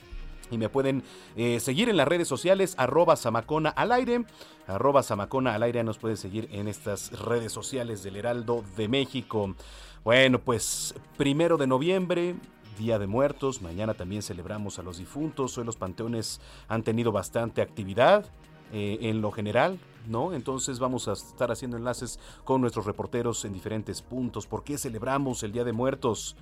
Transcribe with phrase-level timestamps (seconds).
[0.54, 1.02] Y me pueden
[1.36, 4.24] eh, seguir en las redes sociales, arroba Samacona al aire.
[4.68, 9.56] Arroba Samacona al aire nos pueden seguir en estas redes sociales del Heraldo de México.
[10.04, 12.36] Bueno, pues primero de noviembre,
[12.78, 13.64] Día de Muertos.
[13.64, 15.58] Mañana también celebramos a los difuntos.
[15.58, 18.24] Hoy los panteones han tenido bastante actividad
[18.72, 19.80] eh, en lo general.
[20.08, 20.34] ¿No?
[20.34, 24.46] Entonces vamos a estar haciendo enlaces con nuestros reporteros en diferentes puntos.
[24.46, 26.36] ¿Por qué celebramos el Día de Muertos?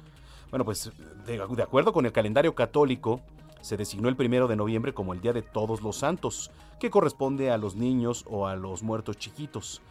[0.50, 0.92] Bueno, pues
[1.28, 3.22] de, de acuerdo con el calendario católico,
[3.62, 7.52] se designó el primero de noviembre como el Día de Todos los Santos, que corresponde
[7.52, 9.82] a los niños o a los muertos chiquitos.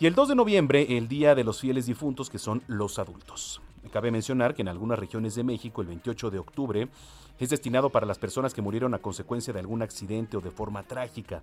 [0.00, 3.60] Y el 2 de noviembre, el Día de los Fieles Difuntos, que son los adultos.
[3.90, 6.88] Cabe mencionar que en algunas regiones de México, el 28 de octubre,
[7.38, 10.82] es destinado para las personas que murieron a consecuencia de algún accidente o de forma
[10.82, 11.42] trágica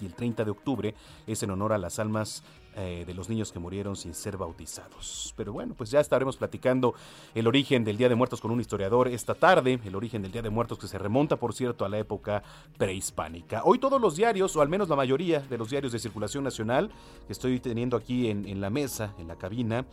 [0.00, 0.94] y el 30 de octubre
[1.26, 2.42] es en honor a las almas
[2.76, 5.32] eh, de los niños que murieron sin ser bautizados.
[5.34, 6.94] Pero bueno, pues ya estaremos platicando
[7.34, 10.42] el origen del Día de Muertos con un historiador esta tarde, el origen del Día
[10.42, 12.42] de Muertos que se remonta, por cierto, a la época
[12.76, 13.62] prehispánica.
[13.64, 16.90] Hoy todos los diarios, o al menos la mayoría de los diarios de circulación nacional
[17.26, 19.86] que estoy teniendo aquí en, en la mesa, en la cabina,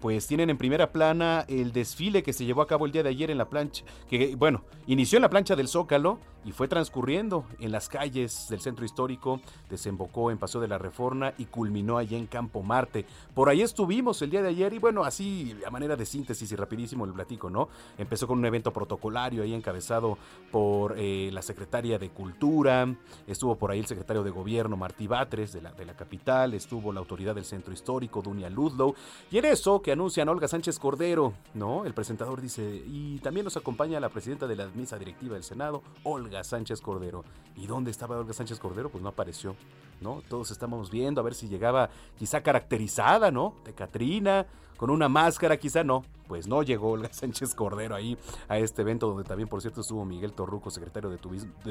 [0.00, 3.10] pues tienen en primera plana el desfile que se llevó a cabo el día de
[3.10, 7.44] ayer en la plancha, que bueno, inició en la plancha del Zócalo y fue transcurriendo
[7.58, 12.16] en las calles del centro histórico, desembocó en Paseo de la Reforma y culminó allí
[12.16, 13.04] en Campo Marte.
[13.34, 16.56] Por ahí estuvimos el día de ayer y bueno, así a manera de síntesis y
[16.56, 17.68] rapidísimo el platico, ¿no?
[17.98, 20.16] Empezó con un evento protocolario ahí encabezado
[20.50, 22.88] por eh, la secretaria de Cultura,
[23.26, 26.92] estuvo por ahí el secretario de Gobierno Martí Batres de la, de la capital, estuvo
[26.92, 28.94] la autoridad del centro histórico, Dunia Ludlow,
[29.30, 31.84] y en eso que anuncian Olga Sánchez Cordero, ¿no?
[31.84, 35.82] El presentador dice, y también nos acompaña la presidenta de la mesa directiva del Senado,
[36.02, 37.24] Olga Sánchez Cordero.
[37.56, 38.90] ¿Y dónde estaba Olga Sánchez Cordero?
[38.90, 39.56] Pues no apareció,
[40.00, 40.22] ¿no?
[40.28, 43.54] Todos estábamos viendo a ver si llegaba quizá caracterizada, ¿no?
[43.64, 44.46] De Catrina,
[44.80, 46.06] con una máscara, quizá no.
[46.26, 48.16] Pues no llegó Olga Sánchez Cordero ahí
[48.48, 51.18] a este evento donde también, por cierto, estuvo Miguel Torruco, secretario de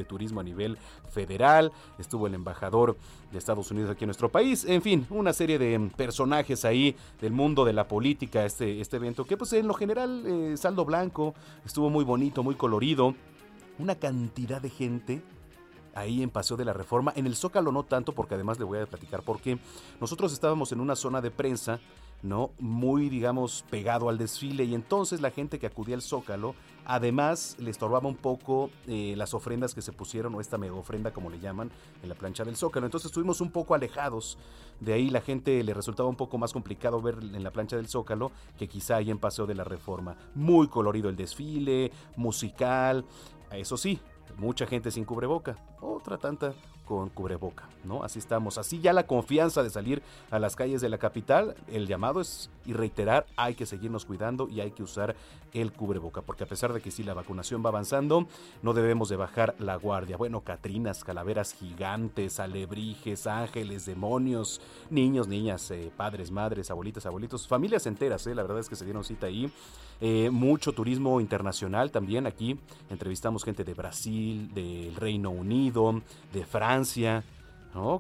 [0.06, 0.78] turismo, a nivel
[1.10, 2.98] federal, estuvo el embajador
[3.32, 7.34] de Estados Unidos aquí en nuestro país, en fin, una serie de personajes ahí del
[7.34, 11.34] mundo de la política, este, este evento, que pues en lo general, eh, saldo blanco,
[11.66, 13.16] estuvo muy bonito, muy colorido,
[13.80, 15.24] una cantidad de gente
[15.96, 17.12] ahí en Paseo de la Reforma.
[17.16, 19.58] En el Zócalo no tanto, porque además le voy a platicar porque
[20.00, 21.80] nosotros estábamos en una zona de prensa
[22.22, 22.52] ¿no?
[22.60, 26.56] Muy, digamos, pegado al desfile y entonces la gente que acudía al Zócalo,
[26.86, 31.12] además le estorbaba un poco eh, las ofrendas que se pusieron, o esta mega ofrenda
[31.12, 31.72] como le llaman,
[32.04, 32.86] en la plancha del Zócalo.
[32.86, 34.38] Entonces estuvimos un poco alejados,
[34.80, 37.88] de ahí la gente le resultaba un poco más complicado ver en la plancha del
[37.88, 40.18] Zócalo que quizá ahí en Paseo de la Reforma.
[40.36, 43.06] Muy colorido el desfile, musical,
[43.52, 44.00] eso sí,
[44.38, 46.54] mucha gente sin cubreboca, otra tanta
[46.90, 48.04] con cubreboca, ¿no?
[48.04, 48.58] Así estamos.
[48.58, 50.02] Así ya la confianza de salir
[50.32, 54.50] a las calles de la capital, el llamado es y reiterar, hay que seguirnos cuidando
[54.50, 55.16] y hay que usar
[55.54, 58.28] el cubreboca, porque a pesar de que sí la vacunación va avanzando,
[58.64, 60.18] no debemos de bajar la guardia.
[60.18, 67.86] Bueno, catrinas, calaveras gigantes, alebrijes, ángeles, demonios, niños, niñas, eh, padres, madres, abuelitas, abuelitos, familias
[67.86, 69.52] enteras, eh, la verdad es que se dieron cita ahí.
[70.02, 72.58] Eh, mucho turismo internacional también aquí.
[72.90, 76.02] Entrevistamos gente de Brasil, del Reino Unido,
[76.32, 76.79] de Francia,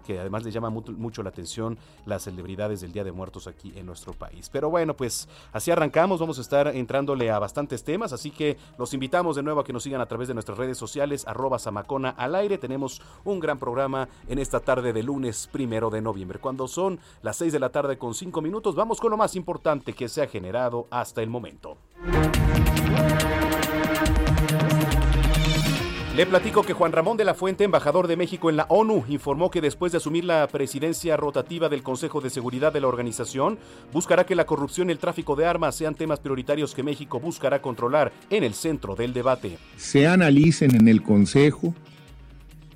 [0.03, 3.85] que además le llama mucho la atención las celebridades del Día de Muertos aquí en
[3.85, 4.49] nuestro país.
[4.51, 8.93] Pero bueno, pues así arrancamos, vamos a estar entrándole a bastantes temas, así que los
[8.93, 12.09] invitamos de nuevo a que nos sigan a través de nuestras redes sociales, arroba Samacona
[12.09, 12.57] al aire.
[12.57, 16.39] Tenemos un gran programa en esta tarde de lunes primero de noviembre.
[16.39, 19.93] Cuando son las 6 de la tarde con 5 minutos, vamos con lo más importante
[19.93, 21.77] que se ha generado hasta el momento.
[26.19, 29.49] Le platico que Juan Ramón de la Fuente, embajador de México en la ONU, informó
[29.49, 33.57] que después de asumir la presidencia rotativa del Consejo de Seguridad de la organización,
[33.93, 37.61] buscará que la corrupción y el tráfico de armas sean temas prioritarios que México buscará
[37.61, 39.57] controlar en el centro del debate.
[39.77, 41.73] Se analicen en el Consejo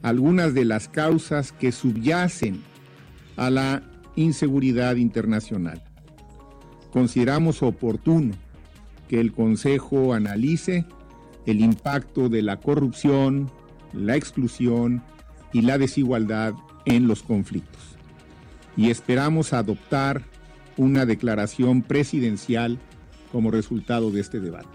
[0.04, 2.64] algunas de las causas que subyacen
[3.36, 3.84] a la
[4.16, 5.84] inseguridad internacional.
[6.94, 8.36] Consideramos oportuno
[9.10, 10.86] que el Consejo analice
[11.46, 13.50] el impacto de la corrupción,
[13.94, 15.04] la exclusión
[15.52, 16.54] y la desigualdad
[16.86, 17.82] en los conflictos.
[18.76, 20.24] Y esperamos adoptar
[20.78, 22.80] una declaración presidencial
[23.32, 24.70] como resultado de este debate.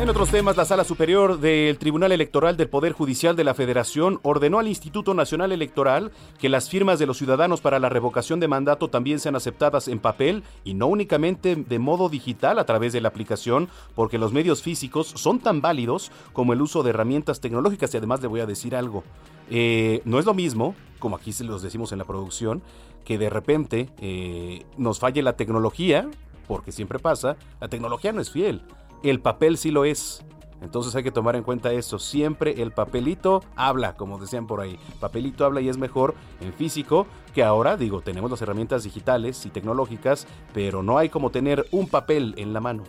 [0.00, 4.18] En otros temas, la Sala Superior del Tribunal Electoral del Poder Judicial de la Federación
[4.22, 8.48] ordenó al Instituto Nacional Electoral que las firmas de los ciudadanos para la revocación de
[8.48, 13.02] mandato también sean aceptadas en papel y no únicamente de modo digital a través de
[13.02, 17.92] la aplicación, porque los medios físicos son tan válidos como el uso de herramientas tecnológicas.
[17.92, 19.04] Y además le voy a decir algo,
[19.50, 22.62] eh, no es lo mismo, como aquí se los decimos en la producción,
[23.04, 26.08] que de repente eh, nos falle la tecnología,
[26.48, 28.62] porque siempre pasa, la tecnología no es fiel
[29.02, 30.24] el papel sí lo es.
[30.62, 31.98] Entonces hay que tomar en cuenta eso.
[31.98, 34.78] Siempre el papelito habla, como decían por ahí.
[35.00, 39.50] Papelito habla y es mejor en físico que ahora, digo, tenemos las herramientas digitales y
[39.50, 42.84] tecnológicas, pero no hay como tener un papel en la mano.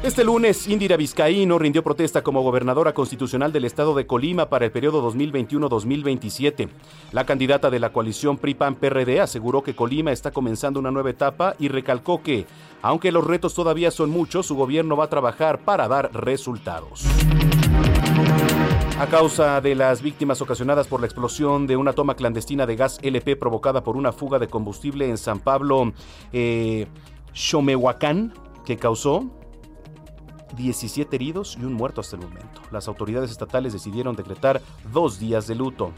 [0.00, 4.70] Este lunes, Indira Vizcaíno rindió protesta como gobernadora constitucional del estado de Colima para el
[4.70, 6.68] periodo 2021-2027.
[7.10, 11.66] La candidata de la coalición PRI-PAN-PRD aseguró que Colima está comenzando una nueva etapa y
[11.66, 12.46] recalcó que,
[12.80, 17.04] aunque los retos todavía son muchos, su gobierno va a trabajar para dar resultados.
[19.00, 23.00] A causa de las víctimas ocasionadas por la explosión de una toma clandestina de gas
[23.02, 25.92] LP provocada por una fuga de combustible en San Pablo,
[26.32, 26.86] eh,
[27.32, 28.32] Xomehuacán,
[28.64, 29.37] que causó
[30.56, 32.62] 17 heridos y un muerto hasta el momento.
[32.70, 34.60] Las autoridades estatales decidieron decretar
[34.92, 35.92] dos días de luto.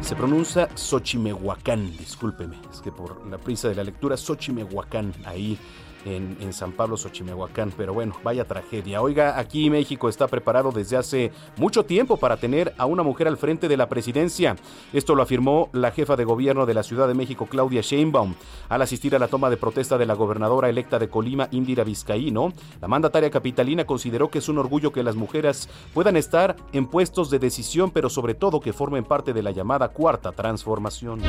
[0.00, 5.58] Se pronuncia Xochimehuacán, discúlpeme, es que por la prisa de la lectura, Xochimehuacán, ahí
[6.04, 7.72] en, San Pablo, Xochimehuacán.
[7.76, 9.00] Pero bueno, vaya tragedia.
[9.02, 13.36] Oiga, aquí México está preparado desde hace mucho tiempo para tener a una mujer al
[13.36, 14.56] frente de la presidencia.
[14.92, 18.34] Esto lo afirmó la jefa de gobierno de la Ciudad de México, Claudia Sheinbaum,
[18.68, 22.52] al asistir a la toma de protesta de la gobernadora electa de Colima, Indira Vizcaíno.
[22.80, 27.30] La mandataria capitalina consideró que es un orgullo que las mujeres puedan estar en puestos
[27.30, 31.20] de decisión, pero sobre todo que formen parte de la llamada cuarta transformación.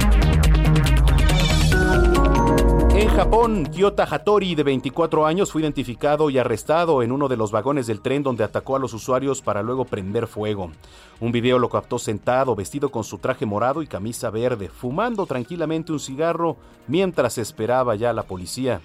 [2.98, 7.52] En Japón, Kyota Hattori, de 24 años, fue identificado y arrestado en uno de los
[7.52, 10.72] vagones del tren donde atacó a los usuarios para luego prender fuego.
[11.20, 15.92] Un video lo captó sentado, vestido con su traje morado y camisa verde, fumando tranquilamente
[15.92, 16.56] un cigarro
[16.88, 18.80] mientras esperaba ya la policía.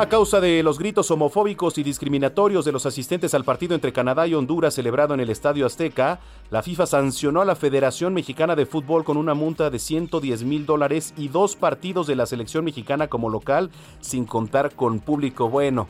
[0.00, 4.26] A causa de los gritos homofóbicos y discriminatorios de los asistentes al partido entre Canadá
[4.26, 8.64] y Honduras celebrado en el Estadio Azteca, la FIFA sancionó a la Federación Mexicana de
[8.64, 13.08] Fútbol con una multa de 110 mil dólares y dos partidos de la selección mexicana
[13.08, 15.86] como local, sin contar con público bueno.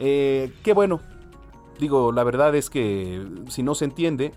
[0.00, 1.00] Eh, qué bueno.
[1.78, 4.32] Digo, la verdad es que si no se entiende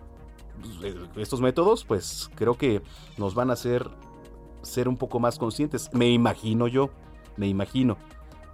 [0.79, 2.83] pues, estos métodos, pues creo que
[3.17, 3.89] nos van a hacer
[4.61, 5.89] ser un poco más conscientes.
[5.93, 6.91] Me imagino yo,
[7.37, 7.97] me imagino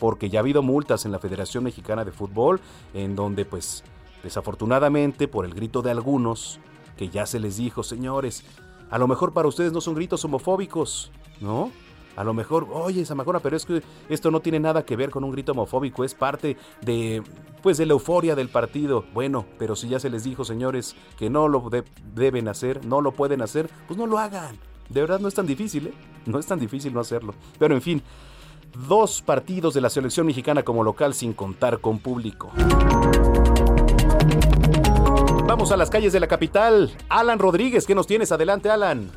[0.01, 2.59] porque ya ha habido multas en la Federación Mexicana de Fútbol,
[2.95, 3.83] en donde pues
[4.23, 6.59] desafortunadamente por el grito de algunos
[6.97, 8.43] que ya se les dijo, señores,
[8.89, 11.71] a lo mejor para ustedes no son gritos homofóbicos, ¿no?
[12.15, 15.23] A lo mejor, oye, Zamacona, pero es que esto no tiene nada que ver con
[15.23, 17.21] un grito homofóbico, es parte de,
[17.61, 19.05] pues, de la euforia del partido.
[19.13, 21.69] Bueno, pero si ya se les dijo, señores, que no lo
[22.15, 24.57] deben hacer, no lo pueden hacer, pues no lo hagan.
[24.89, 25.93] De verdad no es tan difícil, ¿eh?
[26.25, 27.33] No es tan difícil no hacerlo.
[27.57, 28.03] Pero en fin,
[28.87, 32.51] dos partidos de la selección mexicana como local sin contar con público.
[35.47, 36.91] Vamos a las calles de la capital.
[37.09, 38.31] Alan Rodríguez, ¿qué nos tienes?
[38.31, 39.11] Adelante, Alan.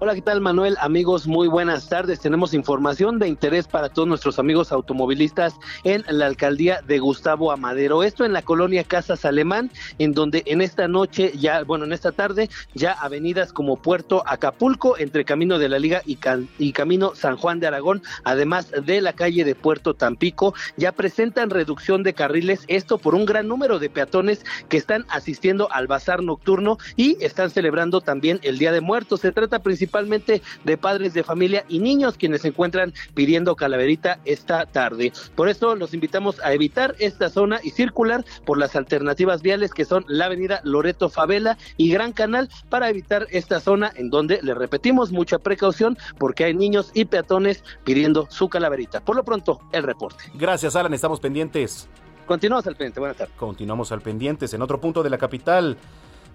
[0.00, 0.76] Hola, ¿qué tal Manuel?
[0.80, 2.20] Amigos, muy buenas tardes.
[2.20, 8.04] Tenemos información de interés para todos nuestros amigos automovilistas en la alcaldía de Gustavo Amadero.
[8.04, 12.12] Esto en la colonia Casas Alemán, en donde en esta noche, ya, bueno, en esta
[12.12, 16.16] tarde, ya avenidas como Puerto Acapulco, entre Camino de la Liga y,
[16.60, 21.50] y Camino San Juan de Aragón, además de la calle de Puerto Tampico, ya presentan
[21.50, 26.22] reducción de carriles, esto por un gran número de peatones que están asistiendo al bazar
[26.22, 29.22] nocturno y están celebrando también el Día de Muertos.
[29.22, 34.18] Se trata principalmente principalmente de padres de familia y niños quienes se encuentran pidiendo calaverita
[34.26, 35.12] esta tarde.
[35.34, 39.86] Por eso los invitamos a evitar esta zona y circular por las alternativas viales que
[39.86, 44.54] son la avenida Loreto Favela y Gran Canal para evitar esta zona en donde le
[44.54, 49.00] repetimos mucha precaución porque hay niños y peatones pidiendo su calaverita.
[49.00, 50.24] Por lo pronto, el reporte.
[50.34, 51.88] Gracias, Alan, estamos pendientes.
[52.26, 53.34] Continuamos al pendiente, buenas tardes.
[53.38, 55.78] Continuamos al pendientes en otro punto de la capital.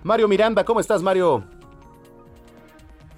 [0.02, 1.44] Mario Miranda, ¿cómo estás, Mario?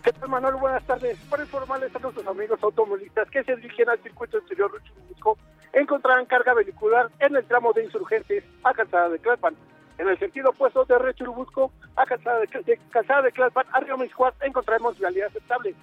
[0.05, 0.53] ¿Qué Manuel?
[0.57, 1.17] Buenas tardes.
[1.31, 5.35] Para informarles a nuestros amigos automovilistas que se dirigen al circuito exterior Churubusco,
[5.74, 9.55] encontrarán carga vehicular en el tramo de insurgentes a Calzada de Tlalpan.
[9.97, 13.33] En el sentido opuesto de Rechurubusco a Calzada de, de, Calzada de
[13.71, 15.74] a Río Miscuat encontraremos vialidad aceptable.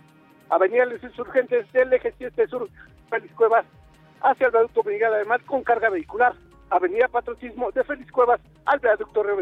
[0.51, 2.69] Avenida Los Insurgentes del eje 7 sur,
[3.11, 3.67] Félix Cuevas,
[4.21, 6.35] hacia el viaducto Miguel además con carga vehicular.
[6.73, 9.37] Avenida Patriotismo de Félix Cuevas al viaducto Río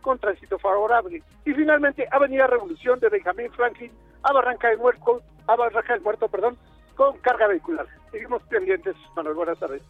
[0.00, 1.22] con tránsito favorable.
[1.44, 6.28] Y finalmente Avenida Revolución de Benjamín Franklin a Barranca del Muerto, a Barranca del Muerto,
[6.28, 6.56] perdón,
[6.96, 7.86] con carga vehicular.
[8.10, 9.82] Seguimos pendientes, Manuel, buenas tardes.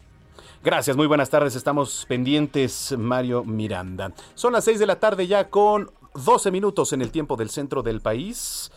[0.63, 1.55] Gracias, muy buenas tardes.
[1.55, 4.11] Estamos pendientes, Mario Miranda.
[4.35, 7.83] Son las 6 de la tarde ya con 12 minutos en el tiempo del centro
[7.83, 8.71] del país.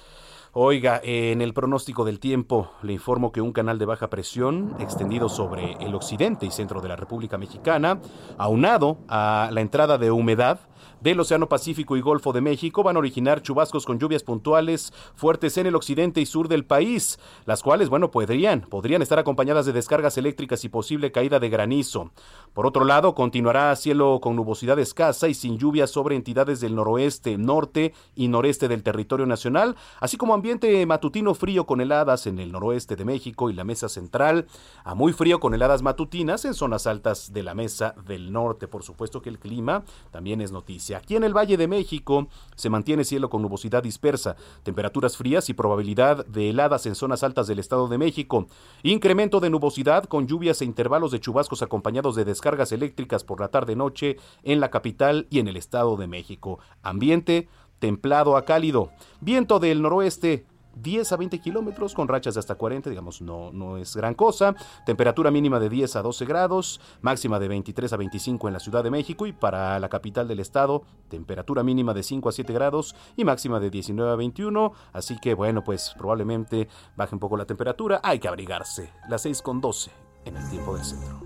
[0.57, 5.29] Oiga, en el pronóstico del tiempo le informo que un canal de baja presión extendido
[5.29, 8.01] sobre el occidente y centro de la República Mexicana,
[8.39, 10.61] aunado a la entrada de humedad,
[11.01, 15.59] del Océano Pacífico y Golfo de México van a originar chubascos con lluvias puntuales fuertes
[15.59, 19.75] en el occidente y sur del país, las cuales, bueno, podrían, podrían estar acompañadas de
[19.75, 22.11] descargas eléctricas y posible caída de granizo.
[22.55, 27.37] Por otro lado, continuará cielo con nubosidad escasa y sin lluvias sobre entidades del noroeste,
[27.37, 32.53] norte y noreste del territorio nacional, así como ambiente matutino frío con heladas en el
[32.53, 34.47] noroeste de México y la mesa central,
[34.85, 38.69] a muy frío con heladas matutinas en zonas altas de la mesa del norte.
[38.69, 39.83] Por supuesto que el clima
[40.13, 40.99] también es noticia.
[40.99, 45.55] Aquí en el Valle de México se mantiene cielo con nubosidad dispersa, temperaturas frías y
[45.55, 48.47] probabilidad de heladas en zonas altas del Estado de México.
[48.85, 53.49] Incremento de nubosidad con lluvias e intervalos de chubascos acompañados de descargas eléctricas por la
[53.49, 56.59] tarde-noche en la capital y en el Estado de México.
[56.83, 57.49] Ambiente
[57.79, 58.91] templado a cálido.
[59.23, 60.45] Viento del noroeste
[60.77, 64.55] 10 a 20 kilómetros con rachas de hasta 40, digamos, no, no es gran cosa.
[64.85, 68.85] Temperatura mínima de 10 a 12 grados, máxima de 23 a 25 en la Ciudad
[68.85, 72.95] de México y para la capital del estado, temperatura mínima de 5 a 7 grados
[73.17, 74.73] y máxima de 19 a 21.
[74.93, 78.01] Así que bueno, pues probablemente baje un poco la temperatura.
[78.03, 78.93] Hay que abrigarse.
[79.09, 79.91] Las 6 con 12
[80.27, 81.24] en el tiempo del centro.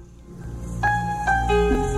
[1.48, 1.88] Música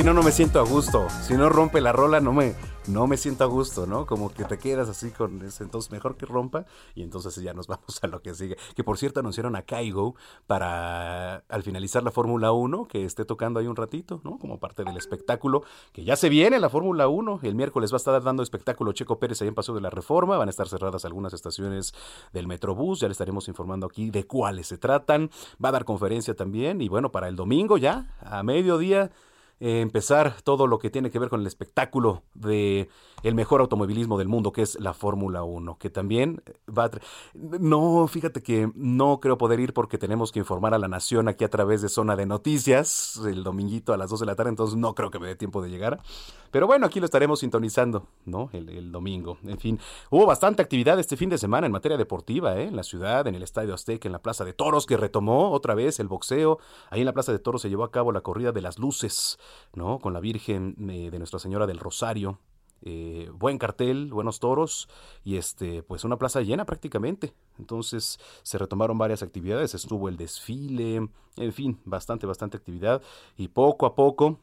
[0.00, 1.08] si no, no me siento a gusto.
[1.10, 2.54] Si no rompe la rola, no me,
[2.86, 4.06] no me siento a gusto, ¿no?
[4.06, 6.64] Como que te quedas así con ese, entonces mejor que rompa
[6.94, 8.56] y entonces ya nos vamos a lo que sigue.
[8.74, 10.14] Que por cierto anunciaron a Kaigo
[10.46, 14.38] para al finalizar la Fórmula 1 que esté tocando ahí un ratito, ¿no?
[14.38, 17.40] Como parte del espectáculo que ya se viene la Fórmula 1.
[17.42, 20.38] El miércoles va a estar dando espectáculo Checo Pérez ahí en Paso de la Reforma,
[20.38, 21.92] van a estar cerradas algunas estaciones
[22.32, 25.30] del Metrobús, ya le estaremos informando aquí de cuáles se tratan.
[25.62, 29.10] Va a dar conferencia también y bueno, para el domingo ya a mediodía
[29.60, 32.88] eh, empezar todo lo que tiene que ver con el espectáculo de
[33.22, 36.90] el mejor automovilismo del mundo, que es la Fórmula 1, que también va a...
[37.34, 41.44] No, fíjate que no creo poder ir porque tenemos que informar a la nación aquí
[41.44, 44.76] a través de Zona de Noticias el dominguito a las 2 de la tarde, entonces
[44.76, 46.00] no creo que me dé tiempo de llegar.
[46.50, 48.50] Pero bueno, aquí lo estaremos sintonizando, ¿no?
[48.52, 49.38] El, el domingo.
[49.44, 49.78] En fin,
[50.10, 52.64] hubo bastante actividad este fin de semana en materia deportiva, ¿eh?
[52.64, 55.74] En la ciudad, en el Estadio Azteca, en la Plaza de Toros, que retomó otra
[55.74, 56.58] vez el boxeo.
[56.90, 59.38] Ahí en la Plaza de Toros se llevó a cabo la corrida de las luces.
[59.74, 59.98] ¿no?
[59.98, 62.38] Con la Virgen de Nuestra Señora del Rosario.
[62.82, 64.88] Eh, buen cartel, buenos toros
[65.22, 67.34] y este, pues una plaza llena prácticamente.
[67.58, 73.02] Entonces se retomaron varias actividades, estuvo el desfile, en fin, bastante, bastante actividad
[73.36, 74.38] y poco a poco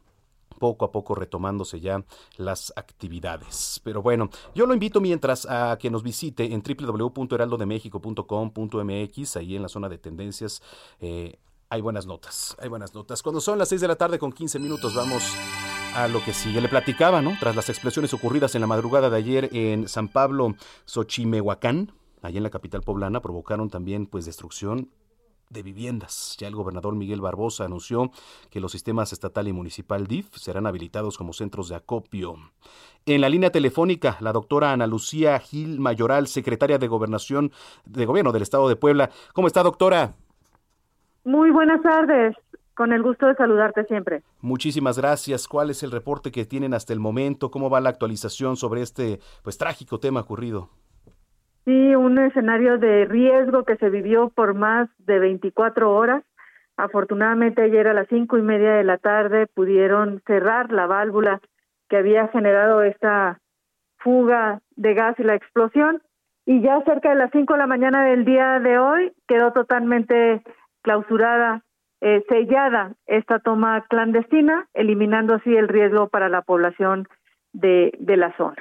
[0.60, 2.03] poco a poco retomándose ya
[2.38, 3.79] las actividades.
[3.84, 9.70] Pero bueno, yo lo invito mientras a que nos visite en www.heraldodemexico.com.mx, ahí en la
[9.70, 10.63] zona de tendencias.
[11.00, 11.38] Eh,
[11.70, 13.22] hay buenas notas, hay buenas notas.
[13.22, 15.36] Cuando son las 6 de la tarde con 15 minutos vamos
[15.96, 16.62] a lo que sigue.
[16.62, 17.36] Le platicaba, ¿no?
[17.39, 21.91] Tras las explosiones ocurridas en la madrugada de ayer en San Pablo, Xochimehuacán,
[22.22, 24.89] allá en la capital poblana, provocaron también pues destrucción
[25.50, 26.36] de viviendas.
[26.39, 28.12] Ya el gobernador Miguel Barbosa anunció
[28.50, 32.36] que los sistemas estatal y municipal DIF serán habilitados como centros de acopio.
[33.06, 37.51] En la línea telefónica, la doctora Ana Lucía Gil Mayoral, secretaria de Gobernación
[37.86, 39.10] de Gobierno del Estado de Puebla.
[39.34, 40.15] ¿Cómo está, doctora?
[41.24, 42.36] Muy buenas tardes.
[42.77, 44.22] Con el gusto de saludarte siempre.
[44.39, 45.48] Muchísimas gracias.
[45.48, 47.50] ¿Cuál es el reporte que tienen hasta el momento?
[47.50, 50.69] ¿Cómo va la actualización sobre este pues trágico tema ocurrido?
[51.65, 56.24] Sí, un escenario de riesgo que se vivió por más de 24 horas.
[56.77, 61.41] Afortunadamente ayer a las cinco y media de la tarde pudieron cerrar la válvula
[61.89, 63.39] que había generado esta
[63.98, 66.04] fuga de gas y la explosión.
[66.45, 70.43] Y ya cerca de las cinco de la mañana del día de hoy quedó totalmente
[70.84, 71.63] clausurada,
[72.01, 77.07] eh, sellada esta toma clandestina, eliminando así el riesgo para la población
[77.53, 78.57] de, de la zona.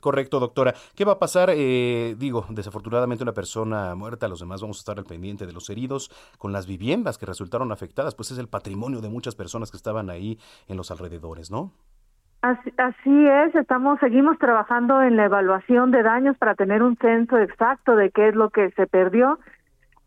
[0.00, 0.72] Correcto, doctora.
[0.94, 1.50] ¿Qué va a pasar?
[1.52, 5.68] Eh, digo, desafortunadamente una persona muerta, los demás vamos a estar al pendiente de los
[5.68, 9.76] heridos, con las viviendas que resultaron afectadas, pues es el patrimonio de muchas personas que
[9.76, 11.72] estaban ahí en los alrededores, ¿no?
[12.42, 17.38] Así, así es, estamos, seguimos trabajando en la evaluación de daños para tener un censo
[17.38, 19.38] exacto de qué es lo que se perdió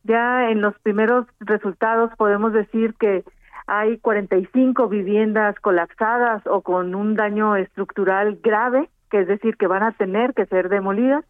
[0.07, 3.23] ya en los primeros resultados podemos decir que
[3.67, 9.83] hay 45 viviendas colapsadas o con un daño estructural grave, que es decir, que van
[9.83, 11.25] a tener que ser demolidas.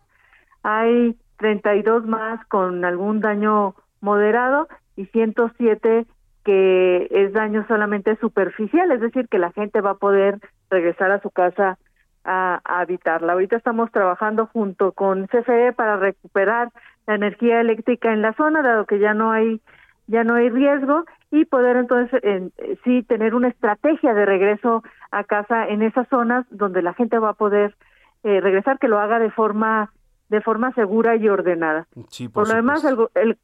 [0.62, 6.06] Hay 32 más con algún daño moderado y 107
[6.46, 11.20] que es daño solamente superficial, es decir, que la gente va a poder regresar a
[11.20, 11.78] su casa
[12.24, 13.34] a, a habitarla.
[13.34, 16.70] Ahorita estamos trabajando junto con CFE para recuperar
[17.08, 19.62] la energía eléctrica en la zona, dado que ya no hay
[20.08, 25.26] ya no hay riesgo y poder entonces en, sí tener una estrategia de regreso a
[25.26, 27.76] casa en esas zonas donde la gente va a poder
[28.24, 29.92] eh, regresar que lo haga de forma
[30.30, 31.88] de forma segura y ordenada.
[32.10, 33.38] Sí, por, por lo demás el, el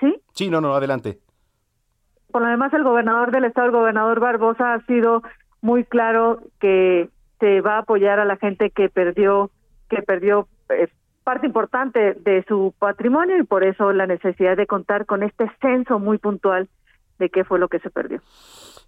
[0.00, 1.18] sí sí no no adelante.
[2.32, 5.22] Por lo demás el gobernador del estado el gobernador Barbosa ha sido
[5.60, 7.08] muy claro que
[7.40, 9.50] se va a apoyar a la gente que perdió
[9.88, 10.88] que perdió eh,
[11.26, 15.98] parte importante de su patrimonio y por eso la necesidad de contar con este censo
[15.98, 16.68] muy puntual
[17.18, 18.20] de qué fue lo que se perdió.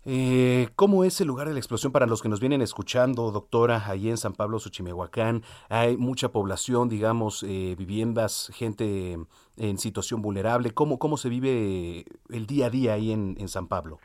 [0.04, 3.82] Eh, ¿Cómo es el lugar de la explosión para los que nos vienen escuchando, doctora,
[3.88, 5.42] ahí en San Pablo, Xochimehuacán?
[5.68, 9.18] Hay mucha población, digamos, eh, viviendas, gente
[9.56, 10.70] en situación vulnerable.
[10.70, 13.98] ¿Cómo, ¿Cómo se vive el día a día ahí en San Pablo?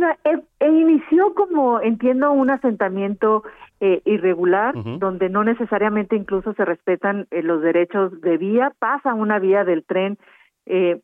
[0.00, 3.42] Mira, e, e inició como, entiendo, un asentamiento
[3.80, 4.98] eh, irregular, uh -huh.
[4.98, 9.84] donde no necesariamente incluso se respetan eh, los derechos de vía, pasa una vía del
[9.84, 10.16] tren
[10.64, 11.02] eh,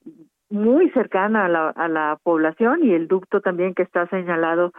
[0.49, 4.73] muy cercana a la, a la población y el ducto también que está señalado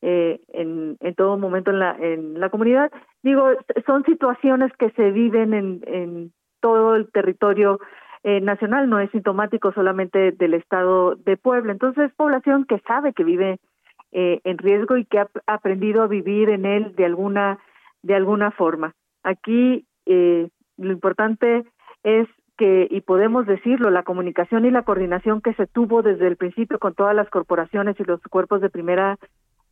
[0.00, 2.90] eh, en, en todo momento en la, en la comunidad.
[3.22, 3.50] Digo,
[3.84, 7.80] son situaciones que se viven en, en todo el territorio
[8.24, 11.72] eh, nacional, no es sintomático solamente del estado de Puebla.
[11.72, 13.58] Entonces, es población que sabe que vive
[14.12, 17.58] eh, en riesgo y que ha aprendido a vivir en él de alguna
[18.02, 18.94] de alguna forma.
[19.22, 21.64] Aquí eh, lo importante
[22.04, 26.36] es que y podemos decirlo la comunicación y la coordinación que se tuvo desde el
[26.36, 29.18] principio con todas las corporaciones y los cuerpos de primera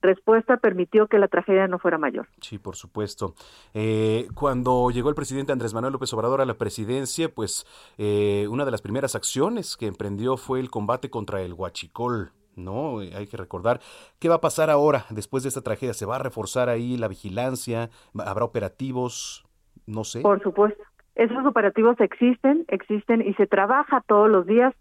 [0.02, 2.28] respuesta permitió que la tragedia no fuera mayor.
[2.40, 3.34] Sí, por supuesto.
[3.74, 7.66] Eh, cuando llegó el presidente Andrés Manuel López Obrador a la presidencia, pues
[7.98, 12.32] eh, una de las primeras acciones que emprendió fue el combate contra el huachicol.
[12.56, 13.02] ¿no?
[13.02, 13.80] Eh, hay que recordar
[14.18, 15.94] qué va a pasar ahora después de esta tragedia.
[15.94, 17.90] ¿Se va a reforzar ahí la vigilancia?
[18.18, 19.44] ¿Habrá operativos?
[19.86, 20.20] No sé.
[20.20, 20.82] Por supuesto.
[21.14, 24.74] Esos operativos existen, existen y se trabaja todos los días.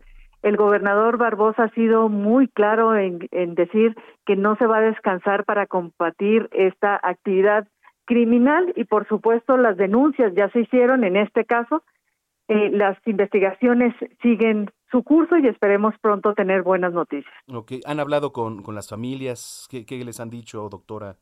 [0.46, 3.96] El gobernador Barbosa ha sido muy claro en, decir
[4.28, 7.68] que no se va a descansar para combatir esta actividad
[8.06, 11.82] criminal y por supuesto las denuncias ya se hicieron en este caso.
[12.48, 17.34] Eh, las investigaciones siguen su curso y esperemos pronto tener buenas noticias.
[17.88, 19.68] ¿Han hablado con, las familias?
[19.72, 21.18] ¿Qué, ¿Qué, les han dicho, doctora?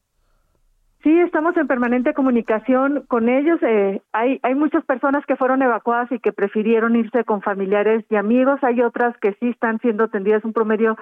[1.03, 3.61] Sí, estamos en permanente comunicación con ellos.
[3.61, 8.15] Eh, hay, hay muchas personas que fueron evacuadas y que prefirieron irse con familiares y
[8.15, 8.63] amigos.
[8.63, 10.95] Hay otras que sí están siendo atendidas, un promedio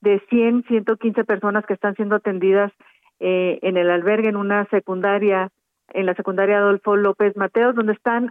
[0.00, 2.70] de 100, 115 personas que están siendo atendidas
[3.18, 5.50] eh, en el albergue, en una secundaria,
[5.92, 8.30] en la secundaria Adolfo López Mateos, donde están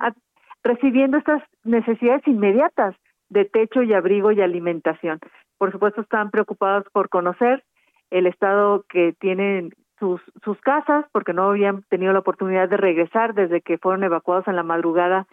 [0.63, 2.95] recibiendo estas necesidades inmediatas
[3.27, 5.19] de techo y abrigo y alimentación.
[5.57, 7.65] Por supuesto, están preocupados por conocer
[8.11, 13.33] el estado que tienen sus, sus casas porque no habían tenido la oportunidad de regresar
[13.33, 15.27] desde que fueron evacuados en la madrugada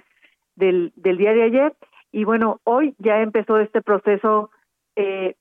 [0.57, 1.77] del, del día de ayer.
[2.13, 4.51] Y bueno, hoy ya empezó este proceso
[4.97, 5.35] eh,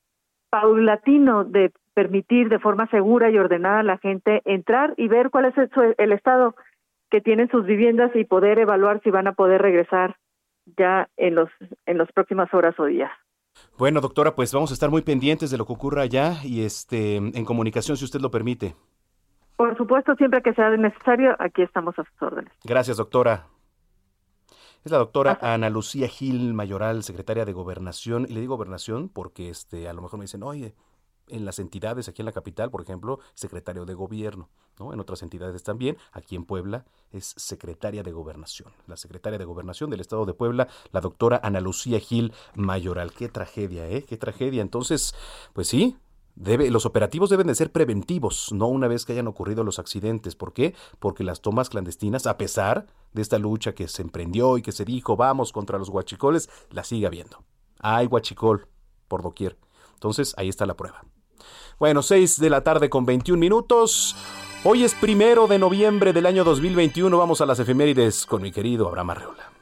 [0.50, 5.46] paulatino de permitir de forma segura y ordenada a la gente entrar y ver cuál
[5.46, 6.54] es el, el estado
[7.10, 10.16] que tienen sus viviendas y poder evaluar si van a poder regresar
[10.76, 11.48] ya en los
[11.86, 13.10] en las próximas horas o días.
[13.78, 17.16] Bueno, doctora, pues vamos a estar muy pendientes de lo que ocurra allá y este
[17.16, 18.74] en comunicación si usted lo permite.
[19.56, 22.52] Por supuesto, siempre que sea necesario, aquí estamos a sus órdenes.
[22.64, 23.46] Gracias, doctora.
[24.84, 28.26] Es la doctora Ana Lucía Gil Mayoral, secretaria de Gobernación.
[28.28, 30.74] Y le digo Gobernación porque este, a lo mejor me dicen, oye,
[31.28, 34.92] en las entidades aquí en la capital, por ejemplo, secretario de gobierno, ¿no?
[34.92, 39.88] En otras entidades también, aquí en Puebla es secretaria de gobernación, la secretaria de gobernación
[39.88, 43.12] del estado de Puebla, la doctora Ana Lucía Gil Mayoral.
[43.12, 44.02] Qué tragedia, ¿eh?
[44.02, 44.62] Qué tragedia.
[44.62, 45.14] Entonces,
[45.54, 45.96] pues sí,
[46.36, 50.34] Los operativos deben de ser preventivos, no una vez que hayan ocurrido los accidentes.
[50.34, 50.74] ¿Por qué?
[50.98, 54.84] Porque las tomas clandestinas, a pesar de esta lucha que se emprendió y que se
[54.84, 57.44] dijo vamos contra los huachicoles, la sigue habiendo.
[57.80, 58.66] Hay huachicol
[59.06, 59.56] por doquier.
[59.94, 61.04] Entonces, ahí está la prueba.
[61.78, 64.16] Bueno, 6 de la tarde con 21 minutos.
[64.64, 67.16] Hoy es primero de noviembre del año 2021.
[67.16, 69.53] Vamos a las efemérides con mi querido Abraham Arreola.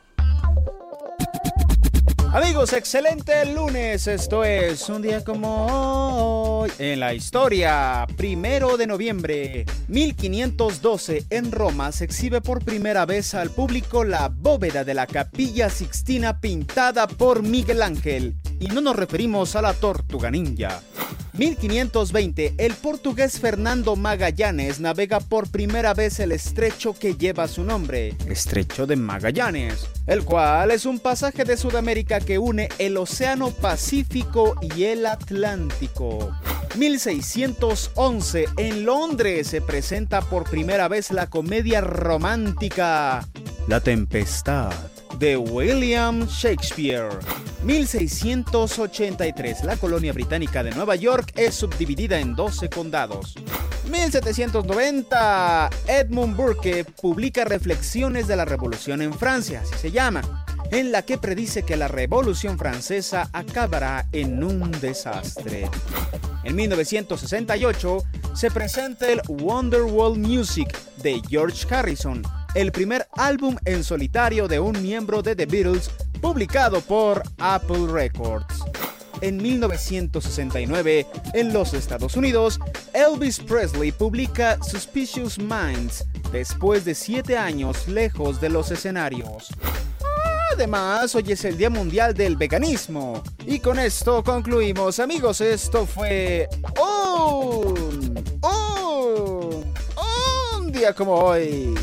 [2.33, 4.07] Amigos, excelente lunes.
[4.07, 8.07] Esto es un día como hoy en la historia.
[8.17, 14.83] Primero de noviembre, 1512, en Roma se exhibe por primera vez al público la bóveda
[14.83, 18.37] de la Capilla Sixtina pintada por Miguel Ángel.
[18.59, 20.81] Y no nos referimos a la tortuga ninja.
[21.33, 28.15] 1520, el portugués Fernando Magallanes navega por primera vez el estrecho que lleva su nombre,
[28.27, 34.57] Estrecho de Magallanes, el cual es un pasaje de Sudamérica que une el Océano Pacífico
[34.77, 36.37] y el Atlántico.
[36.77, 43.27] 1611, en Londres se presenta por primera vez la comedia romántica.
[43.69, 44.92] La Tempestad
[45.23, 47.09] de William Shakespeare.
[47.63, 53.37] 1683, la colonia británica de Nueva York es subdividida en 12 condados.
[53.89, 61.03] 1790, Edmund Burke publica Reflexiones de la Revolución en Francia, así se llama, en la
[61.03, 65.71] que predice que la Revolución Francesa acabará en un desastre.
[66.43, 67.99] En 1968
[68.35, 74.81] se presenta el Wonderwall Music de George Harrison, el primer álbum en solitario de un
[74.83, 78.63] miembro de The Beatles publicado por Apple Records.
[79.21, 82.59] En 1969, en los Estados Unidos,
[82.93, 89.49] Elvis Presley publica Suspicious Minds después de siete años lejos de los escenarios.
[90.53, 93.23] Además, hoy es el Día Mundial del Veganismo.
[93.47, 95.41] Y con esto concluimos, amigos.
[95.41, 99.75] Esto fue un, un,
[100.59, 101.75] un día como hoy.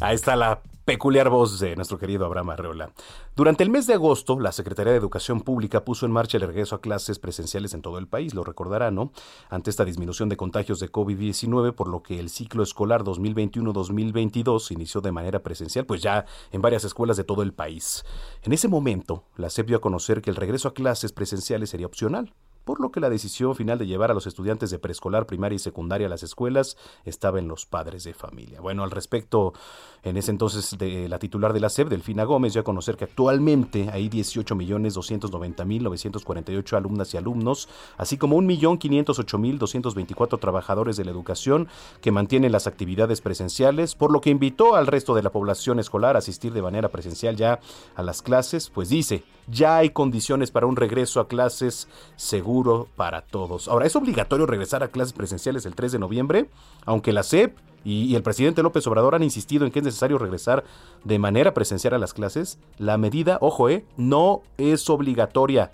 [0.00, 2.92] Ahí está la peculiar voz de nuestro querido Abraham Arreola.
[3.34, 6.76] Durante el mes de agosto, la Secretaría de Educación Pública puso en marcha el regreso
[6.76, 9.12] a clases presenciales en todo el país, lo recordará, ¿no?
[9.50, 15.00] Ante esta disminución de contagios de COVID-19, por lo que el ciclo escolar 2021-2022 inició
[15.00, 18.04] de manera presencial, pues ya en varias escuelas de todo el país.
[18.42, 21.86] En ese momento, la SEP dio a conocer que el regreso a clases presenciales sería
[21.86, 22.32] opcional
[22.68, 25.58] por lo que la decisión final de llevar a los estudiantes de preescolar, primaria y
[25.58, 26.76] secundaria a las escuelas
[27.06, 28.60] estaba en los padres de familia.
[28.60, 29.54] Bueno, al respecto,
[30.02, 33.04] en ese entonces de la titular de la SEP, Delfina Gómez, ya a conocer que
[33.04, 41.68] actualmente hay 18.290.948 alumnas y alumnos, así como 1.508.224 trabajadores de la educación
[42.00, 46.16] que mantienen las actividades presenciales, por lo que invitó al resto de la población escolar
[46.16, 47.60] a asistir de manera presencial ya
[47.94, 53.22] a las clases, pues dice, ya hay condiciones para un regreso a clases seguro para
[53.22, 53.68] todos.
[53.68, 56.50] Ahora, ¿es obligatorio regresar a clases presenciales el 3 de noviembre?
[56.84, 60.64] Aunque la SEP y, el presidente López Obrador han insistido en que es necesario regresar
[61.04, 65.70] de manera presencial a las clases, la medida, ojo, eh, no es obligatoria.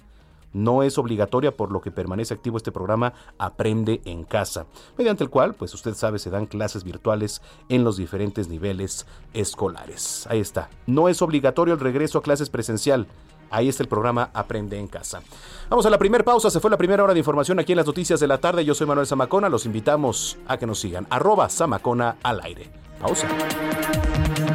[0.53, 5.31] No es obligatoria, por lo que permanece activo este programa Aprende en Casa, mediante el
[5.31, 10.29] cual, pues usted sabe, se dan clases virtuales en los diferentes niveles escolares.
[10.31, 10.71] Ahí está.
[10.87, 13.09] No es obligatorio el regreso a clases presencial.
[13.55, 15.23] Ahí está el programa Aprende en Casa.
[15.71, 16.51] Vamos a la primera pausa.
[16.51, 18.65] Se fue la primera hora de información aquí en las noticias de la tarde.
[18.65, 19.49] Yo soy Manuel Zamacona.
[19.49, 21.07] Los invitamos a que nos sigan.
[21.09, 22.69] Arroba Zamacona al aire.
[23.01, 23.29] Pausa.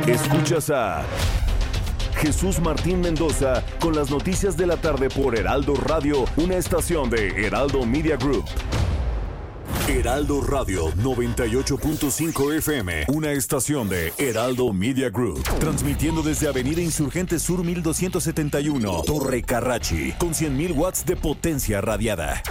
[0.06, 1.04] Escuchas a
[2.18, 7.46] Jesús Martín Mendoza con las noticias de la tarde por Heraldo Radio, una estación de
[7.46, 8.44] Heraldo Media Group.
[9.90, 17.64] Heraldo Radio 98.5 FM, una estación de Heraldo Media Group, transmitiendo desde Avenida Insurgente Sur
[17.64, 22.44] 1271, Torre Carrachi, con 100.000 watts de potencia radiada.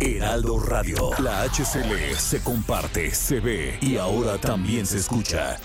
[0.00, 5.60] Heraldo Radio, la HCL se comparte, se ve y ahora también se escucha.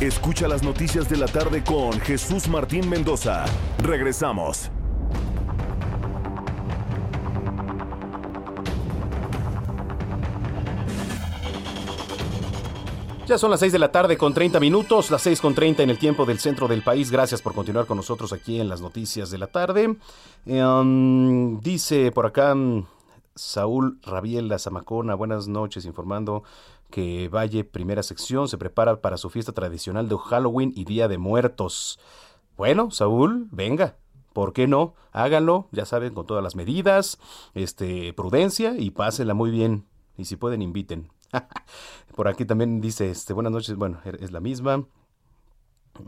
[0.00, 3.44] Escucha las noticias de la tarde con Jesús Martín Mendoza.
[3.82, 4.70] Regresamos.
[13.30, 15.90] Ya son las 6 de la tarde con 30 minutos, las 6 con 30 en
[15.90, 17.12] el tiempo del centro del país.
[17.12, 19.96] Gracias por continuar con nosotros aquí en las noticias de la tarde.
[20.46, 22.86] Em, dice por acá mm,
[23.36, 26.42] Saúl Rabiela Zamacona, buenas noches, informando
[26.90, 31.18] que Valle, primera sección, se prepara para su fiesta tradicional de Halloween y Día de
[31.18, 31.98] Muertos.
[32.56, 33.96] Bueno, Saúl, venga,
[34.32, 34.94] ¿Por qué no?
[35.12, 37.18] Háganlo, ya saben, con todas las medidas,
[37.54, 39.86] este, prudencia y pásenla muy bien.
[40.16, 41.10] Y si pueden, inviten.
[42.16, 44.86] Por aquí también dice, este, buenas noches, bueno, es la misma.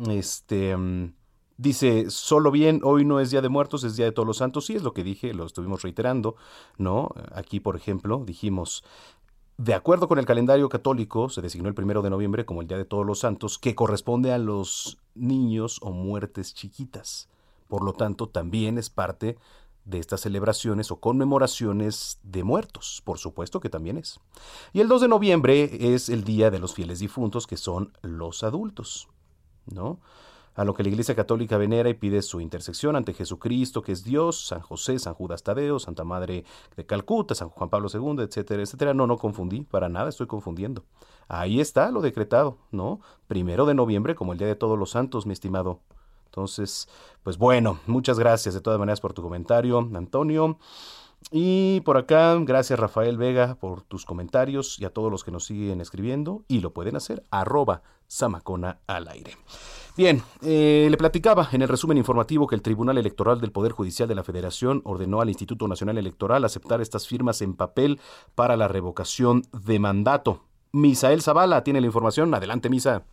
[0.09, 1.15] Este, mm,
[1.57, 4.67] dice, solo bien, hoy no es Día de Muertos, es Día de Todos los Santos.
[4.67, 6.37] Sí, es lo que dije, lo estuvimos reiterando,
[6.79, 7.11] ¿no?
[7.35, 8.85] Aquí, por ejemplo, dijimos,
[9.65, 12.79] de acuerdo con el calendario católico, se designó el primero de noviembre como el Día
[12.79, 17.29] de Todos los Santos, que corresponde a los niños o muertes chiquitas.
[17.69, 19.39] Por lo tanto, también es parte
[19.85, 24.19] de estas celebraciones o conmemoraciones de muertos, por supuesto que también es.
[24.73, 28.43] Y el 2 de noviembre es el Día de los Fieles Difuntos, que son los
[28.43, 29.09] adultos,
[29.67, 30.01] ¿no?
[30.55, 34.05] A lo que la Iglesia Católica venera y pide su intersección ante Jesucristo, que es
[34.05, 36.45] Dios, San José, San Judas Tadeo, Santa Madre
[36.77, 38.95] de Calcuta, San Juan Pablo II, etcétera, etcétera.
[38.95, 40.85] No, no confundí, para nada estoy confundiendo.
[41.29, 43.01] Ahí está lo decretado, ¿no?
[43.27, 45.81] Primero de noviembre, como el Día de Todos los Santos, mi estimado.
[46.27, 46.89] Entonces,
[47.23, 50.59] pues bueno, muchas gracias de todas maneras por tu comentario, Antonio.
[51.31, 55.45] Y por acá, gracias Rafael Vega por tus comentarios y a todos los que nos
[55.45, 59.37] siguen escribiendo y lo pueden hacer arroba Samacona al aire.
[59.95, 64.09] Bien, eh, le platicaba en el resumen informativo que el Tribunal Electoral del Poder Judicial
[64.09, 68.01] de la Federación ordenó al Instituto Nacional Electoral aceptar estas firmas en papel
[68.35, 70.41] para la revocación de mandato.
[70.73, 72.33] Misael Zavala tiene la información.
[72.33, 73.05] Adelante, Misa.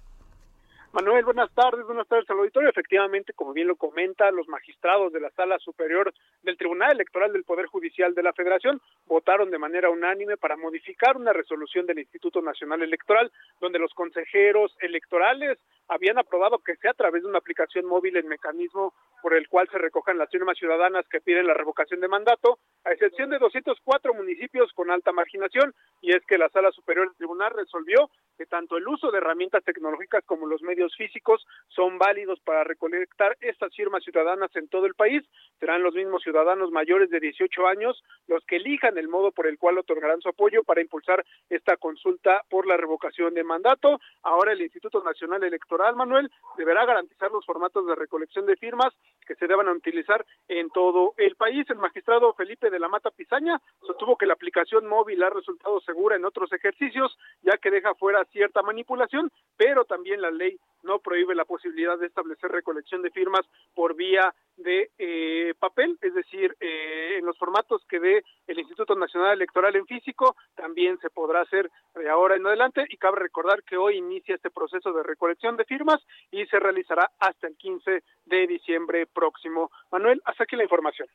[0.91, 2.67] Manuel, buenas tardes, buenas tardes al auditorio.
[2.67, 7.43] Efectivamente, como bien lo comenta, los magistrados de la Sala Superior del Tribunal Electoral del
[7.43, 12.41] Poder Judicial de la Federación votaron de manera unánime para modificar una resolución del Instituto
[12.41, 17.85] Nacional Electoral, donde los consejeros electorales habían aprobado que sea a través de una aplicación
[17.85, 21.99] móvil el mecanismo por el cual se recojan las firmas ciudadanas que piden la revocación
[21.99, 26.71] de mandato, a excepción de 204 municipios con alta marginación, y es que la Sala
[26.71, 31.45] Superior del Tribunal resolvió que tanto el uso de herramientas tecnológicas como los medios físicos
[31.67, 35.23] son válidos para recolectar estas firmas ciudadanas en todo el país.
[35.59, 39.57] Serán los mismos ciudadanos mayores de 18 años los que elijan el modo por el
[39.57, 43.99] cual otorgarán su apoyo para impulsar esta consulta por la revocación de mandato.
[44.23, 48.93] Ahora el Instituto Nacional Electoral, Manuel, deberá garantizar los formatos de recolección de firmas
[49.25, 51.69] que se deban utilizar en todo el país.
[51.69, 56.15] El magistrado Felipe de la Mata Pizaña sostuvo que la aplicación móvil ha resultado segura
[56.15, 61.35] en otros ejercicios, ya que deja fuera cierta manipulación, pero también la ley no prohíbe
[61.35, 67.17] la posibilidad de establecer recolección de firmas por vía de eh, papel, es decir, eh,
[67.17, 71.71] en los formatos que dé el Instituto Nacional Electoral en físico, también se podrá hacer
[71.95, 75.65] de ahora en adelante y cabe recordar que hoy inicia este proceso de recolección de
[75.65, 79.71] firmas y se realizará hasta el 15 de diciembre próximo.
[79.91, 81.07] Manuel, hasta aquí la información.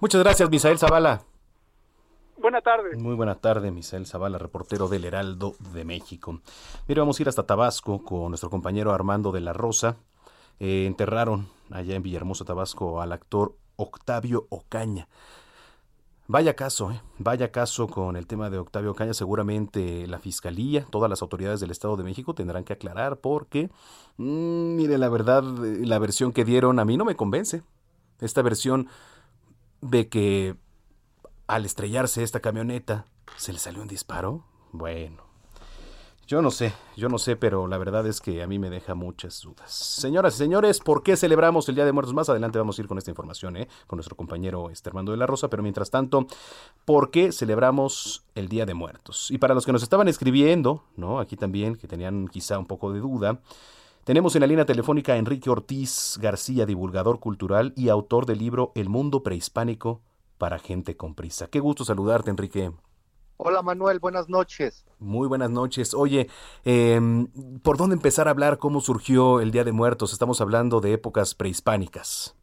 [0.00, 1.31] Muchas gracias, Misael Zavala.
[2.42, 2.98] Buenas tardes.
[2.98, 6.40] Muy buena tarde, Misael Zavala, reportero del Heraldo de México.
[6.88, 9.96] Mire, vamos a ir hasta Tabasco con nuestro compañero Armando de la Rosa.
[10.58, 15.06] Eh, enterraron allá en Villahermosa, Tabasco, al actor Octavio Ocaña.
[16.26, 17.00] Vaya caso, ¿eh?
[17.18, 19.14] vaya caso con el tema de Octavio Ocaña.
[19.14, 23.70] Seguramente la Fiscalía, todas las autoridades del Estado de México tendrán que aclarar porque,
[24.16, 27.62] mm, mire, la verdad, eh, la versión que dieron a mí no me convence.
[28.20, 28.88] Esta versión
[29.80, 30.56] de que
[31.46, 34.44] al estrellarse esta camioneta, ¿se le salió un disparo?
[34.72, 35.24] Bueno,
[36.26, 38.94] yo no sé, yo no sé, pero la verdad es que a mí me deja
[38.94, 39.70] muchas dudas.
[39.70, 42.14] Señoras y señores, ¿por qué celebramos el Día de Muertos?
[42.14, 43.68] Más adelante vamos a ir con esta información, ¿eh?
[43.86, 46.26] con nuestro compañero este Armando de la Rosa, pero mientras tanto,
[46.84, 49.30] ¿por qué celebramos el Día de Muertos?
[49.30, 51.20] Y para los que nos estaban escribiendo, ¿no?
[51.20, 53.40] Aquí también, que tenían quizá un poco de duda,
[54.04, 58.72] tenemos en la línea telefónica a Enrique Ortiz García, divulgador cultural y autor del libro
[58.74, 60.00] El Mundo Prehispánico
[60.42, 61.46] para gente con prisa.
[61.46, 62.72] Qué gusto saludarte, Enrique.
[63.36, 64.84] Hola Manuel, buenas noches.
[64.98, 65.94] Muy buenas noches.
[65.94, 66.26] Oye,
[66.64, 67.28] em,
[67.62, 70.12] ¿por dónde empezar a hablar cómo surgió el Día de Muertos?
[70.12, 72.34] Estamos hablando de épocas prehispánicas.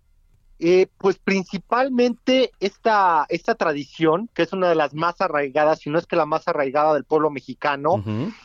[0.60, 6.00] Eh, pues principalmente esta, esta tradición, que es una de las más arraigadas, si no
[6.00, 8.02] es que la más arraigada del pueblo mexicano,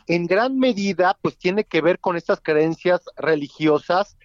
[0.09, 4.17] en gran medida pues tiene que ver con estas creencias religiosas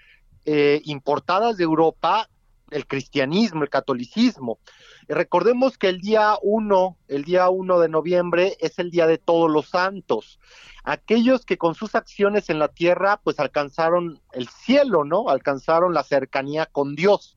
[0.45, 2.27] eh, importadas de Europa
[2.71, 4.59] el cristianismo, el catolicismo.
[5.07, 9.49] recordemos que el día 1, el día 1 de noviembre es el día de todos
[9.49, 10.39] los santos.
[10.83, 15.29] Aquellos que con sus acciones en la tierra pues alcanzaron el cielo, ¿no?
[15.29, 17.35] Alcanzaron la cercanía con Dios.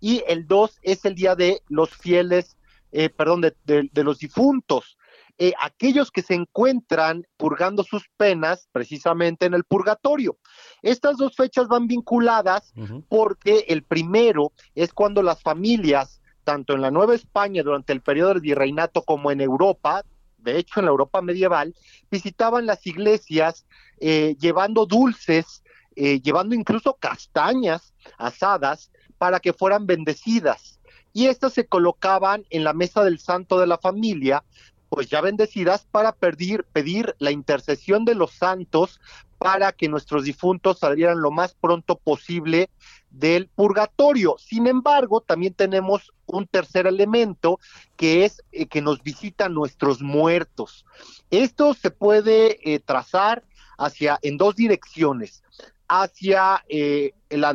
[0.00, 2.56] Y el 2 es el día de los fieles,
[2.92, 4.96] eh, perdón, de, de los difuntos.
[5.42, 10.36] Eh, aquellos que se encuentran purgando sus penas precisamente en el purgatorio.
[10.82, 12.74] Estas dos fechas van vinculadas
[13.08, 18.34] porque el primero es cuando las familias, tanto en la Nueva España durante el periodo
[18.34, 20.04] del virreinato como en Europa,
[20.36, 21.74] de hecho en la Europa medieval,
[22.10, 23.64] visitaban las iglesias
[23.98, 25.64] eh, llevando dulces,
[25.96, 30.80] eh, llevando incluso castañas asadas para que fueran bendecidas.
[31.12, 34.44] Y estas se colocaban en la mesa del santo de la familia
[34.90, 39.00] pues ya bendecidas para pedir, pedir la intercesión de los santos
[39.38, 42.68] para que nuestros difuntos salieran lo más pronto posible
[43.10, 44.36] del purgatorio.
[44.38, 47.58] Sin embargo, también tenemos un tercer elemento
[47.96, 50.84] que es eh, que nos visitan nuestros muertos.
[51.30, 53.44] Esto se puede eh, trazar
[53.78, 55.42] hacia en dos direcciones,
[55.88, 57.54] hacia eh, la,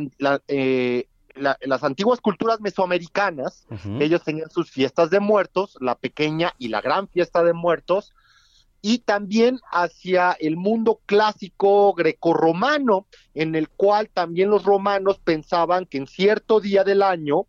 [1.35, 3.67] las antiguas culturas mesoamericanas,
[3.99, 8.13] ellos tenían sus fiestas de muertos, la pequeña y la gran fiesta de muertos,
[8.81, 15.97] y también hacia el mundo clásico grecorromano, en el cual también los romanos pensaban que
[15.97, 17.47] en cierto día del año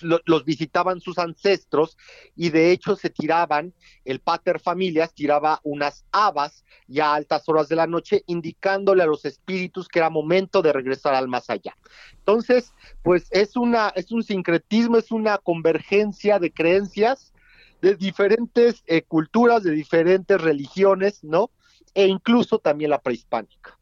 [0.00, 1.96] los visitaban sus ancestros
[2.36, 3.72] y de hecho se tiraban,
[4.04, 9.06] el pater familias tiraba unas habas ya a altas horas de la noche indicándole a
[9.06, 11.76] los espíritus que era momento de regresar al más allá.
[12.18, 17.32] Entonces, pues es una es un sincretismo, es una convergencia de creencias
[17.80, 21.50] de diferentes eh, culturas, de diferentes religiones, ¿no?
[21.94, 23.78] E incluso también la prehispánica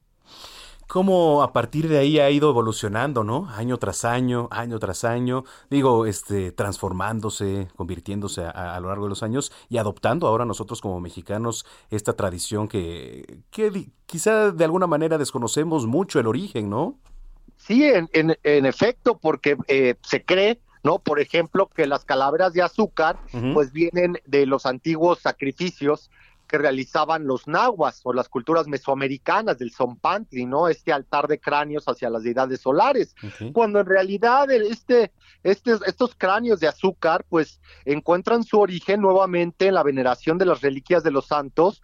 [0.91, 3.49] cómo a partir de ahí ha ido evolucionando, ¿no?
[3.51, 9.23] Año tras año, año tras año, digo, este, transformándose, convirtiéndose a, lo largo de los
[9.23, 15.17] años y adoptando ahora nosotros como mexicanos esta tradición que, que quizá de alguna manera
[15.17, 16.99] desconocemos mucho el origen, ¿no?
[17.57, 20.99] Sí, en, en, efecto, porque eh, se cree ¿no?
[20.99, 23.19] Por ejemplo, que las calaveras de azúcar,
[23.53, 26.11] pues vienen de los antiguos sacrificios
[26.51, 30.67] que realizaban los nahuas o las culturas mesoamericanas del Zompantli, ¿no?
[30.67, 33.15] Este altar de cráneos hacia las deidades solares,
[33.53, 35.13] cuando en realidad este,
[35.45, 40.61] este, estos cráneos de azúcar pues encuentran su origen nuevamente en la veneración de las
[40.61, 41.83] reliquias de los santos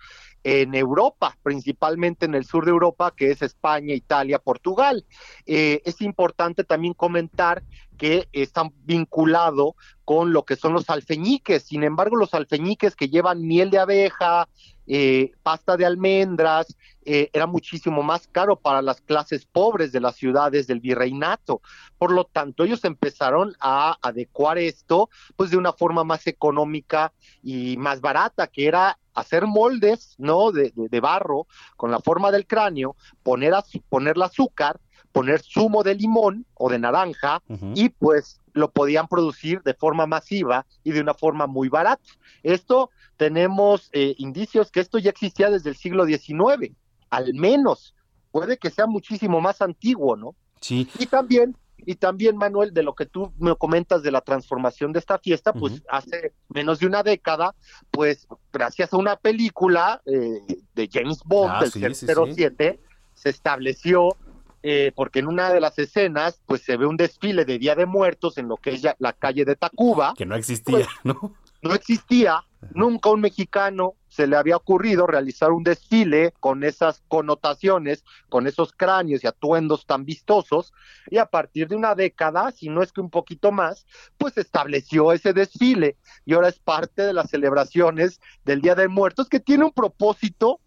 [0.49, 5.05] en Europa, principalmente en el sur de Europa, que es España, Italia, Portugal.
[5.45, 7.65] Eh, es importante también comentar
[7.99, 9.73] que están vinculados
[10.05, 11.65] con lo que son los alfeñiques.
[11.65, 14.49] Sin embargo, los alfeñiques que llevan miel de abeja,
[14.87, 20.15] eh, pasta de almendras, eh, era muchísimo más caro para las clases pobres de las
[20.15, 21.61] ciudades del virreinato.
[21.99, 27.77] Por lo tanto, ellos empezaron a adecuar esto pues de una forma más económica y
[27.79, 30.53] más barata, que era hacer moldes, ¿no?
[30.53, 31.47] De, de, barro
[31.77, 33.55] con la forma del cráneo, poner,
[33.89, 34.79] ponerle azúcar,
[35.11, 37.43] poner zumo de limón o de naranja
[37.75, 42.05] y pues lo podían producir de forma masiva y de una forma muy barata.
[42.43, 46.75] Esto tenemos eh, indicios que esto ya existía desde el siglo XIX,
[47.09, 47.95] al menos.
[48.31, 50.35] Puede que sea muchísimo más antiguo, ¿no?
[50.61, 50.87] Sí.
[50.99, 51.57] Y también
[51.87, 55.53] y también, Manuel, de lo que tú me comentas de la transformación de esta fiesta,
[55.53, 57.55] pues hace menos de una década,
[57.93, 60.41] pues gracias a una película eh,
[60.75, 62.81] de James Bond ah, del 007,
[63.15, 64.17] se estableció,
[64.65, 67.87] eh, porque en una de las escenas, pues se ve un desfile de Día de
[67.87, 70.15] Muertos en lo que es ya la calle de Tacuba.
[70.19, 71.37] Que no existía, pues, ¿no?
[71.63, 78.03] No existía, nunca un mexicano se le había ocurrido realizar un desfile con esas connotaciones,
[78.31, 80.73] con esos cráneos y atuendos tan vistosos,
[81.11, 83.87] y a partir de una década, si no es que un poquito más,
[84.17, 89.29] pues estableció ese desfile y ahora es parte de las celebraciones del Día de Muertos
[89.29, 90.61] que tiene un propósito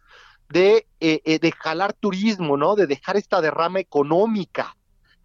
[0.50, 2.76] de, eh, eh, de jalar turismo, ¿no?
[2.76, 4.78] De dejar esta derrama económica.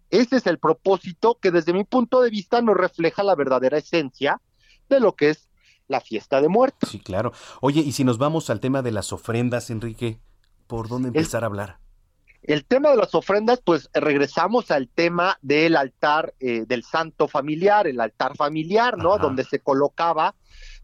[0.09, 4.41] Ese es el propósito que desde mi punto de vista nos refleja la verdadera esencia
[4.89, 5.47] de lo que es
[5.87, 6.89] la fiesta de muertos.
[6.89, 7.31] Sí, claro.
[7.61, 10.19] Oye, y si nos vamos al tema de las ofrendas, Enrique,
[10.67, 11.79] ¿por dónde empezar a hablar?
[12.41, 17.87] El tema de las ofrendas, pues regresamos al tema del altar eh, del santo familiar,
[17.87, 19.17] el altar familiar, ¿no?
[19.17, 20.35] Donde se colocaba,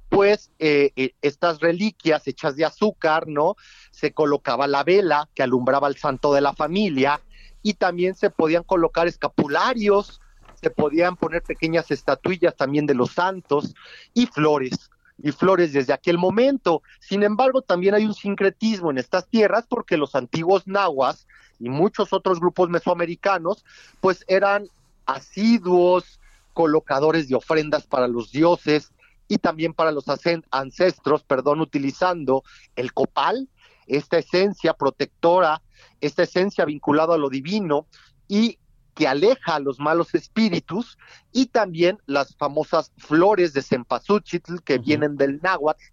[0.10, 3.56] pues, eh, eh, estas reliquias hechas de azúcar, ¿no?
[3.92, 7.22] Se colocaba la vela que alumbraba al santo de la familia
[7.62, 10.20] y también se podían colocar escapularios,
[10.62, 13.74] se podían poner pequeñas estatuillas también de los santos
[14.14, 14.91] y flores
[15.24, 16.82] y flores desde aquel momento.
[17.00, 21.28] Sin embargo, también hay un sincretismo en estas tierras porque los antiguos nahuas
[21.60, 23.64] y muchos otros grupos mesoamericanos
[24.00, 24.68] pues eran
[25.06, 26.20] asiduos
[26.54, 28.92] colocadores de ofrendas para los dioses
[29.28, 30.06] y también para los
[30.52, 32.44] ancestros, perdón, utilizando
[32.76, 33.48] el copal,
[33.88, 35.62] esta esencia protectora,
[36.02, 37.88] esta esencia vinculada a lo divino
[38.28, 38.58] y
[38.94, 40.98] que aleja a los malos espíritus
[41.32, 45.84] y también las famosas flores de cempasúchitl que vienen del náhuatl,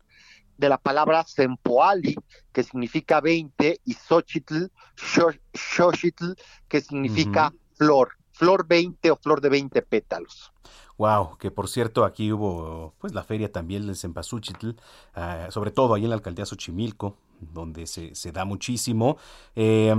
[0.57, 2.17] de la palabra sempoali,
[2.53, 4.67] que significa 20, y xochitl,
[5.55, 6.33] xochitl,
[6.67, 10.53] que significa flor, flor 20 o flor de 20 pétalos.
[10.99, 14.71] Wow, que por cierto aquí hubo pues la feria también del Cempasúchitl,
[15.15, 19.17] ah, sobre todo ahí en la alcaldía Xochimilco, donde se, se da muchísimo.
[19.55, 19.95] Eh,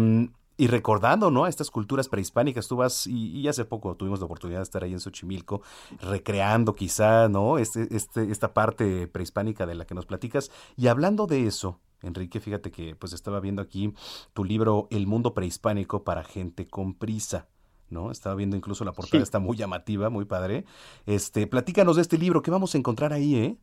[0.59, 1.47] y recordando, ¿no?
[1.47, 4.99] Estas culturas prehispánicas, tú vas, y, hace poco tuvimos la oportunidad de estar ahí en
[4.99, 5.61] Xochimilco,
[6.01, 7.57] recreando quizá, ¿no?
[7.57, 10.51] Este, este, esta parte prehispánica de la que nos platicas.
[10.75, 13.93] Y hablando de eso, Enrique, fíjate que pues estaba viendo aquí
[14.33, 17.47] tu libro El mundo prehispánico para gente con prisa.
[17.89, 18.11] ¿no?
[18.11, 20.65] Estaba viendo incluso la portada, está muy llamativa, muy padre.
[21.05, 23.57] Este, platícanos de este libro, ¿qué vamos a encontrar ahí, eh?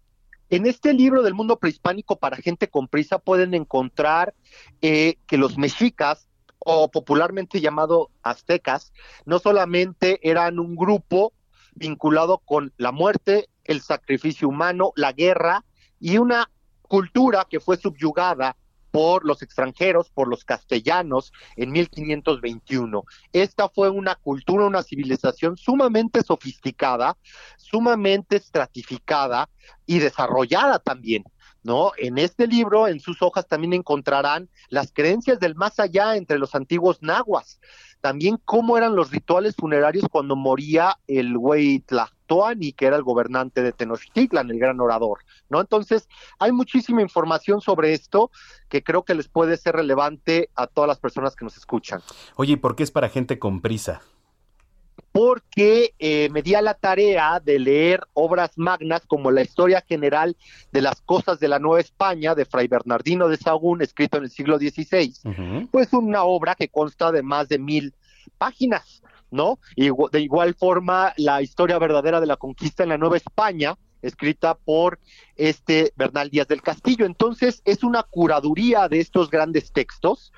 [0.49, 4.35] En este libro del mundo prehispánico para gente con prisa pueden encontrar
[4.81, 6.27] eh, que los mexicas
[6.59, 8.93] o popularmente llamado aztecas,
[9.25, 11.33] no solamente eran un grupo
[11.75, 15.65] vinculado con la muerte, el sacrificio humano, la guerra
[16.01, 16.51] y una
[16.83, 18.57] cultura que fue subyugada
[18.97, 23.05] por los extranjeros, por los castellanos en 1521.
[23.31, 27.19] Esta fue una cultura, una civilización sumamente sofisticada,
[27.59, 29.51] sumamente estratificada
[29.85, 31.25] y desarrollada también.
[31.67, 31.91] ¿No?
[31.99, 36.55] En este libro, en sus hojas, también encontrarán las creencias del más allá entre los
[36.55, 37.61] antiguos nahuas.
[38.01, 43.63] También cómo eran los rituales funerarios cuando moría el güey Tlactoani, que era el gobernante
[43.63, 45.61] de Tenochtitlan, el gran orador, ¿no?
[45.61, 46.09] Entonces,
[46.39, 48.31] hay muchísima información sobre esto
[48.69, 52.01] que creo que les puede ser relevante a todas las personas que nos escuchan.
[52.37, 54.03] Oye, ¿por qué es para gente con prisa?
[55.17, 60.37] Porque eh, me di a la tarea de leer obras magnas como la Historia General
[60.73, 64.31] de las Cosas de la Nueva España de Fray Bernardino de Sahagún, escrito en el
[64.31, 65.15] siglo XVI,
[65.71, 67.95] pues una obra que consta de más de mil
[68.37, 69.59] páginas, ¿no?
[69.75, 74.55] Y de igual forma, la historia verdadera de la conquista en la Nueva España, escrita
[74.55, 75.01] por
[75.35, 77.07] este Bernal Díaz del Castillo.
[77.07, 80.31] Entonces, es una curaduría de estos grandes textos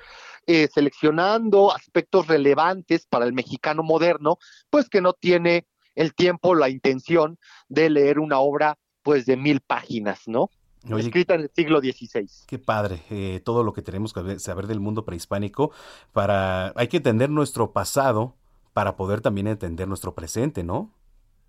[0.51, 4.39] eh, seleccionando aspectos relevantes para el mexicano moderno,
[4.71, 7.37] pues que no tiene el tiempo, la intención
[7.67, 10.49] de leer una obra pues de mil páginas, ¿no?
[10.97, 12.27] escrita en el siglo XVI.
[12.47, 15.69] Qué padre, eh, todo lo que tenemos que saber del mundo prehispánico
[16.13, 18.35] para, hay que entender nuestro pasado
[18.73, 20.91] para poder también entender nuestro presente, ¿no?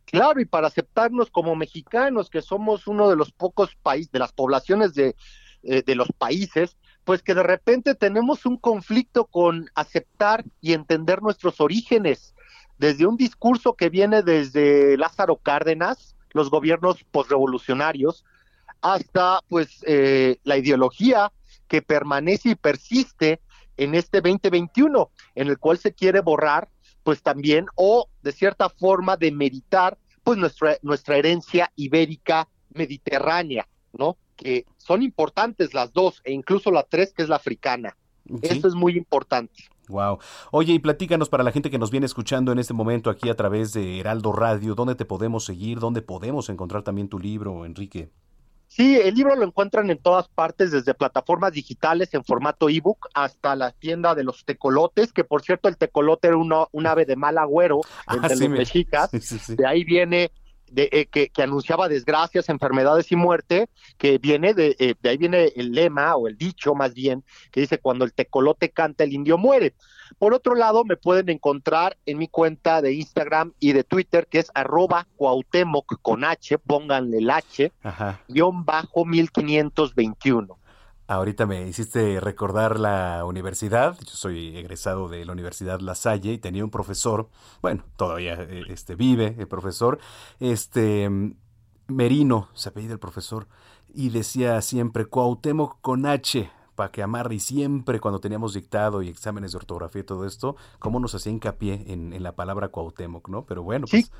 [0.05, 4.34] Claro, y para aceptarnos como mexicanos, que somos uno de los pocos países, de las
[4.34, 5.16] poblaciones de,
[5.62, 6.76] eh, de los países
[7.11, 12.37] pues que de repente tenemos un conflicto con aceptar y entender nuestros orígenes,
[12.79, 18.25] desde un discurso que viene desde Lázaro Cárdenas, los gobiernos posrevolucionarios,
[18.81, 21.33] hasta pues eh, la ideología
[21.67, 23.41] que permanece y persiste
[23.77, 26.69] en este 2021, en el cual se quiere borrar
[27.03, 34.17] pues también o de cierta forma demeritar pues nuestra, nuestra herencia ibérica mediterránea, ¿no?
[34.41, 37.97] Que son importantes las dos e incluso la tres que es la africana.
[38.43, 39.64] Eso es muy importante.
[39.88, 40.18] Wow.
[40.53, 43.34] Oye, y platícanos para la gente que nos viene escuchando en este momento aquí a
[43.34, 45.78] través de Heraldo Radio, ¿dónde te podemos seguir?
[45.80, 48.11] ¿Dónde podemos encontrar también tu libro, Enrique?
[48.68, 53.57] Sí, el libro lo encuentran en todas partes, desde plataformas digitales en formato ebook hasta
[53.57, 57.16] la tienda de los tecolotes, que por cierto el tecolote era uno, un ave de
[57.16, 59.11] mal agüero Ah, entre sí, los me- mexicas.
[59.11, 59.57] sí, sí, sí.
[59.57, 60.30] De ahí viene
[60.71, 63.68] de, eh, que, que anunciaba desgracias, enfermedades y muerte,
[63.99, 67.61] que viene de, eh, de ahí viene el lema o el dicho más bien, que
[67.61, 69.75] dice cuando el tecolote canta el indio muere.
[70.18, 74.39] Por otro lado, me pueden encontrar en mi cuenta de Instagram y de Twitter, que
[74.41, 78.21] es arroba Cuauhtémoc con H, pónganle el H, Ajá.
[78.29, 80.59] guion bajo 1521.
[81.11, 83.99] Ahorita me hiciste recordar la universidad.
[83.99, 87.29] Yo soy egresado de la Universidad La Salle y tenía un profesor,
[87.61, 89.99] bueno, todavía eh, este, vive el profesor,
[90.39, 91.11] este
[91.89, 93.49] Merino, se apellida el profesor,
[93.93, 99.09] y decía siempre Cuauhtémoc con H, para que amarre, y siempre cuando teníamos dictado y
[99.09, 103.29] exámenes de ortografía y todo esto, cómo nos hacía hincapié en, en la palabra Cuauhtémoc,
[103.29, 103.45] ¿no?
[103.47, 104.13] Pero bueno, pues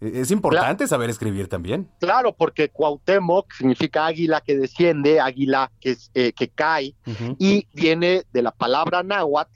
[0.00, 1.88] es importante saber escribir también.
[2.00, 6.94] Claro, porque Cuauhtémoc significa águila que desciende, águila que, es, eh, que cae,
[7.38, 9.50] y viene de la palabra náhuatl,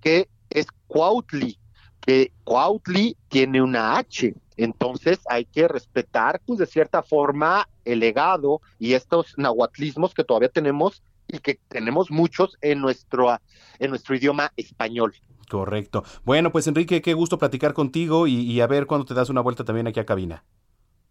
[0.00, 1.58] que es Cuautli,
[2.00, 4.34] que Cuautli tiene una H.
[4.56, 10.48] Entonces hay que respetar, pues de cierta forma, el legado y estos nahuatlismos que todavía
[10.48, 13.36] tenemos y que tenemos muchos en nuestro,
[13.78, 15.14] en nuestro idioma español.
[15.48, 16.04] Correcto.
[16.24, 19.40] Bueno, pues Enrique, qué gusto platicar contigo y, y a ver cuándo te das una
[19.40, 20.44] vuelta también aquí a cabina.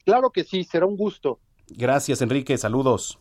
[0.06, 1.40] Claro que sí, será un gusto.
[1.68, 2.58] Gracias, Enrique.
[2.58, 3.18] Saludos.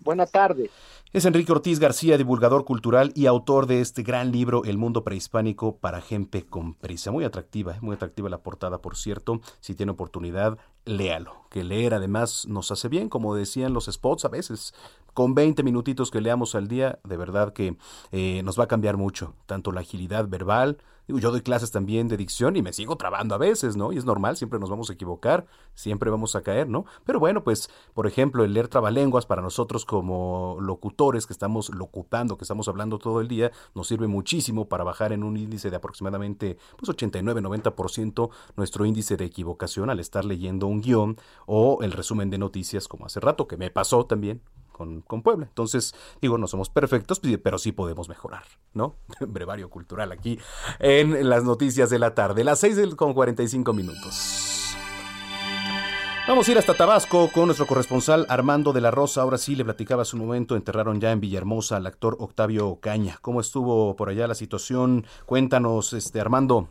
[0.00, 0.70] Buena tarde.
[1.12, 5.78] Es Enrique Ortiz García, divulgador cultural y autor de este gran libro El mundo prehispánico
[5.78, 7.10] para gente con prisa.
[7.10, 7.78] Muy atractiva, ¿eh?
[7.80, 9.40] muy atractiva la portada, por cierto.
[9.60, 11.44] Si tiene oportunidad, léalo.
[11.50, 14.74] Que leer además nos hace bien, como decían los spots a veces.
[15.12, 17.76] Con 20 minutitos que leamos al día, de verdad que
[18.12, 19.34] eh, nos va a cambiar mucho.
[19.46, 23.34] Tanto la agilidad verbal, Digo, yo doy clases también de dicción y me sigo trabando
[23.34, 23.92] a veces, ¿no?
[23.92, 26.84] Y es normal, siempre nos vamos a equivocar, siempre vamos a caer, ¿no?
[27.04, 32.36] Pero bueno, pues, por ejemplo, el leer trabalenguas para nosotros como locutores que estamos locutando,
[32.36, 35.76] que estamos hablando todo el día, nos sirve muchísimo para bajar en un índice de
[35.76, 42.30] aproximadamente pues 89-90% nuestro índice de equivocación al estar leyendo un guion o el resumen
[42.30, 44.42] de noticias como hace rato, que me pasó también
[44.76, 45.46] con, con, Puebla.
[45.46, 48.96] Entonces, digo, no somos perfectos, pero sí podemos mejorar, ¿no?
[49.26, 50.38] Brevario cultural aquí
[50.78, 54.76] en las noticias de la tarde, las 6 con 45 minutos.
[56.28, 59.22] Vamos a ir hasta Tabasco con nuestro corresponsal Armando de la Rosa.
[59.22, 63.18] Ahora sí, le platicaba hace un momento, enterraron ya en Villahermosa al actor Octavio Ocaña.
[63.22, 65.06] ¿Cómo estuvo por allá la situación?
[65.24, 66.68] Cuéntanos, este Armando.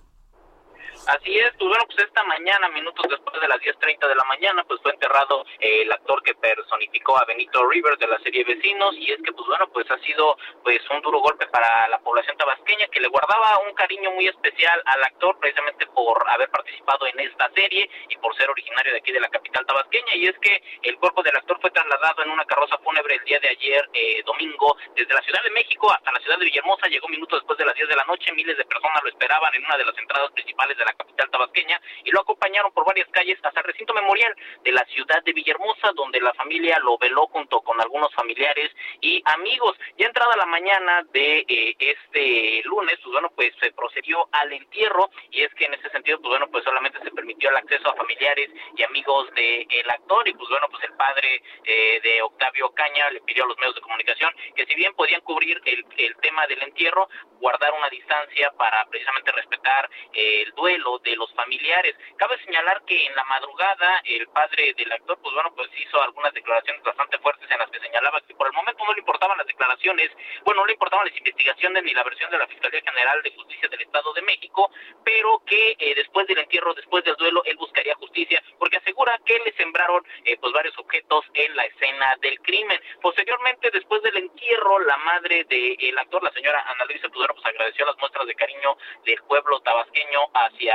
[1.07, 4.63] Así es, pues bueno, pues esta mañana, minutos después de las 10.30 de la mañana,
[4.63, 8.95] pues fue enterrado eh, el actor que personificó a Benito Rivers de la serie Vecinos
[8.97, 12.35] y es que pues bueno, pues ha sido pues un duro golpe para la población
[12.37, 17.19] tabasqueña que le guardaba un cariño muy especial al actor precisamente por haber participado en
[17.19, 20.15] esta serie y por ser originario de aquí de la capital tabasqueña.
[20.15, 23.39] Y es que el cuerpo del actor fue trasladado en una carroza fúnebre el día
[23.39, 27.07] de ayer, eh, domingo, desde la Ciudad de México hasta la ciudad de Villahermosa, llegó
[27.09, 29.77] minutos después de las 10 de la noche, miles de personas lo esperaban en una
[29.77, 33.59] de las entradas principales de la capital tabasqueña y lo acompañaron por varias calles hasta
[33.59, 37.79] el recinto memorial de la ciudad de Villahermosa, donde la familia lo veló junto con
[37.81, 38.71] algunos familiares
[39.01, 39.77] y amigos.
[39.97, 45.09] Ya entrada la mañana de eh, este lunes, pues bueno, pues se procedió al entierro
[45.31, 47.95] y es que en ese sentido, pues bueno, pues solamente se permitió el acceso a
[47.95, 52.73] familiares y amigos del de actor y pues bueno, pues el padre eh, de Octavio
[52.73, 56.15] Caña le pidió a los medios de comunicación que si bien podían cubrir el, el
[56.17, 61.95] tema del entierro, guardar una distancia para precisamente respetar el duelo de los familiares.
[62.17, 66.33] Cabe señalar que en la madrugada el padre del actor, pues bueno, pues hizo algunas
[66.33, 69.47] declaraciones bastante fuertes en las que señalaba que por el momento no le importaban las
[69.47, 70.11] declaraciones,
[70.43, 73.67] bueno, no le importaban las investigaciones ni la versión de la Fiscalía General de Justicia
[73.69, 74.69] del Estado de México,
[75.03, 79.39] pero que eh, después del entierro, después del duelo, él buscaría justicia, porque asegura que
[79.39, 82.79] le sembraron eh, pues varios objetos en la escena del crimen.
[83.01, 87.45] Posteriormente, después del entierro, la madre del de actor, la señora Ana Luisa Tudero, pues
[87.45, 90.74] agradeció las muestras de cariño del pueblo tabasqueño hacia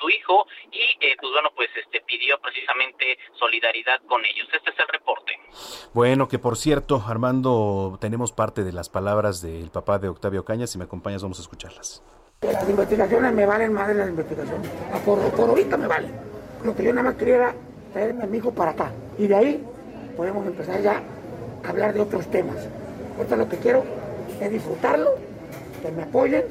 [0.00, 4.48] su hijo y eh, pues bueno pues este pidió precisamente solidaridad con ellos.
[4.52, 5.32] Este es el reporte.
[5.92, 10.66] Bueno que por cierto Armando tenemos parte de las palabras del papá de Octavio Caña
[10.66, 12.02] si me acompañas vamos a escucharlas.
[12.42, 14.70] Las investigaciones me valen más de las investigaciones.
[15.04, 16.14] Por, por ahorita me valen.
[16.64, 17.54] Lo que yo nada más quería era
[17.92, 18.92] traerme a mi hijo para acá.
[19.18, 19.66] Y de ahí
[20.16, 21.02] podemos empezar ya
[21.64, 22.68] a hablar de otros temas.
[23.16, 23.84] Ahorita lo que quiero
[24.40, 25.16] es disfrutarlo,
[25.82, 26.44] que me apoyen,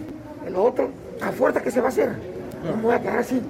[0.49, 0.89] lo otro,
[1.21, 2.36] a fuerza que se va a hacer.
[2.63, 3.41] No me voy a quedar así,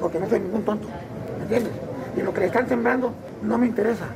[0.00, 0.88] porque no soy ningún tonto,
[1.36, 1.72] ¿me entiendes?
[2.16, 3.12] Y lo que le están sembrando
[3.42, 4.06] no me interesa.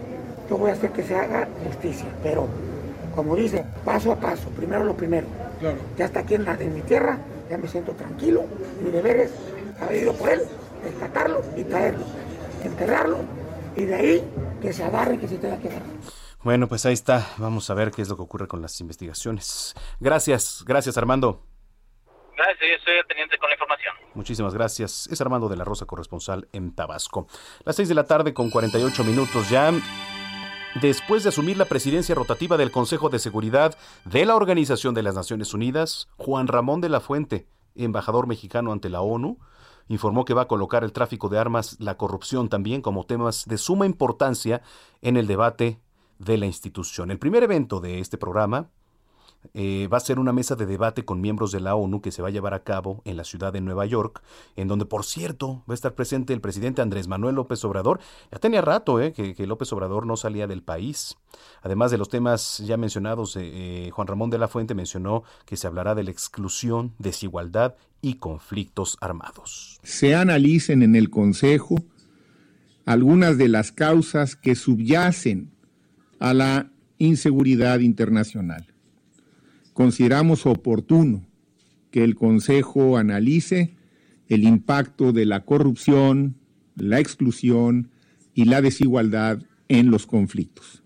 [0.48, 2.46] Yo voy a hacer que se haga justicia, pero
[3.14, 5.26] como dice, paso a paso, primero lo primero.
[5.96, 7.18] Ya está aquí en, la- en mi tierra,
[7.48, 8.44] ya me siento tranquilo,
[8.82, 9.30] mi deber es
[9.80, 10.40] haber ido por él,
[10.82, 12.04] rescatarlo y traerlo,
[12.64, 13.18] enterrarlo,
[13.76, 14.24] y de ahí
[14.60, 15.88] que se agarre que se tenga que agarrar.
[16.42, 17.26] Bueno, pues ahí está.
[17.38, 19.74] Vamos a ver qué es lo que ocurre con las investigaciones.
[20.00, 21.40] Gracias, gracias Armando.
[22.36, 23.94] Gracias, yo estoy teniente con la información.
[24.14, 25.06] Muchísimas gracias.
[25.10, 27.26] Es Armando de la Rosa, corresponsal en Tabasco.
[27.64, 29.72] Las 6 de la tarde con 48 minutos ya.
[30.80, 35.14] Después de asumir la presidencia rotativa del Consejo de Seguridad de la Organización de las
[35.14, 39.38] Naciones Unidas, Juan Ramón de la Fuente, embajador mexicano ante la ONU,
[39.86, 43.58] informó que va a colocar el tráfico de armas, la corrupción también como temas de
[43.58, 44.62] suma importancia
[45.00, 45.80] en el debate
[46.18, 47.12] de la institución.
[47.12, 48.70] El primer evento de este programa
[49.52, 52.22] eh, va a ser una mesa de debate con miembros de la ONU que se
[52.22, 54.22] va a llevar a cabo en la ciudad de Nueva York,
[54.56, 58.00] en donde, por cierto, va a estar presente el presidente Andrés Manuel López Obrador.
[58.32, 61.16] Ya tenía rato eh, que, López Obrador no salía del país.
[61.62, 63.42] Además de los temas ya mencionados, eh,
[63.86, 68.14] eh, Juan Ramón de la Fuente mencionó que se hablará de la exclusión, desigualdad y
[68.14, 69.80] conflictos armados.
[69.82, 71.76] se analicen en el Consejo
[72.84, 75.52] algunas de las causas que subyacen
[76.18, 78.73] a la inseguridad internacional.
[79.74, 81.26] Consideramos oportuno
[81.90, 83.76] que el Consejo analice
[84.28, 86.36] el impacto de la corrupción,
[86.76, 87.90] la exclusión
[88.34, 90.82] y la desigualdad en los conflictos.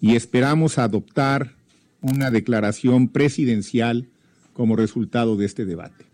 [0.00, 1.56] Y esperamos adoptar
[2.00, 4.08] una declaración presidencial
[4.52, 6.06] como resultado de este debate.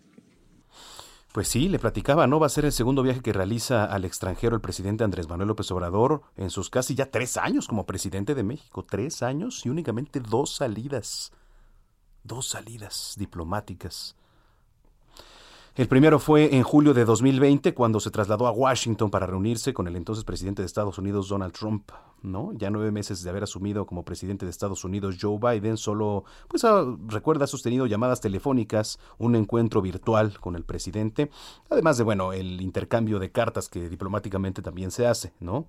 [1.33, 2.39] Pues sí, le platicaba, ¿no?
[2.39, 5.71] Va a ser el segundo viaje que realiza al extranjero el presidente Andrés Manuel López
[5.71, 8.85] Obrador en sus casi ya tres años como presidente de México.
[8.87, 11.31] Tres años y únicamente dos salidas.
[12.23, 14.15] Dos salidas diplomáticas.
[15.75, 19.87] El primero fue en julio de 2020, cuando se trasladó a Washington para reunirse con
[19.87, 21.89] el entonces presidente de Estados Unidos, Donald Trump,
[22.21, 22.53] ¿no?
[22.53, 26.63] Ya nueve meses de haber asumido como presidente de Estados Unidos, Joe Biden solo, pues
[26.63, 31.31] ah, recuerda, ha sostenido llamadas telefónicas, un encuentro virtual con el presidente,
[31.71, 35.65] además de, bueno, el intercambio de cartas que diplomáticamente también se hace, ¿no?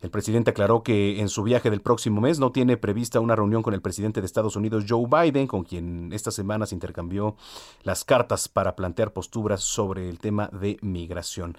[0.00, 3.62] El presidente aclaró que en su viaje del próximo mes no tiene prevista una reunión
[3.62, 7.36] con el presidente de Estados Unidos, Joe Biden, con quien esta semana se intercambió
[7.82, 11.56] las cartas para plantear posturas sobre el tema de migración.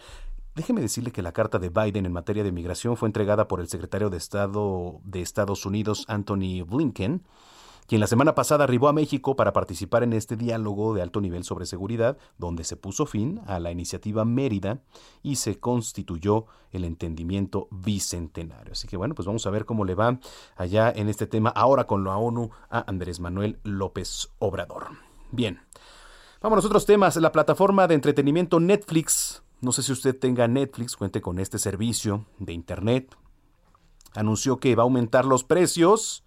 [0.56, 3.68] Déjeme decirle que la carta de Biden en materia de migración fue entregada por el
[3.68, 7.24] secretario de Estado de Estados Unidos, Anthony Blinken,
[7.88, 11.46] quien la semana pasada arribó a México para participar en este diálogo de alto nivel
[11.46, 14.82] sobre seguridad, donde se puso fin a la iniciativa Mérida
[15.24, 18.74] y se constituyó el entendimiento bicentenario.
[18.74, 20.20] Así que bueno, pues vamos a ver cómo le va
[20.58, 24.90] allá en este tema ahora con la ONU a Andrés Manuel López Obrador.
[25.32, 25.62] Bien,
[26.42, 27.16] vamos a otros temas.
[27.16, 32.26] La plataforma de entretenimiento Netflix, no sé si usted tenga Netflix, cuente con este servicio
[32.38, 33.16] de Internet,
[34.14, 36.26] anunció que va a aumentar los precios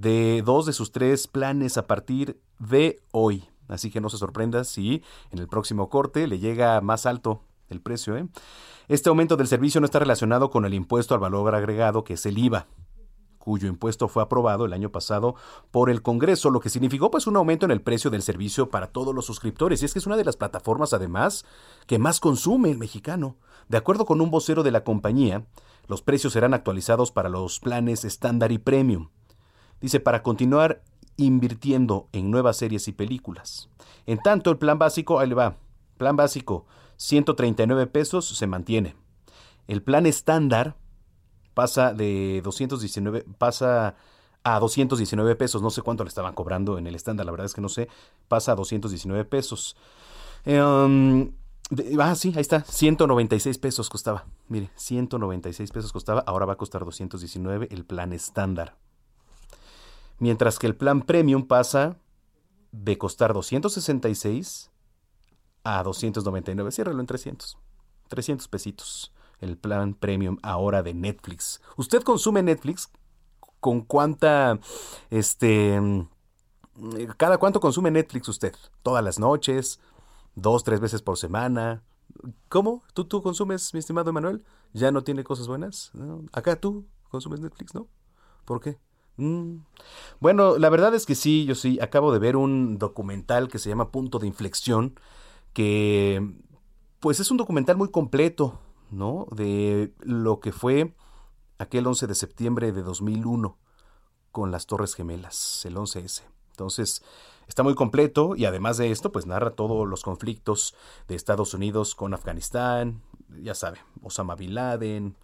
[0.00, 3.48] de dos de sus tres planes a partir de hoy.
[3.68, 7.80] Así que no se sorprenda si en el próximo corte le llega más alto el
[7.80, 8.16] precio.
[8.16, 8.26] ¿eh?
[8.88, 12.26] Este aumento del servicio no está relacionado con el impuesto al valor agregado, que es
[12.26, 12.66] el IVA
[13.38, 15.34] cuyo impuesto fue aprobado el año pasado
[15.70, 18.88] por el Congreso, lo que significó pues un aumento en el precio del servicio para
[18.88, 19.80] todos los suscriptores.
[19.80, 21.46] Y es que es una de las plataformas además
[21.86, 23.36] que más consume el mexicano.
[23.68, 25.46] De acuerdo con un vocero de la compañía,
[25.88, 29.08] los precios serán actualizados para los planes estándar y premium.
[29.80, 30.82] Dice, para continuar
[31.16, 33.68] invirtiendo en nuevas series y películas.
[34.06, 35.56] En tanto, el plan básico, ahí le va,
[35.96, 36.66] plan básico,
[36.96, 38.96] 139 pesos se mantiene.
[39.66, 40.76] El plan estándar
[41.54, 43.94] pasa de 219, pasa
[44.42, 47.54] a 219 pesos, no sé cuánto le estaban cobrando en el estándar, la verdad es
[47.54, 47.88] que no sé,
[48.28, 49.76] pasa a 219 pesos.
[50.44, 56.56] De, ah, sí, ahí está, 196 pesos costaba, mire, 196 pesos costaba, ahora va a
[56.56, 58.76] costar 219 el plan estándar.
[60.20, 61.98] Mientras que el plan premium pasa
[62.70, 64.70] de costar 266
[65.64, 67.58] a 299, ciérralo en 300,
[68.08, 71.60] 300 pesitos el plan premium ahora de Netflix.
[71.76, 72.90] ¿Usted consume Netflix?
[73.58, 74.58] ¿Con cuánta,
[75.10, 76.06] este,
[77.16, 78.54] cada cuánto consume Netflix usted?
[78.82, 79.80] ¿Todas las noches?
[80.34, 81.82] ¿Dos, tres veces por semana?
[82.48, 82.82] ¿Cómo?
[82.94, 84.44] ¿Tú, tú consumes, mi estimado Emanuel?
[84.72, 85.92] ¿Ya no tiene cosas buenas?
[86.32, 87.88] Acá tú consumes Netflix, ¿no?
[88.44, 88.78] ¿Por qué?
[89.20, 89.64] Mm.
[90.18, 93.68] Bueno, la verdad es que sí, yo sí, acabo de ver un documental que se
[93.68, 94.98] llama Punto de Inflexión,
[95.52, 96.34] que
[97.00, 98.60] pues es un documental muy completo,
[98.90, 99.26] ¿no?
[99.30, 100.94] De lo que fue
[101.58, 103.58] aquel 11 de septiembre de 2001
[104.32, 106.22] con las Torres Gemelas, el 11S.
[106.52, 107.02] Entonces,
[107.46, 110.74] está muy completo y además de esto, pues narra todos los conflictos
[111.08, 113.02] de Estados Unidos con Afganistán,
[113.42, 115.16] ya sabe, Osama Bin Laden,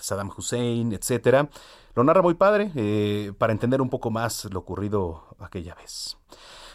[0.00, 1.48] Saddam Hussein, etcétera.
[1.94, 6.16] Lo narra muy padre eh, para entender un poco más lo ocurrido aquella vez.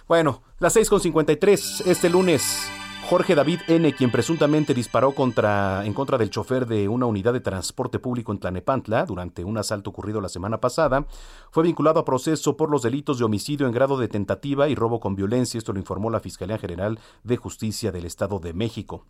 [0.08, 2.70] Bueno, las 6.53 este lunes
[3.10, 7.40] Jorge David N., quien presuntamente disparó contra, en contra del chofer de una unidad de
[7.40, 11.08] transporte público en Tlanepantla durante un asalto ocurrido la semana pasada,
[11.50, 15.00] fue vinculado a proceso por los delitos de homicidio en grado de tentativa y robo
[15.00, 15.58] con violencia.
[15.58, 19.06] Esto lo informó la Fiscalía General de Justicia del Estado de México.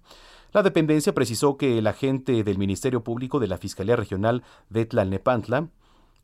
[0.51, 5.69] La dependencia precisó que el agente del Ministerio Público de la Fiscalía Regional de Tlalnepantla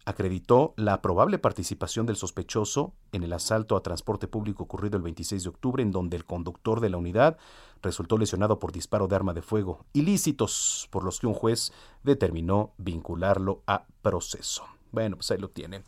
[0.04, 5.44] acreditó la probable participación del sospechoso en el asalto a transporte público ocurrido el 26
[5.44, 7.38] de octubre, en donde el conductor de la unidad
[7.84, 11.72] resultó lesionado por disparo de arma de fuego, ilícitos por los que un juez
[12.04, 14.64] determinó vincularlo a proceso.
[14.92, 15.84] Bueno, pues ahí lo tiene.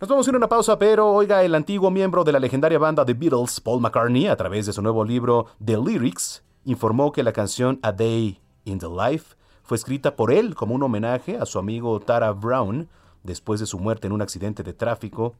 [0.00, 2.78] Nos vamos a ir a una pausa, pero oiga, el antiguo miembro de la legendaria
[2.78, 7.22] banda The Beatles, Paul McCartney, a través de su nuevo libro The Lyrics, informó que
[7.22, 11.46] la canción A Day in the Life fue escrita por él como un homenaje a
[11.46, 12.88] su amigo Tara Brown,
[13.22, 15.34] después de su muerte en un accidente de tráfico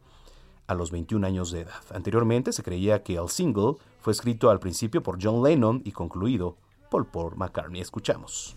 [0.66, 1.82] a los 21 años de edad.
[1.92, 6.56] Anteriormente se creía que el single fue escrito al principio por John Lennon y concluido
[6.90, 7.82] por Paul McCartney.
[7.82, 8.56] Escuchamos.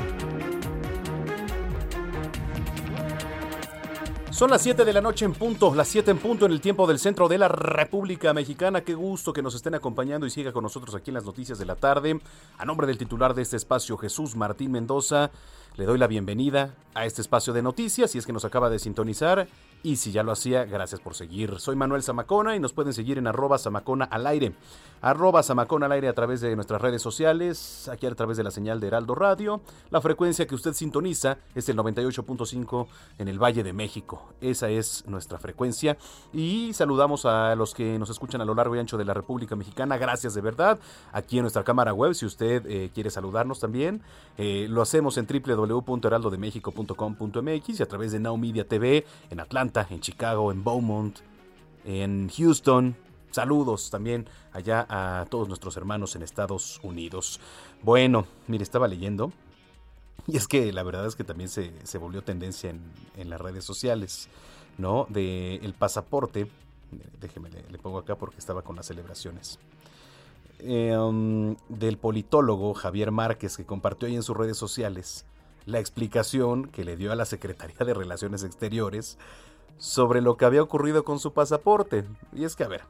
[4.41, 6.87] Son las 7 de la noche en punto, las 7 en punto en el tiempo
[6.87, 8.81] del centro de la República Mexicana.
[8.81, 11.65] Qué gusto que nos estén acompañando y siga con nosotros aquí en las noticias de
[11.67, 12.19] la tarde.
[12.57, 15.29] A nombre del titular de este espacio, Jesús Martín Mendoza,
[15.77, 18.79] le doy la bienvenida a este espacio de noticias, si es que nos acaba de
[18.79, 19.47] sintonizar.
[19.83, 21.59] Y si ya lo hacía, gracias por seguir.
[21.59, 24.53] Soy Manuel Zamacona y nos pueden seguir en arroba Zamacona al aire.
[25.01, 28.51] Arroba Zamacona al aire a través de nuestras redes sociales, aquí a través de la
[28.51, 29.61] señal de Heraldo Radio.
[29.89, 34.29] La frecuencia que usted sintoniza es el 98.5 en el Valle de México.
[34.39, 35.97] Esa es nuestra frecuencia.
[36.31, 39.55] Y saludamos a los que nos escuchan a lo largo y ancho de la República
[39.55, 39.97] Mexicana.
[39.97, 40.77] Gracias de verdad.
[41.11, 44.03] Aquí en nuestra cámara web, si usted eh, quiere saludarnos también,
[44.37, 45.25] eh, lo hacemos en
[45.67, 51.19] www.heraldodemexico.com.mx y a través de Now Media TV en Atlanta en Chicago, en Beaumont,
[51.85, 52.95] en Houston.
[53.31, 57.39] Saludos también allá a todos nuestros hermanos en Estados Unidos.
[57.81, 59.31] Bueno, mire, estaba leyendo.
[60.27, 64.29] Y es que la verdad es que también se, volvió tendencia en, las redes sociales,
[64.77, 65.07] ¿no?
[65.09, 66.47] De pasaporte.
[67.19, 69.57] Déjeme, le, pongo acá porque estaba con las celebraciones.
[70.59, 75.25] Em, del politólogo Javier Márquez que compartió ahí en sus redes sociales
[75.65, 79.17] la explicación que le dio a la Secretaría de Relaciones Exteriores
[79.77, 82.05] sobre lo que había ocurrido con su pasaporte.
[82.33, 82.81] Y es que, a ver,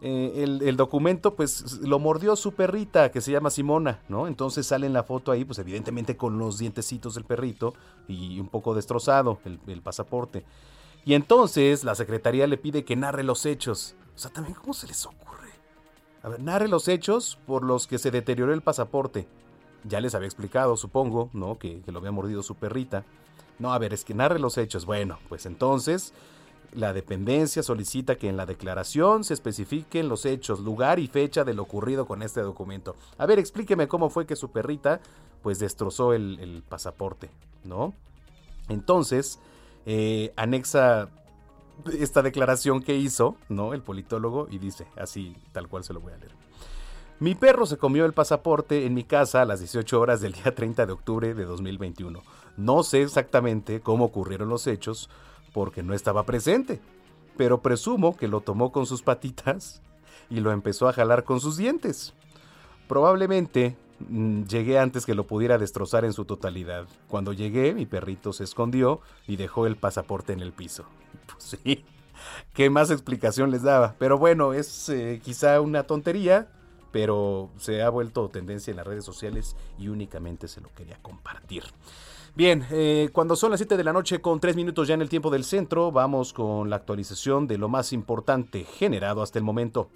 [0.00, 4.28] eh, el, documento pues lo mordió su perrita que se llama Simona, ¿no?
[4.28, 7.74] Entonces sale en la foto ahí pues evidentemente con los dientecitos del perrito
[8.06, 10.44] y un poco destrozado el, el pasaporte.
[11.04, 13.96] Y entonces la secretaría le pide que narre los hechos.
[14.14, 15.50] O sea, también cómo se les ocurre.
[16.22, 19.26] A ver, narre los hechos por los que se deterioró el pasaporte.
[19.84, 21.58] Ya les había explicado, supongo, ¿no?
[21.58, 23.04] Que, lo había mordido su perrita.
[23.58, 24.84] No, a ver, es que narre los hechos.
[24.84, 26.12] Bueno, pues entonces
[26.72, 31.54] la dependencia solicita que en la declaración se especifiquen los hechos, lugar y fecha de
[31.54, 32.94] lo ocurrido con este documento.
[33.16, 35.00] A ver, explíqueme cómo fue que su perrita
[35.42, 37.30] pues destrozó el, pasaporte,
[37.64, 37.94] ¿no?
[38.68, 39.38] Entonces,
[39.86, 41.08] eh, anexa
[41.98, 43.72] esta declaración que hizo, ¿no?
[43.72, 46.47] El politólogo y dice, así tal cual se lo voy a leer.
[47.20, 50.54] Mi perro se comió el pasaporte en mi casa a las 18 horas del día
[50.54, 52.22] 30 de octubre de 2021.
[52.56, 55.10] No sé exactamente cómo ocurrieron los hechos
[55.52, 56.80] porque no estaba presente,
[57.36, 59.82] pero presumo que lo tomó con sus patitas
[60.30, 62.14] y lo empezó a jalar con sus dientes.
[62.86, 63.76] Probablemente
[64.08, 66.86] mm, llegué antes que lo pudiera destrozar en su totalidad.
[67.08, 70.84] Cuando llegué, mi perrito se escondió y dejó el pasaporte en el piso.
[71.26, 71.84] Pues sí,
[72.54, 73.96] ¿qué más explicación les daba?
[73.98, 76.48] Pero bueno, es eh, quizá una tontería,
[77.00, 81.62] pero se ha vuelto tendencia en las redes sociales y únicamente se lo quería compartir.
[82.34, 85.08] Bien, eh, cuando son las 7 de la noche con 3 minutos ya en el
[85.08, 89.90] tiempo del centro, vamos con la actualización de lo más importante generado hasta el momento.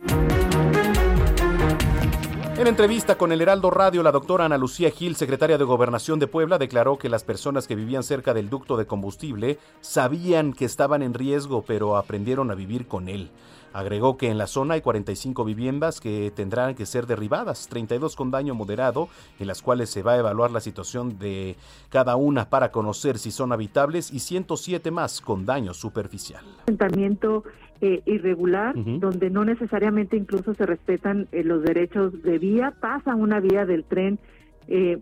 [2.57, 6.29] En entrevista con el Heraldo Radio, la doctora Ana Lucía Gil, secretaria de Gobernación de
[6.29, 11.03] Puebla, declaró que las personas que vivían cerca del ducto de combustible sabían que estaban
[11.03, 13.33] en riesgo, pero aprendieron a vivir con él.
[13.73, 18.31] Agregó que en la zona hay 45 viviendas que tendrán que ser derribadas, 32 con
[18.31, 19.09] daño moderado,
[19.39, 21.57] en las cuales se va a evaluar la situación de
[21.89, 26.45] cada una para conocer si son habitables y 107 más con daño superficial.
[26.65, 27.45] Asentamiento
[27.81, 33.41] eh, irregular, donde no necesariamente incluso se respetan eh, los derechos de vía, pasa una
[33.41, 34.21] vía del tren
[34.69, 34.99] eh,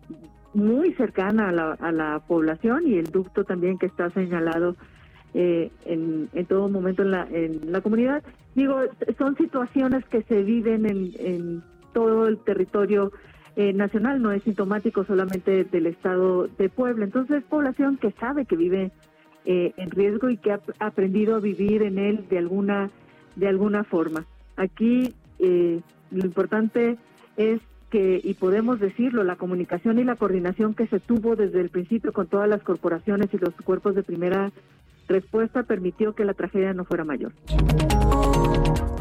[0.54, 4.76] muy cercana a la, a la población y el ducto también que está señalado
[5.34, 8.22] eh, en, en, todo momento en la, en la comunidad.
[8.54, 8.80] Digo,
[9.16, 11.62] son situaciones que se viven en, en
[11.92, 13.12] todo el territorio
[13.56, 17.04] eh, nacional, no es sintomático solamente del estado de Puebla.
[17.04, 18.90] Entonces, es población que sabe que vive
[19.44, 22.90] eh, en riesgo y que ha aprendido a vivir en él de alguna,
[23.36, 24.24] de alguna forma.
[24.56, 26.98] Aquí lo importante
[27.36, 27.60] es
[27.90, 32.12] que, y podemos decirlo, la comunicación y la coordinación que se tuvo desde el principio
[32.12, 34.52] con todas las corporaciones y los cuerpos de primera
[35.10, 37.32] respuesta permitió que la tragedia no fuera mayor.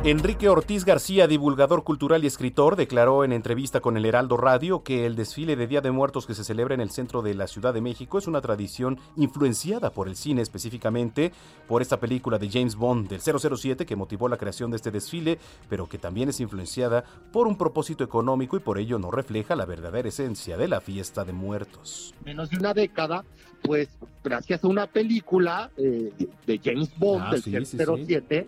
[0.06, 5.06] Enrique Ortiz García, divulgador cultural y escritor, declaró en entrevista con el Heraldo Radio que
[5.06, 7.74] el desfile de Día de Muertos que se celebra en el centro de la Ciudad
[7.74, 11.34] de México es una tradición influenciada por el cine, específicamente
[11.68, 15.38] por esta película de James Bond del 007 que motivó la creación de este desfile,
[15.68, 19.66] pero que también es influenciada por un propósito económico y por ello no refleja la
[19.66, 22.16] verdadera esencia de la fiesta de muertos.
[22.24, 23.26] Menos de una década,
[23.64, 23.89] pues
[24.24, 26.14] gracias a una película eh,
[26.47, 28.47] de James Bond Ah, del sí, sí, 007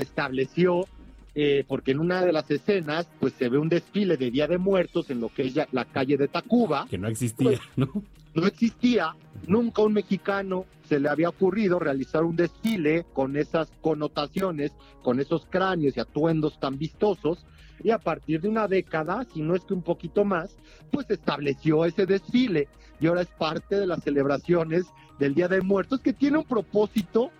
[0.00, 0.86] estableció
[1.34, 4.58] eh, porque en una de las escenas pues se ve un desfile de Día de
[4.58, 6.86] Muertos en lo que es ya la calle de Tacuba.
[6.90, 7.88] Que no existía, ¿no?
[8.34, 9.14] No existía,
[9.46, 14.72] nunca a un mexicano se le había ocurrido realizar un desfile con esas connotaciones,
[15.02, 17.44] con esos cráneos y atuendos tan vistosos.
[17.82, 20.56] Y a partir de una década, si no es que un poquito más,
[20.90, 22.68] pues estableció ese desfile.
[23.00, 24.86] Y ahora es parte de las celebraciones
[25.18, 27.30] del Día de Muertos que tiene un propósito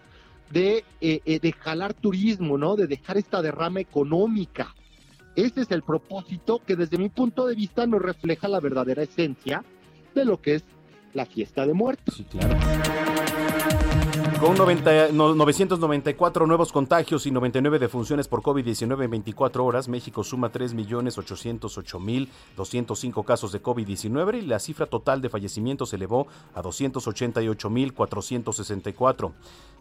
[0.51, 2.77] de, eh, eh, de jalar turismo, ¿no?
[2.77, 4.75] De dejar esta derrama económica.
[5.37, 9.65] Ese es el propósito que desde mi punto de vista nos refleja la verdadera esencia
[10.15, 10.65] de lo que es
[11.15, 12.17] la fiesta de muertos.
[12.17, 13.20] Sí, claro.
[14.41, 20.25] Con 90 no- 994 nuevos contagios y 99 defunciones por COVID-19 en 24 horas, México
[20.25, 29.33] suma 3.808.205 casos de COVID-19 y la cifra total de fallecimientos se elevó a 288.464.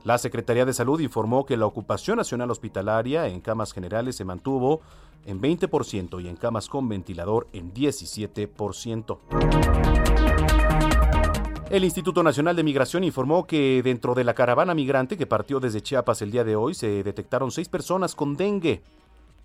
[0.03, 4.82] La Secretaría de Salud informó que la ocupación nacional hospitalaria en camas generales se mantuvo
[5.26, 9.20] en 20% y en camas con ventilador en 17%.
[11.70, 15.82] El Instituto Nacional de Migración informó que dentro de la caravana migrante que partió desde
[15.82, 18.82] Chiapas el día de hoy se detectaron seis personas con dengue,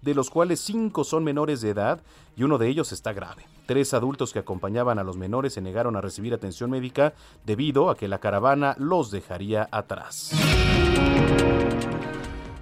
[0.01, 2.01] de los cuales cinco son menores de edad
[2.35, 3.45] y uno de ellos está grave.
[3.66, 7.12] Tres adultos que acompañaban a los menores se negaron a recibir atención médica
[7.45, 10.31] debido a que la caravana los dejaría atrás.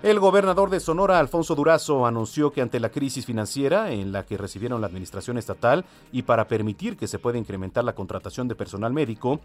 [0.03, 4.37] El gobernador de Sonora, Alfonso Durazo, anunció que ante la crisis financiera en la que
[4.37, 8.93] recibieron la administración estatal y para permitir que se pueda incrementar la contratación de personal
[8.93, 9.39] médico,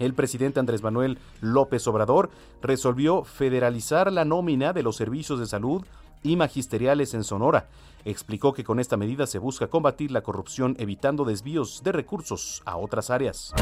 [0.00, 2.30] el presidente Andrés Manuel López Obrador
[2.60, 5.84] resolvió federalizar la nómina de los servicios de salud
[6.24, 7.68] y magisteriales en Sonora.
[8.04, 12.76] Explicó que con esta medida se busca combatir la corrupción evitando desvíos de recursos a
[12.78, 13.54] otras áreas.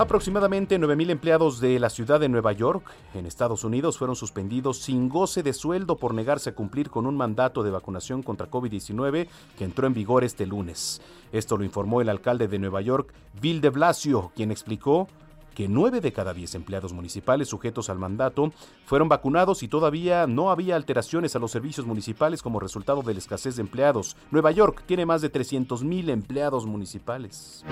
[0.00, 5.10] Aproximadamente 9.000 empleados de la ciudad de Nueva York, en Estados Unidos, fueron suspendidos sin
[5.10, 9.28] goce de sueldo por negarse a cumplir con un mandato de vacunación contra COVID-19
[9.58, 11.02] que entró en vigor este lunes.
[11.32, 15.06] Esto lo informó el alcalde de Nueva York, Bill de Blasio, quien explicó
[15.54, 18.54] que 9 de cada 10 empleados municipales sujetos al mandato
[18.86, 23.18] fueron vacunados y todavía no había alteraciones a los servicios municipales como resultado de la
[23.18, 24.16] escasez de empleados.
[24.30, 27.66] Nueva York tiene más de 300.000 empleados municipales.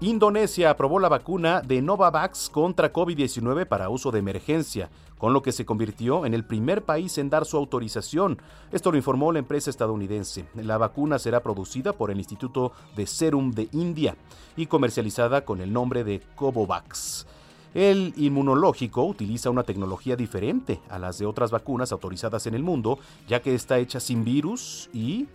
[0.00, 5.50] Indonesia aprobó la vacuna de Novavax contra COVID-19 para uso de emergencia, con lo que
[5.50, 8.40] se convirtió en el primer país en dar su autorización.
[8.70, 10.44] Esto lo informó la empresa estadounidense.
[10.54, 14.16] La vacuna será producida por el Instituto de Serum de India
[14.56, 17.26] y comercializada con el nombre de Covovax.
[17.74, 23.00] El inmunológico utiliza una tecnología diferente a las de otras vacunas autorizadas en el mundo,
[23.26, 25.26] ya que está hecha sin virus y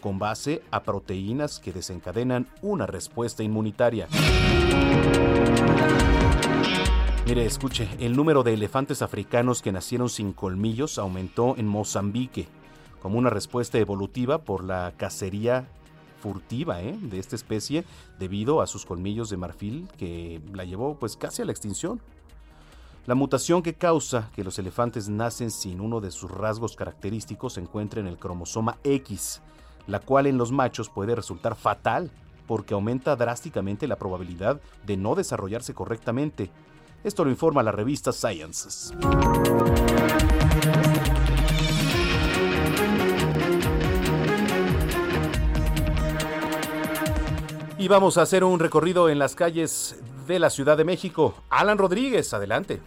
[0.00, 4.08] con base a proteínas que desencadenan una respuesta inmunitaria.
[7.26, 12.48] Mire, escuche, el número de elefantes africanos que nacieron sin colmillos aumentó en Mozambique
[13.00, 15.68] como una respuesta evolutiva por la cacería
[16.20, 16.96] furtiva ¿eh?
[17.00, 17.84] de esta especie
[18.18, 22.00] debido a sus colmillos de marfil que la llevó pues casi a la extinción.
[23.06, 27.60] La mutación que causa que los elefantes nacen sin uno de sus rasgos característicos se
[27.60, 29.40] encuentra en el cromosoma X,
[29.90, 32.10] la cual en los machos puede resultar fatal
[32.46, 36.50] porque aumenta drásticamente la probabilidad de no desarrollarse correctamente.
[37.04, 38.92] Esto lo informa la revista Sciences.
[47.78, 51.34] Y vamos a hacer un recorrido en las calles de la Ciudad de México.
[51.48, 52.80] Alan Rodríguez, adelante.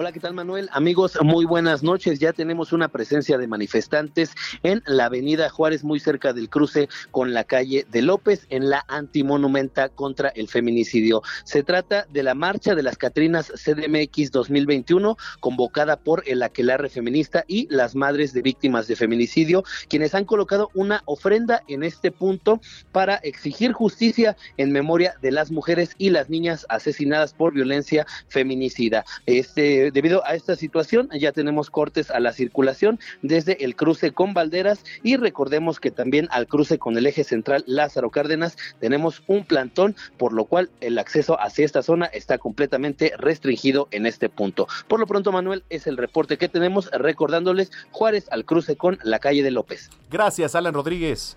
[0.00, 0.68] Hola, ¿qué tal Manuel?
[0.70, 2.20] Amigos, muy buenas noches.
[2.20, 4.30] Ya tenemos una presencia de manifestantes
[4.62, 8.84] en la avenida Juárez, muy cerca del cruce con la calle de López, en la
[8.86, 11.22] antimonumenta contra el feminicidio.
[11.42, 17.44] Se trata de la marcha de las Catrinas CDMX 2021, convocada por el Aquelarre Feminista
[17.48, 22.60] y las madres de víctimas de feminicidio, quienes han colocado una ofrenda en este punto
[22.92, 29.04] para exigir justicia en memoria de las mujeres y las niñas asesinadas por violencia feminicida.
[29.26, 34.34] Este debido a esta situación ya tenemos cortes a la circulación desde el cruce con
[34.34, 39.44] Valderas y recordemos que también al cruce con el eje central Lázaro Cárdenas tenemos un
[39.44, 44.66] plantón, por lo cual el acceso hacia esta zona está completamente restringido en este punto.
[44.86, 49.18] Por lo pronto, Manuel, es el reporte que tenemos recordándoles Juárez al cruce con la
[49.18, 49.90] calle de López.
[50.10, 51.36] Gracias, Alan Rodríguez.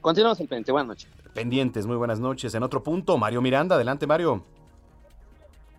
[0.00, 0.72] Continuamos el pendiente.
[0.72, 1.10] Buenas noches.
[1.34, 2.54] Pendientes, muy buenas noches.
[2.54, 3.76] En otro punto, Mario Miranda.
[3.76, 4.44] Adelante, Mario.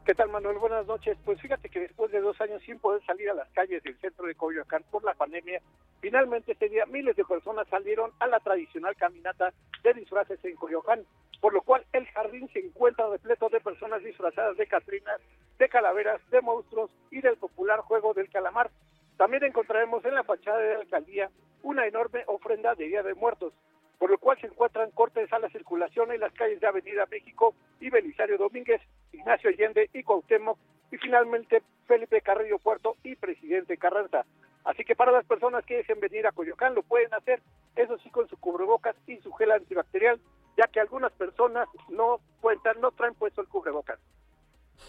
[0.03, 0.57] ¿Qué tal, Manuel?
[0.57, 1.15] Buenas noches.
[1.23, 4.25] Pues fíjate que después de dos años sin poder salir a las calles del centro
[4.25, 5.61] de Coyoacán por la pandemia,
[5.99, 11.05] finalmente este día miles de personas salieron a la tradicional caminata de disfraces en Coyoacán,
[11.39, 15.21] por lo cual el jardín se encuentra repleto de personas disfrazadas de catrinas,
[15.59, 18.71] de calaveras, de monstruos y del popular juego del calamar.
[19.17, 21.29] También encontraremos en la fachada de la alcaldía
[21.61, 23.53] una enorme ofrenda de Día de Muertos,
[24.01, 27.53] por lo cual se encuentran cortes a la circulación en las calles de Avenida México
[27.79, 28.81] y Belisario Domínguez,
[29.11, 30.57] Ignacio Allende y Cuauhtémoc,
[30.91, 34.25] y finalmente Felipe Carrillo Puerto y Presidente Carranza.
[34.63, 37.43] Así que para las personas que deseen venir a Coyoacán lo pueden hacer,
[37.75, 40.19] eso sí con su cubrebocas y su gel antibacterial,
[40.57, 43.99] ya que algunas personas no cuentan, no traen puesto el cubrebocas.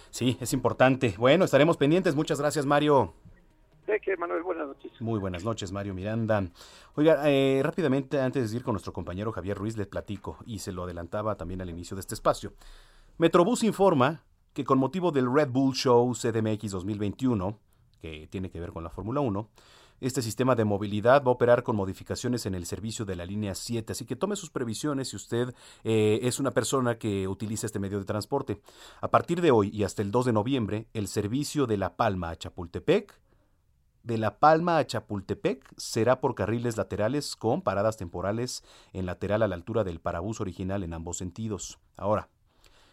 [0.09, 1.17] Sí, es importante.
[1.19, 2.15] Bueno, estaremos pendientes.
[2.15, 3.13] Muchas gracias, Mario.
[4.19, 4.93] Manuel, buenas noches.
[5.01, 6.43] Muy buenas noches, Mario Miranda.
[6.95, 10.73] Oiga, eh, rápidamente, antes de ir con nuestro compañero Javier Ruiz, le platico, y se
[10.73, 12.55] lo adelantaba también al inicio de este espacio.
[13.19, 14.23] Metrobús informa
[14.55, 17.59] que con motivo del Red Bull Show CDMX 2021,
[18.01, 19.51] que tiene que ver con la Fórmula 1,
[20.01, 23.55] este sistema de movilidad va a operar con modificaciones en el servicio de la línea
[23.55, 27.79] 7, así que tome sus previsiones si usted eh, es una persona que utiliza este
[27.79, 28.61] medio de transporte.
[29.01, 32.31] A partir de hoy y hasta el 2 de noviembre, el servicio de La Palma
[32.31, 33.21] a Chapultepec
[34.05, 39.49] de La Palma a Chapultepec será por carriles laterales con paradas temporales en lateral a
[39.49, 41.79] la altura del parabús original en ambos sentidos.
[41.97, 42.29] Ahora,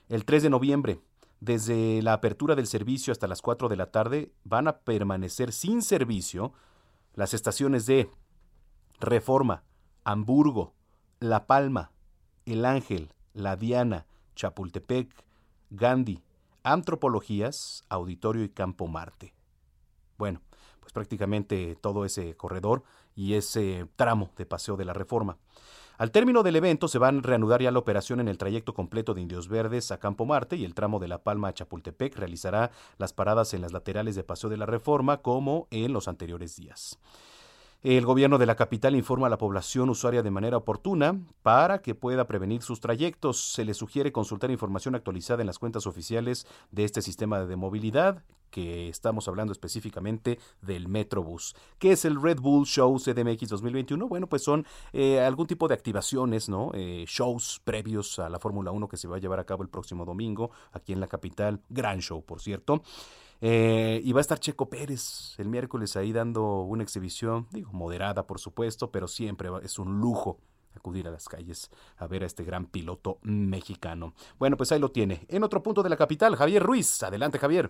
[0.07, 1.01] el 3 de noviembre,
[1.39, 5.81] desde la apertura del servicio hasta las 4 de la tarde, van a permanecer sin
[5.81, 6.53] servicio
[7.13, 8.09] las estaciones de
[8.99, 9.63] Reforma,
[10.03, 10.73] Hamburgo,
[11.19, 11.91] La Palma,
[12.45, 14.05] El Ángel, La Diana,
[14.35, 15.13] Chapultepec,
[15.69, 16.23] Gandhi,
[16.63, 19.33] Antropologías, Auditorio y Campo Marte.
[20.17, 20.41] Bueno,
[20.89, 22.81] pues prácticamente todo ese corredor
[23.15, 25.37] y ese tramo de Paseo de la Reforma.
[25.99, 29.13] Al término del evento se van a reanudar ya la operación en el trayecto completo
[29.13, 32.71] de Indios Verdes a Campo Marte y el tramo de La Palma a Chapultepec realizará
[32.97, 36.97] las paradas en las laterales de Paseo de la Reforma como en los anteriores días.
[37.81, 41.95] El gobierno de la capital informa a la población usuaria de manera oportuna para que
[41.95, 43.53] pueda prevenir sus trayectos.
[43.53, 48.25] Se le sugiere consultar información actualizada en las cuentas oficiales de este sistema de movilidad,
[48.49, 51.55] que estamos hablando específicamente del Metrobús.
[51.77, 54.09] ¿Qué es el Red Bull Show CDMX 2021?
[54.09, 56.71] Bueno, pues son eh, algún tipo de activaciones, ¿no?
[56.73, 59.69] Eh, shows previos a la Fórmula 1 que se va a llevar a cabo el
[59.69, 61.61] próximo domingo aquí en la capital.
[61.69, 62.81] Gran show, por cierto.
[63.41, 68.27] Eh, y va a estar Checo Pérez el miércoles ahí dando una exhibición, digo, moderada
[68.27, 70.39] por supuesto, pero siempre es un lujo
[70.75, 74.13] acudir a las calles a ver a este gran piloto mexicano.
[74.37, 75.25] Bueno, pues ahí lo tiene.
[75.29, 77.01] En otro punto de la capital, Javier Ruiz.
[77.03, 77.69] Adelante, Javier.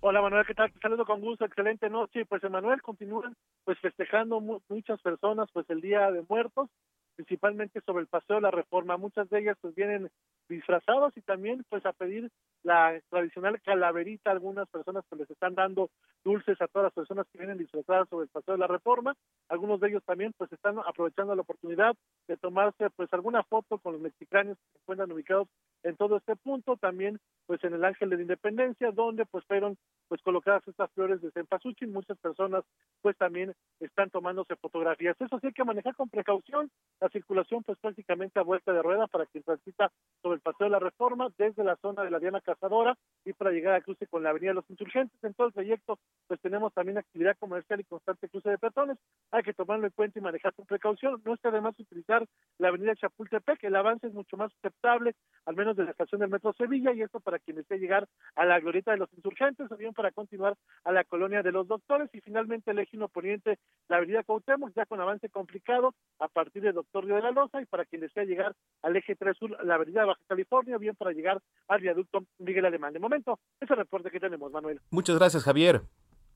[0.00, 0.72] Hola Manuel, ¿qué tal?
[0.72, 2.24] Te saludo con gusto, excelente noche.
[2.24, 6.70] Pues Emanuel continúan pues festejando muchas personas pues el Día de Muertos
[7.18, 8.96] principalmente sobre el paseo de la reforma.
[8.96, 10.08] Muchas de ellas pues vienen
[10.48, 12.30] disfrazados y también pues a pedir
[12.62, 15.90] la tradicional calaverita algunas personas que les están dando
[16.24, 19.16] dulces a todas las personas que vienen disfrazadas sobre el paseo de la reforma.
[19.48, 21.96] Algunos de ellos también pues están aprovechando la oportunidad
[22.28, 25.48] de tomarse pues alguna foto con los mexicanos que se encuentran ubicados
[25.82, 29.76] en todo este punto, también pues en el Ángel de la Independencia, donde pues fueron
[30.06, 32.64] pues colocadas estas flores de cempasúchil, muchas personas
[33.02, 35.16] pues también están tomándose fotografías.
[35.20, 36.70] Eso sí hay que manejar con precaución,
[37.08, 39.90] la circulación pues prácticamente a vuelta de rueda para quien transita
[40.20, 43.50] sobre el paseo de la Reforma desde la zona de la Diana Cazadora y para
[43.50, 45.16] llegar a cruce con la Avenida de los Insurgentes.
[45.24, 48.98] En todo el proyecto pues tenemos también actividad comercial y constante cruce de peatones.
[49.30, 51.22] Hay que tomarlo en cuenta y manejar con precaución.
[51.24, 52.26] No está además utilizar
[52.58, 55.14] la Avenida Chapultepec, el avance es mucho más aceptable,
[55.46, 58.44] al menos de la estación del Metro Sevilla y esto para quien desee llegar a
[58.44, 62.10] la Glorieta de los Insurgentes o bien para continuar a la Colonia de los Doctores
[62.12, 66.74] y finalmente el eje poniente, la Avenida Cuauhtémoc, ya con avance complicado a partir del
[66.74, 69.74] Doctor Río de la Loza y para quien desea llegar al eje 3 sur, la
[69.74, 72.92] Avenida Baja California, bien para llegar al viaducto Miguel Alemán.
[72.92, 74.80] De momento, ese reporte que tenemos, Manuel.
[74.90, 75.82] Muchas gracias, Javier.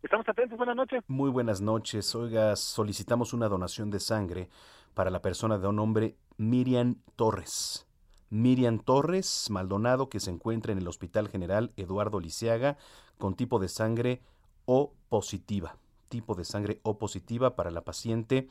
[0.02, 1.04] Estamos atentos, buenas noches.
[1.06, 2.14] Muy buenas noches.
[2.14, 4.48] Oiga, solicitamos una donación de sangre
[4.94, 7.86] para la persona de un nombre Miriam Torres.
[8.28, 12.78] Miriam Torres Maldonado, que se encuentra en el Hospital General Eduardo Lisiaga,
[13.18, 14.22] con tipo de sangre
[14.64, 15.76] O positiva.
[16.08, 18.48] Tipo de sangre O positiva para la paciente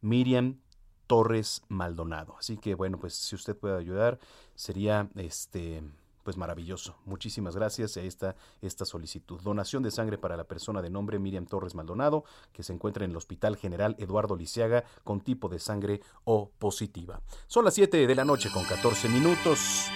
[0.00, 0.60] Miriam
[1.06, 2.36] Torres Maldonado.
[2.38, 4.18] Así que bueno, pues si usted puede ayudar,
[4.54, 5.82] sería este
[6.24, 6.96] pues maravilloso.
[7.04, 7.96] Muchísimas gracias.
[7.96, 9.40] Ahí está esta solicitud.
[9.42, 13.10] Donación de sangre para la persona de nombre Miriam Torres Maldonado, que se encuentra en
[13.10, 17.20] el Hospital General Eduardo Lisiaga con tipo de sangre O positiva.
[17.46, 19.88] Son las 7 de la noche con 14 minutos.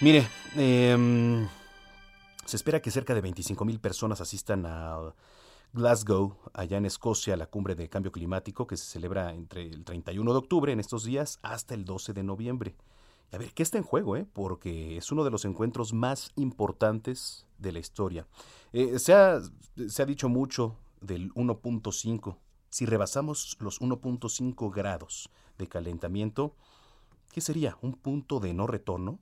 [0.00, 1.46] Mire, em,
[2.44, 5.12] se espera que cerca de 25 mil personas asistan a
[5.74, 10.30] Glasgow, allá en Escocia, la cumbre de cambio climático que se celebra entre el 31
[10.30, 12.76] de octubre en estos días hasta el 12 de noviembre.
[13.32, 14.16] A ver, ¿qué está en juego?
[14.16, 14.24] Eh?
[14.32, 18.28] Porque es uno de los encuentros más importantes de la historia.
[18.72, 19.40] Eh, se, ha,
[19.88, 22.36] se ha dicho mucho del 1.5.
[22.70, 26.54] Si rebasamos los 1.5 grados de calentamiento,
[27.32, 27.76] ¿qué sería?
[27.82, 29.18] ¿Un punto de no retorno?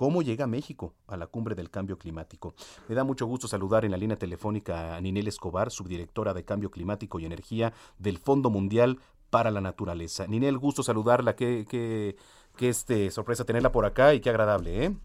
[0.00, 2.54] ¿Cómo llega México a la cumbre del cambio climático?
[2.88, 6.70] Me da mucho gusto saludar en la línea telefónica a Ninel Escobar, subdirectora de Cambio
[6.70, 8.98] Climático y Energía del Fondo Mundial
[9.28, 10.26] para la Naturaleza.
[10.26, 11.36] Ninel, gusto saludarla.
[11.36, 12.16] ¿Qué, qué,
[12.56, 14.96] Qué este, sorpresa tenerla por acá y qué agradable, ¿eh?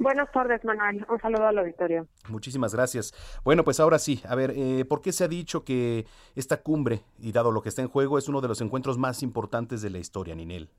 [0.00, 1.06] Buenas tardes, Manuel.
[1.08, 2.08] Un saludo al auditorio.
[2.28, 3.14] Muchísimas gracias.
[3.44, 7.04] Bueno, pues ahora sí, a ver, eh, ¿por qué se ha dicho que esta cumbre,
[7.20, 9.90] y dado lo que está en juego, es uno de los encuentros más importantes de
[9.90, 10.70] la historia, Ninel?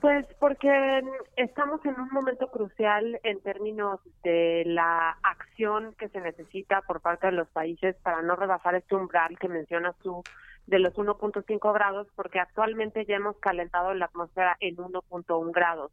[0.00, 1.02] Pues porque
[1.36, 7.26] estamos en un momento crucial en términos de la acción que se necesita por parte
[7.26, 10.22] de los países para no rebasar este umbral que mencionas tú
[10.66, 15.92] de los 1.5 grados, porque actualmente ya hemos calentado la atmósfera en 1.1 grados.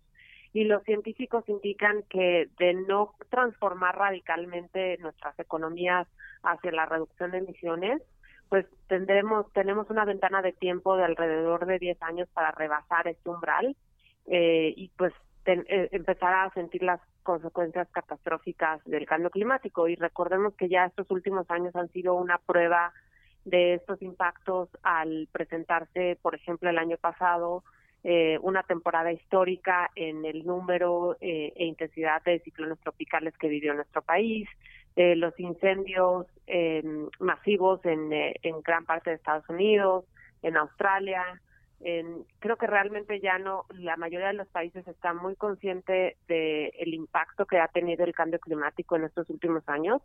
[0.53, 6.07] Y los científicos indican que de no transformar radicalmente nuestras economías
[6.43, 8.01] hacia la reducción de emisiones,
[8.47, 13.29] pues tendremos tenemos una ventana de tiempo de alrededor de 10 años para rebasar este
[13.29, 13.75] umbral
[14.27, 15.13] eh, y pues
[15.45, 19.87] eh, empezar a sentir las consecuencias catastróficas del cambio climático.
[19.87, 22.93] Y recordemos que ya estos últimos años han sido una prueba
[23.45, 27.63] de estos impactos al presentarse, por ejemplo, el año pasado,
[28.03, 33.73] eh, una temporada histórica en el número eh, e intensidad de ciclones tropicales que vivió
[33.73, 34.47] nuestro país,
[34.95, 40.05] eh, los incendios em, masivos en, en gran parte de Estados Unidos,
[40.41, 41.23] en Australia.
[41.81, 46.71] En, creo que realmente ya no, la mayoría de los países están muy conscientes del
[46.77, 50.01] el impacto que ha tenido el cambio climático en estos últimos años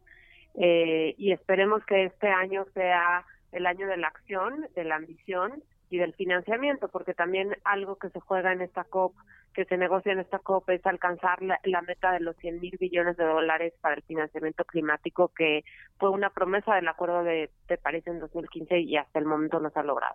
[0.54, 5.62] eh, y esperemos que este año sea el año de la acción, de la ambición
[5.90, 9.14] y del financiamiento, porque también algo que se juega en esta COP,
[9.54, 13.16] que se negocia en esta COP, es alcanzar la, meta de los 100 mil billones
[13.18, 15.64] de dólares para el financiamiento climático, que
[15.98, 17.50] fue una promesa del Acuerdo de
[17.82, 20.14] París en 2015 y hasta el momento no se ha logrado.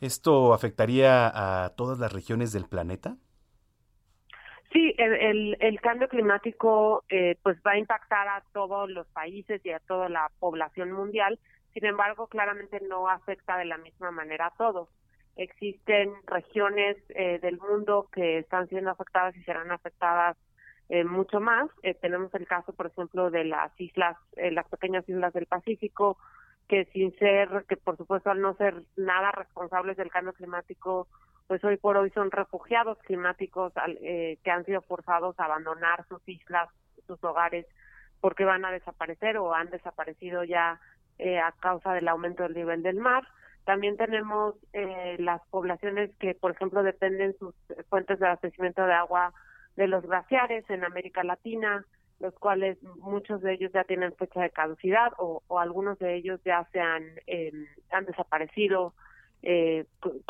[0.00, 3.16] ¿Esto afectaría a todas las regiones del planeta?
[4.72, 9.70] Sí, el, el, cambio climático eh, pues va a impactar a todos los países y
[9.70, 11.38] a toda la población mundial.
[11.72, 14.90] Sin embargo, claramente no afecta de la misma manera a todos.
[15.36, 20.36] Existen regiones eh, del mundo que están siendo afectadas y serán afectadas
[20.90, 21.70] eh, mucho más.
[22.02, 26.18] tenemos el caso, por ejemplo, de las islas, las pequeñas islas del Pacífico,
[26.68, 31.08] que sin ser, que por supuesto al no ser nada responsables del cambio climático,
[31.46, 33.72] pues hoy por hoy son refugiados climáticos
[34.02, 36.68] eh, que han sido forzados a abandonar sus islas,
[37.06, 37.66] sus hogares,
[38.20, 40.80] porque van a desaparecer o han desaparecido ya
[41.18, 43.26] eh, a causa del aumento del nivel del mar.
[43.64, 47.54] También tenemos eh, las poblaciones que, por ejemplo, dependen sus
[47.88, 49.32] fuentes de abastecimiento de agua
[49.76, 51.84] de los glaciares en América Latina,
[52.20, 56.66] los cuales muchos de ellos ya tienen fecha de caducidad o, algunos de ellos ya
[56.72, 58.94] se han, em, han desaparecido
[59.42, 59.84] eh,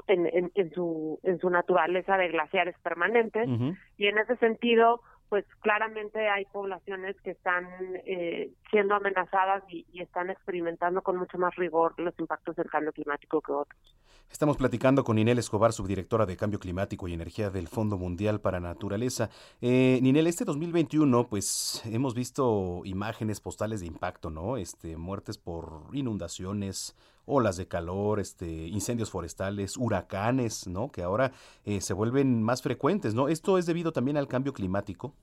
[0.09, 3.49] en, en, su, en su naturaleza de glaciares permanentes.
[3.97, 7.67] Y en ese sentido, pues claramente hay poblaciones que están
[8.07, 13.41] eh, siendo amenazadas y, están experimentando con mucho más rigor los impactos del cambio climático
[13.41, 13.97] que otros.
[14.31, 18.61] Estamos platicando con Ninel Escobar, subdirectora de Cambio Climático y Energía del Fondo Mundial para
[18.61, 19.31] Naturaleza.
[19.61, 24.57] Eh, Ninel, este 2021, pues hemos visto imágenes postales de impacto, ¿no?
[24.57, 26.97] Este, muertes por inundaciones,
[27.27, 30.91] olas de calor, este, incendios forestales, huracanes, ¿no?
[30.91, 31.33] Que ahora
[31.65, 33.29] eh, se vuelven más frecuentes, ¿no?
[33.29, 35.15] ¿Esto es debido también al cambio climático?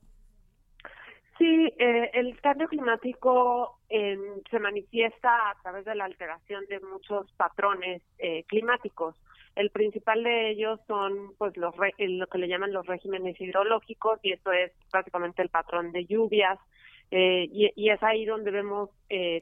[1.38, 4.18] Sí, eh, el cambio climático eh,
[4.50, 9.16] se manifiesta a través de la alteración de muchos patrones eh, climáticos.
[9.56, 14.32] El principal de ellos son pues los lo que le llaman los regímenes hidrológicos y
[14.32, 16.60] esto es básicamente el patrón de lluvias
[17.12, 18.90] y, y, es ahí donde vemos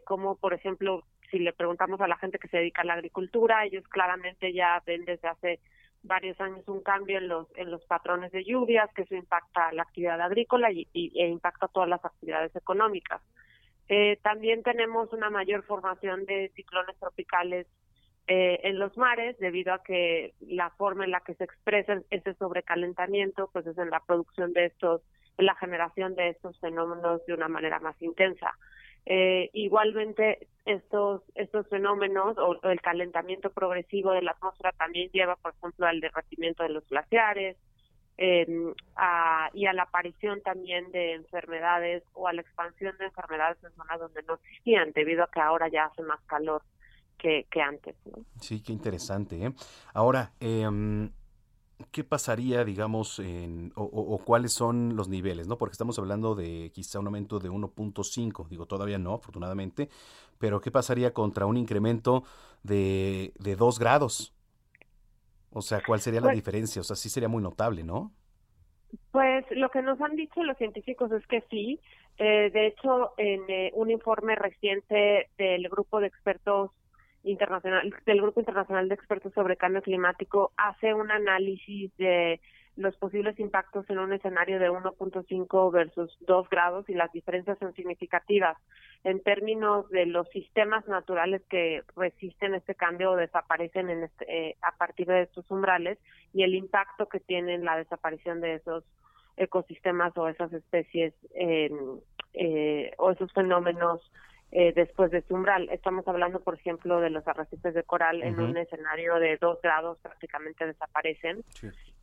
[0.04, 3.66] cómo, por ejemplo, si le preguntamos a la gente que se dedica a la agricultura,
[3.66, 5.60] ellos claramente ya ven desde hace
[6.03, 9.84] varios años un cambio en los en los patrones de lluvias, que eso impacta la
[9.84, 13.22] actividad agrícola y, e impacta todas las actividades económicas.
[13.88, 17.68] Eh, también tenemos una mayor formación de ciclones tropicales
[18.28, 22.34] eh, en los mares, debido a que la forma en la que se expresa ese
[22.36, 25.02] sobrecalentamiento, pues es en la producción de estos,
[25.38, 28.53] en la generación de estos fenómenos de una manera más intensa.
[29.06, 35.53] Eh, igualmente, estos, estos fenómenos o, el calentamiento progresivo de la atmósfera también lleva, por
[35.57, 37.57] ejemplo, al derretimiento de los glaciares
[38.18, 38.45] eh,
[39.53, 43.99] y a la aparición también de enfermedades o a la expansión de enfermedades en zonas
[43.99, 46.61] donde no existían, debido a que ahora ya hace más calor
[47.18, 47.95] que, que antes.
[48.40, 49.44] Sí, qué interesante.
[49.44, 49.53] ¿eh?
[49.94, 50.68] Ahora, eh,
[51.91, 55.48] ¿qué pasaría, digamos, en, o, cuáles son los niveles?
[55.48, 55.58] ¿no?
[55.58, 59.90] Porque estamos hablando de quizá un aumento de 1.5, digo, todavía no, afortunadamente,
[60.38, 62.24] pero ¿qué pasaría contra un incremento
[62.64, 64.34] de, de 2 grados?
[65.52, 66.82] O sea, ¿cuál sería la pues diferencia?
[66.82, 68.12] O sea, sí sería muy notable, ¿no?
[69.12, 71.80] Pues lo que nos han dicho los científicos es que sí.
[72.18, 76.72] Eh, de hecho, en eh, un informe reciente del grupo de expertos
[77.23, 82.39] internacional del grupo internacional de expertos sobre cambio climático hace un análisis de
[82.77, 87.73] los posibles impactos en un escenario de 1.5 versus 2 grados y las diferencias son
[87.73, 88.57] significativas.
[89.03, 94.57] En términos de los sistemas naturales que resisten este cambio o desaparecen en este, eh,
[94.61, 95.98] a partir de estos umbrales
[96.34, 98.84] y el impacto que tienen la desaparición de esos
[99.38, 101.72] ecosistemas o esas especies eh,
[102.98, 104.02] o esos fenómenos
[104.53, 105.69] eh, después de este umbral.
[105.69, 109.98] Estamos hablando, por ejemplo, de los arrecifes de coral en un escenario de dos grados
[110.02, 111.45] prácticamente desaparecen,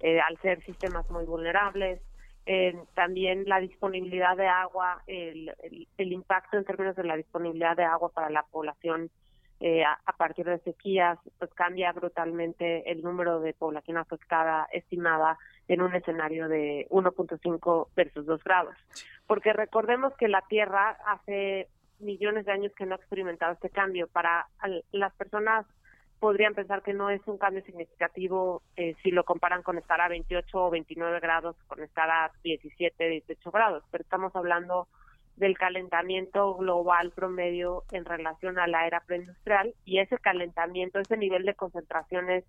[0.01, 2.01] eh, al ser sistemas muy vulnerables.
[2.47, 5.53] Eh, también la disponibilidad de agua, el,
[5.99, 9.11] el, impacto en términos de la disponibilidad de agua para la población
[9.61, 15.83] a, a, partir de sequías, pues cambia brutalmente el número de población afectada estimada en
[15.83, 18.77] un escenario de 1.5 versus 2 grados.
[19.27, 21.69] Porque recordemos que la Tierra hace
[22.01, 24.09] millones de años que no ha experimentado este cambio.
[24.09, 24.47] Para
[24.93, 25.67] las personas
[26.19, 30.09] podrían pensar que no es un cambio significativo eh, si lo comparan con estar a
[30.09, 34.89] 28 o 29 grados, con estar a 17, 18 grados, pero estamos hablando
[35.37, 41.45] del calentamiento global promedio en relación a la era preindustrial y ese calentamiento, ese nivel
[41.45, 42.45] de concentraciones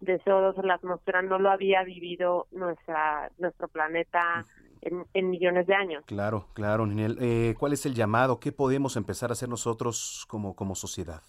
[0.00, 4.46] de CO2 en la atmósfera no lo había vivido nuestra nuestro planeta
[4.82, 6.04] en, millones de años.
[6.06, 7.18] Claro, claro, Ninel.
[7.20, 8.40] Eh, ¿Cuál es el llamado?
[8.40, 11.22] ¿Qué podemos empezar a hacer nosotros como, como sociedad?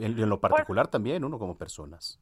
[0.00, 2.20] En, lo pues particular también, uno como personas.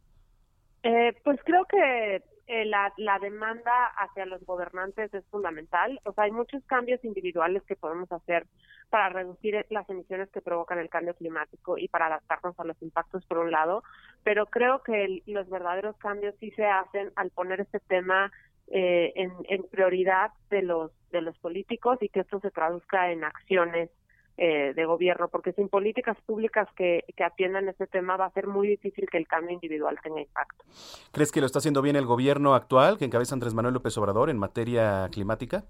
[0.83, 6.01] Eh, pues creo que eh, la, la demanda hacia los gobernantes es fundamental.
[6.05, 8.47] O sea, hay muchos cambios individuales que podemos hacer
[8.91, 13.25] para reducir las emisiones que provocan el cambio climático y para adaptarnos a los impactos
[13.27, 13.83] por un lado,
[14.25, 18.33] pero creo que los verdaderos cambios sí se hacen al poner este tema
[18.71, 23.25] eh, en, en, prioridad de los de los políticos y que esto se traduzca en
[23.25, 23.91] acciones
[24.37, 28.47] eh, de gobierno, porque sin políticas públicas que, que atiendan este tema va a ser
[28.47, 30.65] muy difícil que el cambio individual tenga impacto.
[31.13, 34.31] ¿Crees que lo está haciendo bien el gobierno actual que encabeza Andrés Manuel López Obrador
[34.31, 35.65] en materia climática?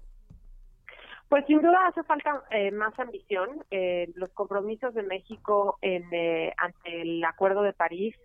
[1.29, 3.63] Pues sin duda hace falta eh, más ambición.
[3.69, 8.15] Eh, los compromisos de México en, eh, ante el Acuerdo de París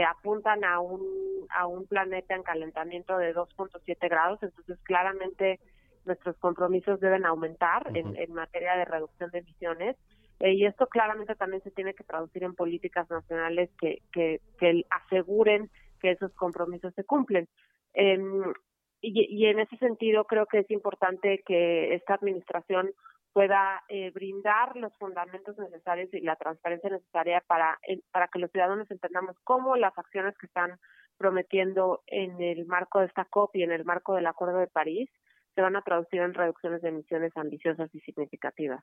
[0.00, 1.02] apuntan a un,
[1.50, 5.60] a un planeta en calentamiento de 2.7 grados, entonces claramente
[6.04, 9.96] nuestros compromisos deben aumentar en, en, materia de reducción de emisiones.
[10.40, 15.70] y esto claramente también se tiene que traducir en políticas nacionales que, que, que aseguren
[16.00, 17.48] que esos compromisos se cumplen.
[17.94, 18.52] Em,
[19.00, 22.92] y, en ese sentido creo que es importante que esta administración
[23.32, 27.78] pueda eh, brindar los fundamentos necesarios y la transparencia necesaria para,
[28.10, 30.78] para que los ciudadanos entendamos cómo las acciones que están
[31.16, 35.08] prometiendo en el marco de esta COP y en el marco del Acuerdo de París
[35.54, 38.82] se van a traducir en reducciones de emisiones ambiciosas y significativas.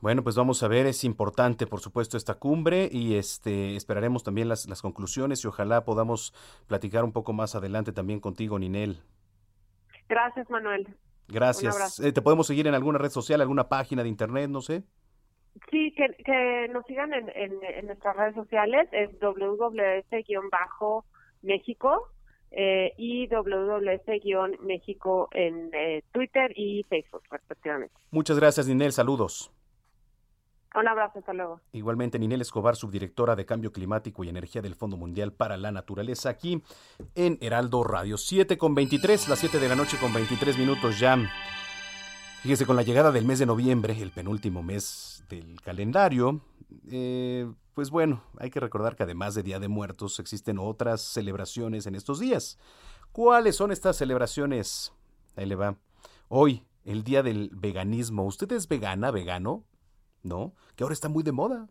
[0.00, 4.48] Bueno, pues vamos a ver, es importante por supuesto esta cumbre y este esperaremos también
[4.48, 6.34] las, las conclusiones y ojalá podamos
[6.66, 9.02] platicar un poco más adelante también contigo, Ninel.
[10.08, 10.96] Gracias, Manuel.
[11.28, 12.00] Gracias.
[12.00, 14.82] Eh, ¿Te podemos seguir en alguna red social, alguna página de internet, no sé?
[15.70, 21.04] Sí, que, que nos sigan en, en, nuestras redes sociales, es www-méxico
[22.50, 27.94] eh, y www-méxico en eh, Twitter y Facebook, respectivamente.
[28.10, 28.92] Muchas gracias, Ninel.
[28.92, 29.52] Saludos.
[30.74, 31.60] Un abrazo, hasta luego.
[31.72, 36.30] Igualmente, Ninel Escobar, subdirectora de Cambio Climático y Energía del Fondo Mundial para la Naturaleza,
[36.30, 36.62] aquí
[37.14, 38.16] en Heraldo Radio.
[38.16, 41.18] 7 con 23, las 7 de la noche con 23 minutos ya.
[42.42, 46.40] Fíjese, con la llegada del mes de noviembre, el penúltimo mes del calendario,
[46.90, 51.86] eh, pues bueno, hay que recordar que además de Día de Muertos existen otras celebraciones
[51.86, 52.58] en estos días.
[53.12, 54.92] ¿Cuáles son estas celebraciones?
[55.36, 55.76] Ahí le va.
[56.28, 58.24] Hoy, el Día del Veganismo.
[58.24, 59.64] ¿Usted es vegana, vegano?
[60.22, 60.54] ¿No?
[60.76, 61.68] Que ahora está muy de moda.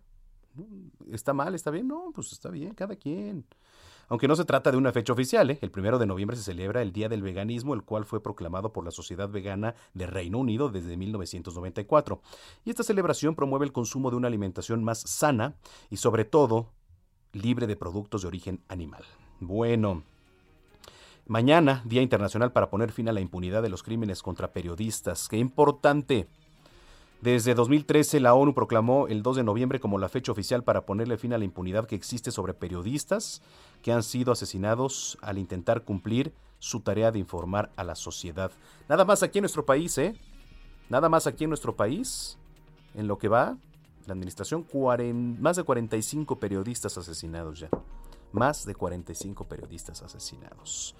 [1.11, 1.55] ¿Está mal?
[1.55, 1.87] ¿Está bien?
[1.87, 3.45] No, pues está bien, cada quien.
[4.11, 5.59] Aunque no se trata de una fecha oficial, ¿eh?
[5.61, 8.83] el primero de noviembre se celebra el Día del Veganismo, el cual fue proclamado por
[8.83, 12.21] la Sociedad Vegana de Reino Unido desde 1994.
[12.65, 15.55] Y esta celebración promueve el consumo de una alimentación más sana
[15.89, 16.73] y sobre todo
[17.31, 19.05] libre de productos de origen animal.
[19.39, 20.03] Bueno,
[21.25, 25.29] mañana, Día Internacional para poner fin a la impunidad de los crímenes contra periodistas.
[25.29, 26.27] Qué importante.
[27.21, 31.19] Desde 2013, la ONU proclamó el 2 de noviembre como la fecha oficial para ponerle
[31.19, 33.43] fin a la impunidad que existe sobre periodistas
[33.83, 38.51] que han sido asesinados al intentar cumplir su tarea de informar a la sociedad.
[38.89, 40.15] Nada más aquí en nuestro país, ¿eh?
[40.89, 42.39] Nada más aquí en nuestro país,
[42.95, 43.55] en lo que va,
[44.07, 44.65] la administración,
[45.39, 47.69] más de 45 periodistas asesinados ya.
[48.31, 50.95] Más de 45 periodistas asesinados.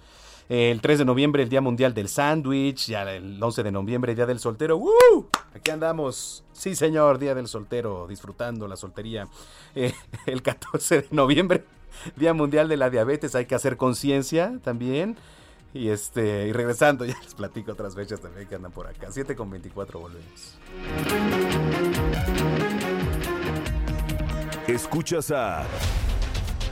[0.48, 2.86] El 3 de noviembre, el Día Mundial del Sándwich.
[2.88, 4.76] Ya el 11 de noviembre, Día del Soltero.
[4.76, 5.28] ¡Woo!
[5.54, 6.44] Aquí andamos.
[6.52, 9.28] Sí, señor, Día del Soltero, disfrutando la soltería.
[9.74, 9.94] Eh,
[10.26, 11.64] el 14 de noviembre,
[12.16, 13.34] Día Mundial de la Diabetes.
[13.34, 15.16] Hay que hacer conciencia también.
[15.74, 19.08] Y este, y regresando, ya les platico otras fechas también que andan por acá.
[19.10, 20.58] 7 con 24 volvemos.
[24.66, 25.64] Escuchas a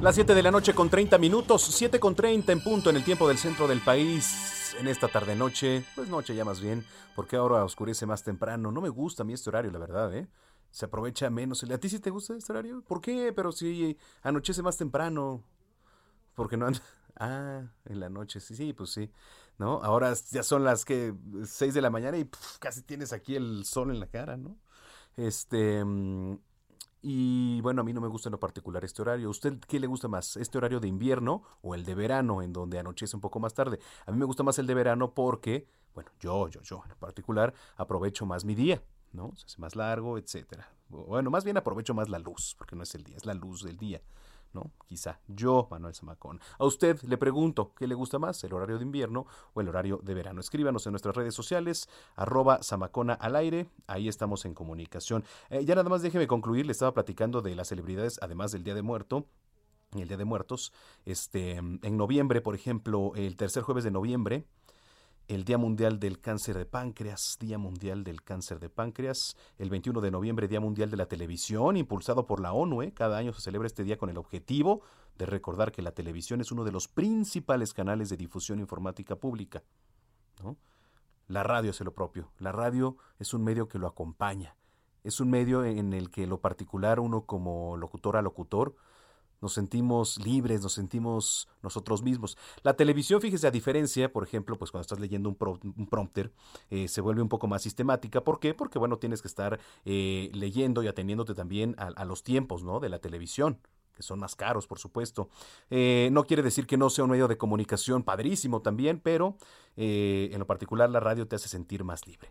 [0.00, 3.04] Las 7 de la noche con 30 minutos, 7 con 30 en punto en el
[3.04, 4.74] tiempo del centro del país.
[4.80, 8.72] En esta tarde noche, pues noche ya más bien, porque ahora oscurece más temprano.
[8.72, 10.26] No me gusta a mí este horario, la verdad, ¿eh?
[10.70, 11.62] Se aprovecha menos.
[11.64, 12.82] ¿A ti sí te gusta este horario?
[12.82, 13.34] ¿Por qué?
[13.34, 15.44] Pero si anochece más temprano.
[16.34, 16.80] Porque no anda...
[17.22, 19.10] Ah, en la noche, sí, sí, pues sí.
[19.58, 19.82] ¿No?
[19.82, 21.12] Ahora ya son las que
[21.44, 24.56] 6 de la mañana y casi tienes aquí el sol en la cara, ¿no?
[25.18, 26.38] Este, mm,
[27.02, 29.28] y bueno, a mí no me gusta en lo particular este horario.
[29.28, 30.36] ¿A usted qué le gusta más?
[30.36, 33.78] ¿Este horario de invierno o el de verano, en donde anochece un poco más tarde?
[34.06, 37.54] A mí me gusta más el de verano porque, bueno, yo, yo, yo en particular,
[37.76, 38.82] aprovecho más mi día,
[39.12, 39.34] ¿no?
[39.36, 40.68] Se hace más largo, etcétera.
[40.88, 43.62] Bueno, más bien aprovecho más la luz, porque no es el día, es la luz
[43.62, 44.02] del día.
[44.52, 44.70] ¿No?
[44.86, 46.40] Quizá yo, Manuel Zamacón.
[46.58, 50.00] A usted le pregunto, ¿qué le gusta más, el horario de invierno o el horario
[50.02, 50.40] de verano?
[50.40, 55.24] Escríbanos en nuestras redes sociales, arroba Zamacona al aire, ahí estamos en comunicación.
[55.50, 58.74] Eh, ya nada más déjeme concluir, le estaba platicando de las celebridades, además del Día
[58.74, 59.26] de Muerto,
[59.98, 60.72] el Día de Muertos,
[61.04, 64.46] este, en noviembre, por ejemplo, el tercer jueves de noviembre,
[65.30, 70.00] el Día Mundial del Cáncer de Páncreas, Día Mundial del Cáncer de Páncreas, el 21
[70.00, 72.82] de noviembre, Día Mundial de la Televisión, impulsado por la ONU.
[72.82, 72.92] ¿eh?
[72.92, 74.82] Cada año se celebra este día con el objetivo
[75.16, 79.62] de recordar que la televisión es uno de los principales canales de difusión informática pública.
[81.28, 82.32] la radio hace lo propio.
[82.40, 84.56] La radio es un medio que lo acompaña.
[85.04, 88.74] Es un medio en el que lo particular uno como locutor a locutor
[89.40, 92.36] nos sentimos libres, nos sentimos nosotros mismos.
[92.62, 96.32] La televisión, fíjese, a diferencia, por ejemplo, pues cuando estás leyendo un, prompter,
[96.70, 98.22] eh, se vuelve un poco más sistemática.
[98.22, 98.54] ¿Por qué?
[98.54, 102.80] Porque, bueno, tienes que estar eh, leyendo y ateniéndote también a, los tiempos, ¿no?
[102.80, 103.58] De la televisión
[103.94, 105.28] que son más caros, por supuesto.
[105.68, 109.36] Eh, no quiere decir que no sea un medio de comunicación padrísimo también, pero
[109.76, 112.30] en lo particular la radio te hace sentir más libre.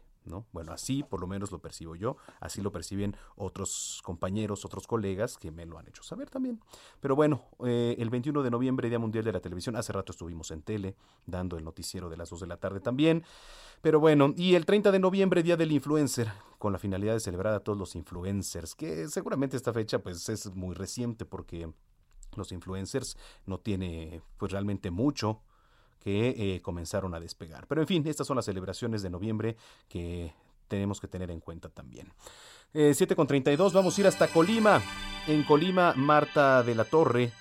[0.52, 5.38] Bueno, así por lo menos lo percibo yo, así lo perciben otros compañeros, otros colegas
[5.38, 6.62] que me lo han hecho saber también.
[7.00, 10.52] Pero bueno, eh, el 21 de noviembre, Día Mundial de la Televisión, hace rato estuvimos
[10.52, 13.24] en tele, dando el noticiero de las 2 de la tarde también.
[13.82, 17.54] Pero bueno, y el 30 de noviembre, Día del Influencer, con la finalidad de celebrar
[17.54, 21.72] a todos los influencers, que seguramente esta fecha pues es muy reciente porque
[22.36, 25.42] los influencers no tiene pues realmente mucho
[26.00, 27.68] que eh, comenzaron a despegar.
[27.68, 29.56] Pero en fin, estas son las celebraciones de noviembre
[29.88, 30.34] que
[30.68, 32.08] tenemos que tener en cuenta también.
[32.74, 34.82] Eh, 7 con 32, vamos a ir hasta Colima.
[35.28, 37.32] En Colima, Marta de la Torre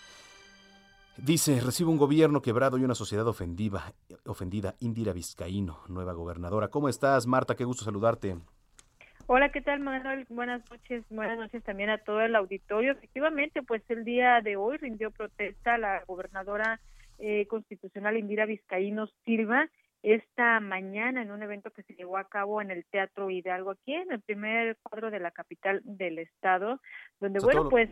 [1.19, 3.93] dice, recibe un gobierno quebrado y una sociedad ofendida,
[4.25, 4.75] ofendida.
[4.81, 6.69] Indira Vizcaíno, nueva gobernadora.
[6.69, 7.57] ¿Cómo estás, Marta?
[7.57, 8.37] Qué gusto saludarte.
[9.27, 10.25] Hola, ¿qué tal, Manuel?
[10.31, 11.05] Buenas noches.
[11.11, 12.93] Buenas noches también a todo el auditorio.
[12.93, 16.81] Efectivamente, pues el día de hoy rindió protesta la gobernadora
[17.19, 19.69] eh, constitucional Indira Vizcaíno Silva
[20.03, 23.95] esta mañana en un evento que se llevó a cabo en el Teatro Hidalgo aquí
[23.95, 26.81] en el primer cuadro de la capital del estado
[27.19, 27.91] donde bueno pues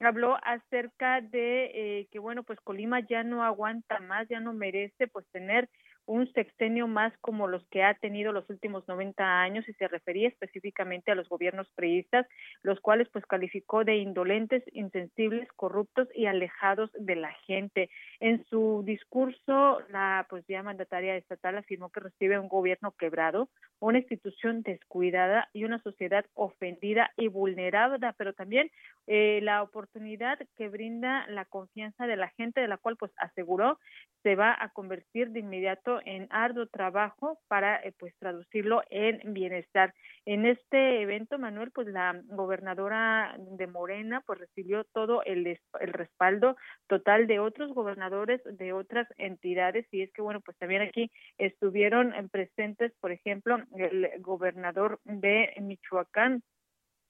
[0.00, 5.06] habló acerca de eh, que bueno pues Colima ya no aguanta más ya no merece
[5.06, 5.70] pues tener
[6.06, 10.28] un sexenio más como los que ha tenido los últimos 90 años y se refería
[10.28, 12.26] específicamente a los gobiernos priistas,
[12.62, 17.90] los cuales pues calificó de indolentes, insensibles, corruptos y alejados de la gente.
[18.20, 23.48] En su discurso, la pues ya mandataria estatal afirmó que recibe un gobierno quebrado,
[23.80, 28.70] una institución descuidada y una sociedad ofendida y vulnerada, pero también
[29.06, 33.78] eh, la oportunidad que brinda la confianza de la gente, de la cual pues aseguró
[34.22, 39.94] se va a convertir de inmediato en arduo trabajo para eh, pues traducirlo en bienestar.
[40.26, 46.56] En este evento, Manuel, pues la gobernadora de Morena pues recibió todo el, el respaldo
[46.86, 52.12] total de otros gobernadores de otras entidades y es que bueno, pues también aquí estuvieron
[52.30, 56.42] presentes, por ejemplo, el gobernador de Michoacán,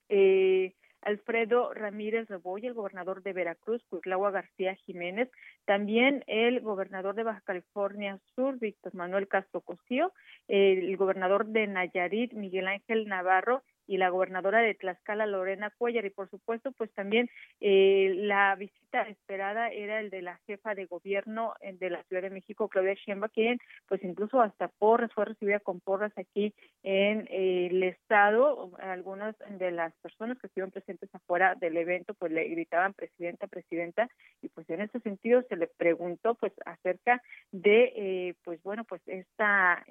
[0.09, 0.75] eh,
[1.05, 5.31] Alfredo Ramírez Reboy, el gobernador de Veracruz, Cuitlagua García Jiménez,
[5.65, 10.13] también el gobernador de Baja California Sur, Víctor Manuel Castro Cosío,
[10.49, 16.11] el gobernador de Nayarit, Miguel Ángel Navarro, y la gobernadora de Tlaxcala, Lorena Cuellar, y
[16.11, 17.29] por supuesto, pues también
[17.61, 22.23] eh, la visita esperada era el de la jefa de gobierno eh, de la Ciudad
[22.23, 23.59] de México, Claudia Sheinbaum, quien
[23.89, 29.71] pues incluso hasta porras, fue recibida con porras aquí en eh, el estado, algunas de
[29.71, 34.09] las personas que estuvieron presentes afuera del evento, pues le gritaban presidenta, presidenta,
[34.43, 39.85] y pues en ese sentido se le preguntó pues acerca de, pues bueno, pues esta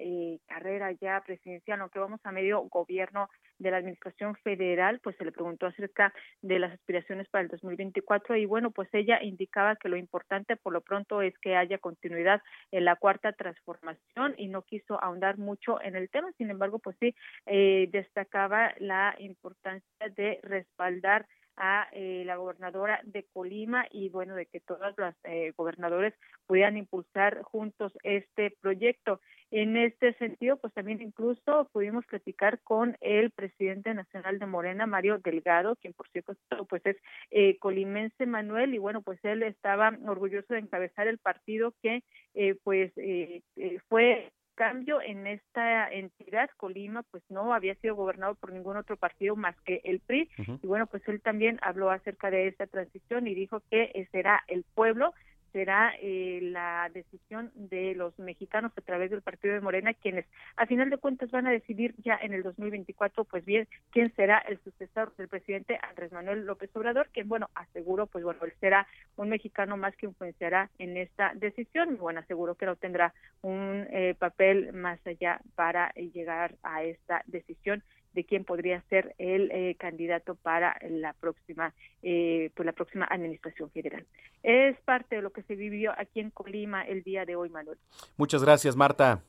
[0.46, 5.32] carrera ya presidencial, aunque vamos a medio gobierno de la Administración Federal, pues se le
[5.32, 6.12] preguntó acerca
[6.42, 10.72] de las aspiraciones para el 2024 y bueno, pues ella indicaba que lo importante por
[10.72, 12.42] lo pronto es que haya continuidad
[12.72, 16.96] en la cuarta transformación y no quiso ahondar mucho en el tema, sin embargo, pues
[17.00, 17.14] sí
[17.46, 24.46] eh, destacaba la importancia de respaldar a eh, la gobernadora de Colima y bueno, de
[24.46, 26.14] que todos los eh, gobernadores
[26.46, 29.20] pudieran impulsar juntos este proyecto.
[29.56, 35.18] En este sentido, pues también incluso pudimos platicar con el presidente nacional de Morena, Mario
[35.18, 36.34] Delgado, quien por cierto
[36.68, 36.96] pues es
[37.30, 42.02] eh, colimense Manuel y bueno, pues él estaba orgulloso de encabezar el partido que
[42.34, 43.42] eh, pues eh,
[43.88, 49.36] fue cambio en esta entidad, Colima, pues no había sido gobernado por ningún otro partido
[49.36, 50.30] más que el PRI.
[50.62, 54.64] Y bueno, pues él también habló acerca de esta transición y dijo que será el
[54.74, 55.14] pueblo
[55.54, 60.26] será eh, la decisión de los mexicanos a través del partido de Morena, quienes
[60.56, 64.38] a final de cuentas van a decidir ya en el 2024, pues bien, quién será
[64.38, 68.88] el sucesor del presidente Andrés Manuel López Obrador, quien, bueno, aseguro, pues bueno, él será
[69.16, 73.86] un mexicano más que influenciará en esta decisión, y bueno, aseguro que no tendrá un
[73.90, 77.84] eh, papel más allá para llegar a esta decisión
[78.14, 83.70] de quién podría ser el eh, candidato para la próxima eh, pues la próxima administración
[83.70, 84.06] federal.
[84.42, 87.78] Es parte de lo que se vivió aquí en Colima el día de hoy, Manuel.
[88.16, 89.22] Muchas gracias, Marta.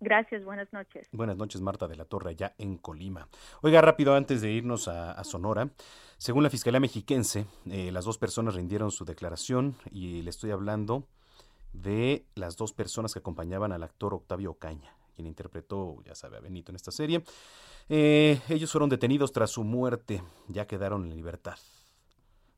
[0.00, 1.06] Gracias, buenas noches.
[1.12, 3.28] Buenas noches, Marta de la Torre, allá en Colima.
[3.60, 5.70] Oiga, rápido, antes de irnos a, Sonora,
[6.18, 11.06] según la Fiscalía Mexiquense, eh, las dos personas rindieron su declaración y le estoy hablando
[11.72, 16.40] de las dos personas que acompañaban al actor Octavio Ocaña quien interpretó, ya sabe, a
[16.40, 17.22] Benito en esta serie.
[17.88, 21.56] Eh, ellos fueron detenidos tras su muerte, ya quedaron en libertad.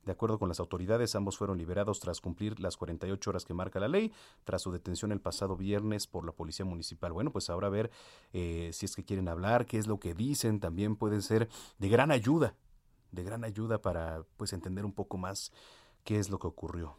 [0.05, 3.81] De acuerdo con las autoridades, ambos fueron liberados tras cumplir las 48 horas que marca
[3.81, 4.12] la ley,
[4.44, 7.12] tras su detención el pasado viernes por la Policía Municipal.
[7.12, 7.90] Bueno, pues ahora a ver
[8.32, 11.48] eh, si es que quieren hablar, qué es lo que dicen, también pueden ser
[11.78, 12.55] de gran ayuda,
[13.12, 15.52] de gran ayuda para pues entender un poco más
[16.05, 16.97] qué es lo que ocurrió.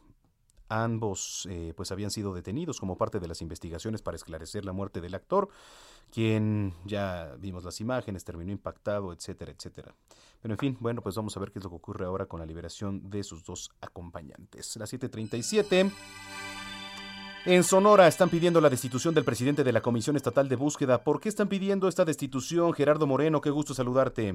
[0.69, 5.01] Ambos eh, pues habían sido detenidos como parte de las investigaciones para esclarecer la muerte
[5.01, 5.49] del actor,
[6.11, 9.93] quien ya vimos las imágenes, terminó impactado, etcétera, etcétera.
[10.41, 12.39] Pero en fin, bueno, pues vamos a ver qué es lo que ocurre ahora con
[12.39, 14.75] la liberación de sus dos acompañantes.
[14.77, 15.91] Las 7:37.
[17.47, 21.03] En Sonora están pidiendo la destitución del presidente de la Comisión Estatal de Búsqueda.
[21.03, 22.73] ¿Por qué están pidiendo esta destitución?
[22.73, 24.33] Gerardo Moreno, qué gusto saludarte.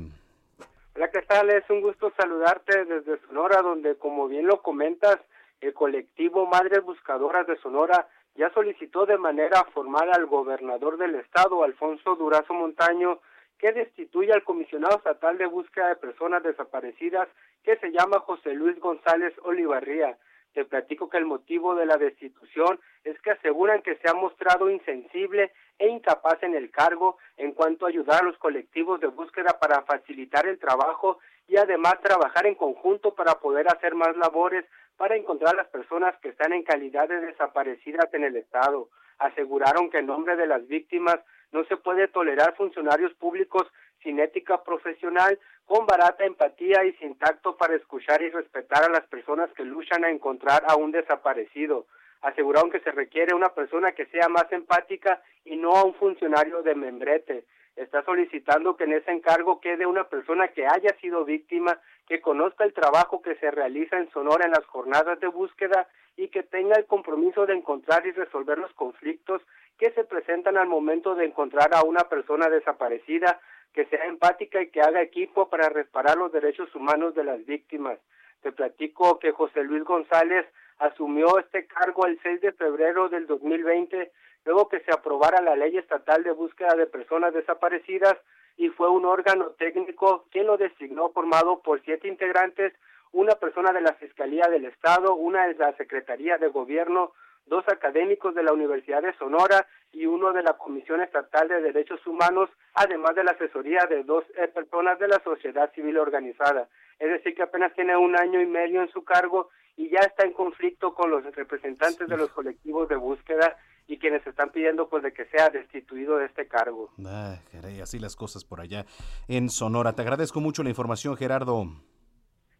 [0.94, 1.50] Hola, ¿qué tal?
[1.50, 5.18] Es un gusto saludarte desde Sonora, donde como bien lo comentas,
[5.60, 11.62] el colectivo Madres Buscadoras de Sonora ya solicitó de manera formal al gobernador del estado,
[11.62, 13.20] Alfonso Durazo Montaño,
[13.58, 17.28] que destituya al comisionado estatal de búsqueda de personas desaparecidas,
[17.62, 20.16] que se llama José Luis González Olivarría.
[20.54, 24.70] Te platico que el motivo de la destitución es que aseguran que se ha mostrado
[24.70, 29.58] insensible e incapaz en el cargo en cuanto a ayudar a los colectivos de búsqueda
[29.60, 34.64] para facilitar el trabajo y además trabajar en conjunto para poder hacer más labores
[35.00, 38.90] para encontrar las personas que están en calidad de desaparecidas en el Estado.
[39.18, 41.18] Aseguraron que en nombre de las víctimas
[41.52, 43.66] no se puede tolerar funcionarios públicos
[44.02, 49.06] sin ética profesional, con barata empatía y sin tacto para escuchar y respetar a las
[49.06, 51.86] personas que luchan a encontrar a un desaparecido.
[52.20, 56.60] Aseguraron que se requiere una persona que sea más empática y no a un funcionario
[56.60, 61.80] de membrete está solicitando que en ese encargo quede una persona que haya sido víctima,
[62.06, 66.28] que conozca el trabajo que se realiza en Sonora en las jornadas de búsqueda y
[66.28, 69.42] que tenga el compromiso de encontrar y resolver los conflictos
[69.78, 73.40] que se presentan al momento de encontrar a una persona desaparecida,
[73.72, 77.98] que sea empática y que haga equipo para reparar los derechos humanos de las víctimas.
[78.42, 80.46] Te platico que José Luis González
[80.78, 84.10] asumió este cargo el 6 de febrero del 2020
[84.44, 88.16] luego que se aprobara la ley estatal de búsqueda de personas desaparecidas
[88.56, 92.72] y fue un órgano técnico quien lo designó formado por siete integrantes,
[93.12, 97.12] una persona de la Fiscalía del Estado, una de la Secretaría de Gobierno,
[97.46, 102.06] dos académicos de la Universidad de Sonora y uno de la Comisión Estatal de Derechos
[102.06, 106.68] Humanos, además de la asesoría de dos eh, personas de la sociedad civil organizada.
[106.98, 110.24] Es decir, que apenas tiene un año y medio en su cargo y ya está
[110.24, 113.56] en conflicto con los representantes de los colectivos de búsqueda
[113.90, 116.90] y quienes están pidiendo pues de que sea destituido de este cargo.
[117.04, 117.38] Ah,
[117.82, 118.86] así las cosas por allá
[119.26, 119.94] en Sonora.
[119.94, 121.66] Te agradezco mucho la información, Gerardo.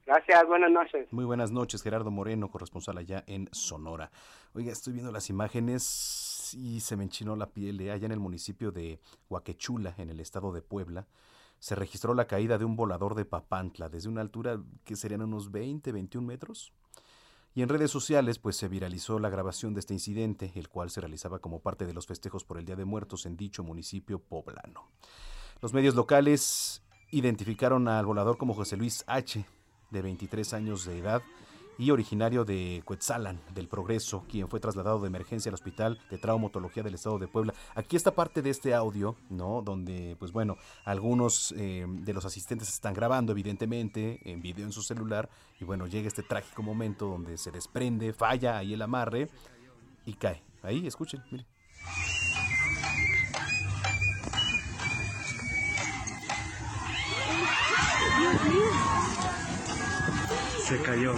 [0.04, 1.06] Gracias, buenas noches.
[1.12, 4.10] Muy buenas noches, Gerardo Moreno, corresponsal allá en Sonora.
[4.54, 7.80] Oiga, estoy viendo las imágenes y se me enchinó la piel.
[7.80, 7.92] ¿eh?
[7.92, 8.98] Allá en el municipio de
[9.28, 11.06] Huaquechula, en el estado de Puebla,
[11.60, 15.52] se registró la caída de un volador de Papantla desde una altura que serían unos
[15.52, 16.72] 20, 21 metros.
[17.54, 21.00] Y en redes sociales pues se viralizó la grabación de este incidente, el cual se
[21.00, 24.90] realizaba como parte de los festejos por el Día de Muertos en dicho municipio poblano.
[25.60, 29.44] Los medios locales identificaron al volador como José Luis H.,
[29.90, 31.22] de 23 años de edad,
[31.78, 36.82] y originario de Cuetzalan, del Progreso, quien fue trasladado de emergencia al Hospital de Traumatología
[36.82, 37.54] del Estado de Puebla.
[37.74, 39.62] Aquí está parte de este audio, ¿no?
[39.62, 44.82] Donde, pues bueno, algunos eh, de los asistentes están grabando, evidentemente, en video en su
[44.82, 45.28] celular,
[45.58, 49.28] y bueno, llega este trágico momento donde se desprende, falla ahí el amarre
[50.04, 50.42] y cae.
[50.62, 51.46] Ahí, escuchen, miren.
[60.70, 61.14] Se cayó.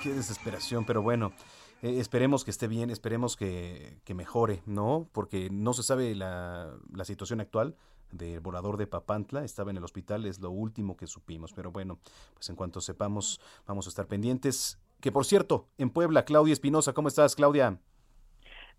[0.00, 1.32] Qué, desesperación, pero bueno,
[1.82, 5.08] eh, esperemos que esté bien, esperemos que, mejore, ¿no?
[5.10, 7.74] Porque no se sabe la, la situación actual
[8.12, 11.98] del volador de Papantla, estaba en el hospital, es lo último que supimos, pero bueno,
[12.34, 14.78] pues en cuanto sepamos, vamos a estar pendientes.
[15.00, 17.80] Que por cierto, en Puebla, Claudia Espinosa, ¿cómo estás, Claudia?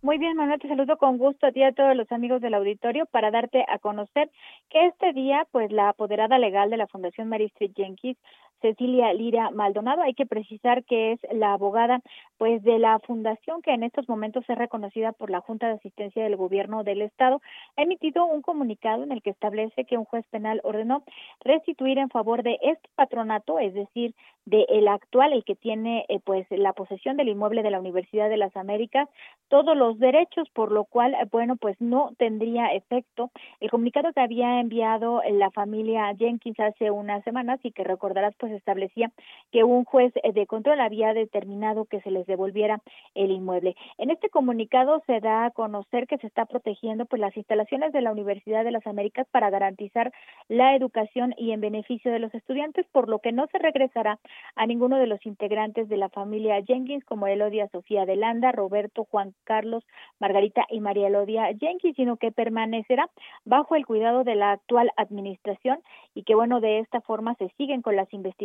[0.03, 2.55] Muy bien, Manuel, te saludo con gusto a ti y a todos los amigos del
[2.55, 4.29] auditorio para darte a conocer
[4.69, 8.17] que este día, pues la apoderada legal de la Fundación Mary Street Jenkins
[8.63, 10.01] Cecilia Lira Maldonado.
[10.01, 12.01] Hay que precisar que es la abogada
[12.37, 16.23] pues de la fundación que en estos momentos es reconocida por la Junta de Asistencia
[16.23, 17.41] del Gobierno del Estado.
[17.75, 21.03] Ha emitido un comunicado en el que establece que un juez penal ordenó
[21.41, 24.15] restituir en favor de este patronato, es decir,
[24.45, 28.29] de el actual, el que tiene eh, pues la posesión del inmueble de la Universidad
[28.29, 29.09] de las Américas,
[29.49, 34.21] todos los derechos, por lo cual, eh, bueno, pues no tendría efecto el comunicado que
[34.21, 39.11] había enviado la familia Jenkins hace unas semanas y que recordarás pues establecía
[39.51, 42.81] que un juez de control había determinado que se les devolviera
[43.15, 43.75] el inmueble.
[43.97, 48.01] En este comunicado se da a conocer que se está protegiendo pues las instalaciones de
[48.01, 50.11] la Universidad de las Américas para garantizar
[50.47, 54.19] la educación y en beneficio de los estudiantes, por lo que no se regresará
[54.55, 59.05] a ninguno de los integrantes de la familia Jenkins como Elodia Sofía de Landa, Roberto,
[59.09, 59.83] Juan Carlos,
[60.19, 63.09] Margarita y María Elodia Jenkins, sino que permanecerá
[63.45, 65.79] bajo el cuidado de la actual administración
[66.13, 68.42] y que bueno, de esta forma se siguen con las investigaciones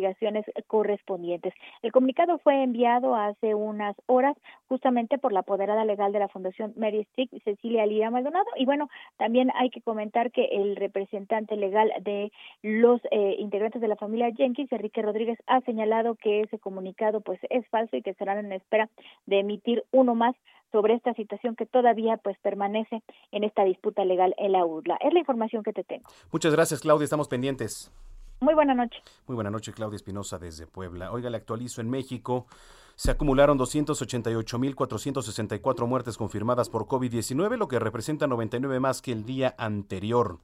[0.67, 1.55] correspondientes.
[1.83, 4.37] El comunicado fue enviado hace unas horas
[4.69, 8.89] justamente por la apoderada legal de la Fundación Mary Street, Cecilia Lira Maldonado, y bueno,
[9.17, 14.33] también hay que comentar que el representante legal de los eh, integrantes de la familia
[14.37, 18.53] Jenkins, Enrique Rodríguez, ha señalado que ese comunicado pues es falso y que estarán en
[18.53, 18.89] espera
[19.27, 20.35] de emitir uno más
[20.73, 23.03] sobre esta situación que todavía pues permanece
[23.33, 24.99] en esta disputa legal en la URLA.
[25.01, 26.09] Es la información que te tengo.
[26.33, 27.05] Muchas gracias, Claudia.
[27.05, 27.91] Estamos pendientes.
[28.41, 29.03] Muy buena noche.
[29.27, 31.13] Muy buena noche, Claudia Espinosa desde Puebla.
[31.13, 32.47] Oiga, le actualizo en México.
[32.95, 39.55] Se acumularon 288.464 muertes confirmadas por COVID-19, lo que representa 99 más que el día
[39.57, 40.39] anterior.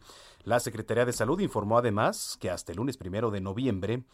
[0.45, 4.05] La Secretaría de Salud informó además que hasta el lunes primero de noviembre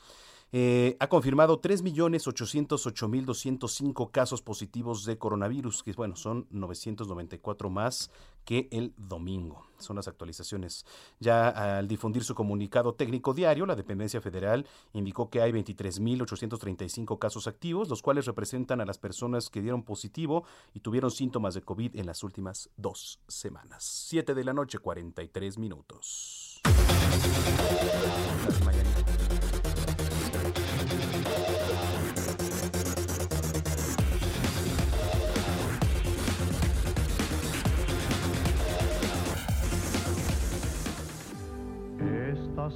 [0.52, 8.10] eh, ha confirmado 3.808.205 casos positivos de coronavirus, que bueno, son 994 más
[8.44, 9.66] que el domingo.
[9.78, 10.84] Son las actualizaciones.
[11.20, 17.46] Ya al difundir su comunicado técnico diario, la dependencia federal indicó que hay 23.835 casos
[17.46, 20.44] activos, los cuales representan a las personas que dieron positivo
[20.74, 23.84] y tuvieron síntomas de COVID en las últimas dos semanas.
[23.84, 26.60] 7 de la noche, 43 minutos.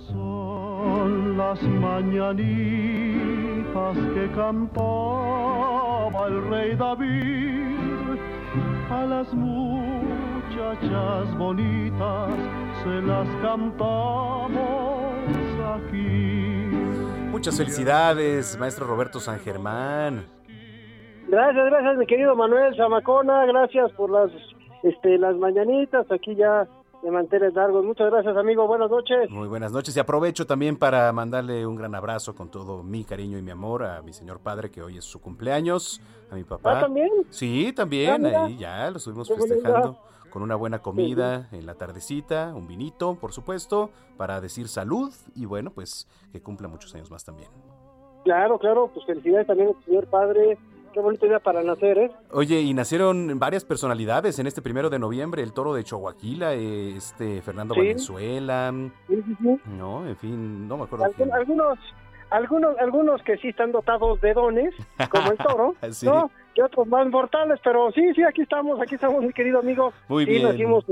[0.08, 2.44] Son las mañanitas
[4.14, 8.18] que cantaba el rey David.
[8.90, 9.74] A las muchachas
[11.36, 12.30] bonitas
[12.82, 14.50] se las cantamos
[15.76, 16.68] aquí.
[17.30, 20.24] Muchas felicidades, maestro Roberto San Germán.
[21.28, 23.44] Gracias, gracias, mi querido Manuel Zamacona.
[23.46, 24.30] Gracias por las,
[24.82, 26.06] este, las mañanitas.
[26.12, 26.68] Aquí ya
[27.04, 27.84] de manteles largos.
[27.84, 28.66] Muchas gracias, amigo.
[28.66, 29.28] Buenas noches.
[29.30, 29.94] Muy buenas noches.
[29.94, 33.84] Y aprovecho también para mandarle un gran abrazo con todo mi cariño y mi amor
[33.84, 36.00] a mi señor padre, que hoy es su cumpleaños,
[36.30, 36.78] a mi papá.
[36.78, 37.10] ¿Ah, también?
[37.28, 38.24] Sí, también.
[38.24, 39.98] Ah, ahí ya lo estuvimos festejando
[40.30, 45.44] con una buena comida en la tardecita, un vinito, por supuesto, para decir salud y
[45.44, 47.50] bueno, pues que cumpla muchos años más también.
[48.24, 48.90] Claro, claro.
[48.94, 50.58] Pues felicidades también a señor padre
[50.94, 52.10] Qué bonito día para nacer, ¿eh?
[52.30, 56.14] Oye, y nacieron varias personalidades en este primero de noviembre, el toro de Chihuahua,
[56.54, 58.72] este Fernando Valenzuela.
[59.76, 61.06] No, en fin, no me acuerdo.
[61.32, 61.78] algunos,
[62.30, 64.72] algunos, algunos que sí están dotados de dones,
[65.10, 66.30] como el toro, ¿no?
[66.54, 69.92] Y otros más mortales, pero sí, sí, aquí estamos, aquí estamos, mi querido amigo.
[70.06, 70.44] Muy sí, bien.
[70.44, 70.84] nacimos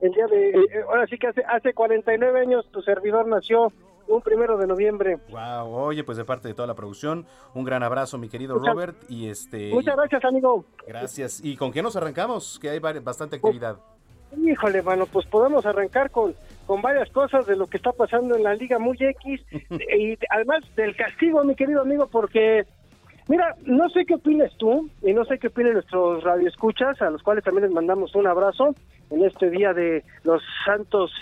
[0.00, 3.72] el, día de, eh, ahora sí que hace, hace 49 años tu servidor nació
[4.10, 5.18] un primero de noviembre.
[5.30, 8.96] Wow, oye, pues de parte de toda la producción, un gran abrazo, mi querido Robert.
[9.08, 9.70] Y este.
[9.70, 10.64] Muchas gracias, amigo.
[10.86, 11.40] Gracias.
[11.42, 12.58] ¿Y con qué nos arrancamos?
[12.60, 13.78] Que hay bastante actividad.
[14.36, 16.34] Híjole, mano, pues podemos arrancar con,
[16.66, 19.40] con varias cosas de lo que está pasando en la Liga Muy X
[19.98, 22.64] y además del castigo, mi querido amigo, porque
[23.30, 27.22] Mira, no sé qué opinas tú y no sé qué opinan nuestros radioescuchas, a los
[27.22, 28.74] cuales también les mandamos un abrazo
[29.08, 31.12] en este día de los santos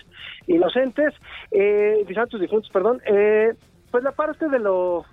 [0.47, 1.13] inocentes,
[1.51, 3.03] eh, santos difuntos, perdón.
[3.05, 3.53] Eh,
[3.91, 5.05] pues la parte de lo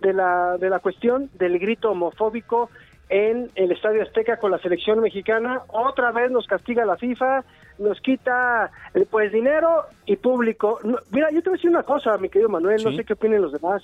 [0.00, 2.70] de la de la cuestión del grito homofóbico
[3.08, 7.42] en el Estadio Azteca con la selección mexicana, otra vez nos castiga la FIFA,
[7.78, 10.78] nos quita eh, pues dinero y público.
[11.10, 13.42] mira, yo te voy a decir una cosa, mi querido Manuel, no sé qué opinan
[13.42, 13.82] los demás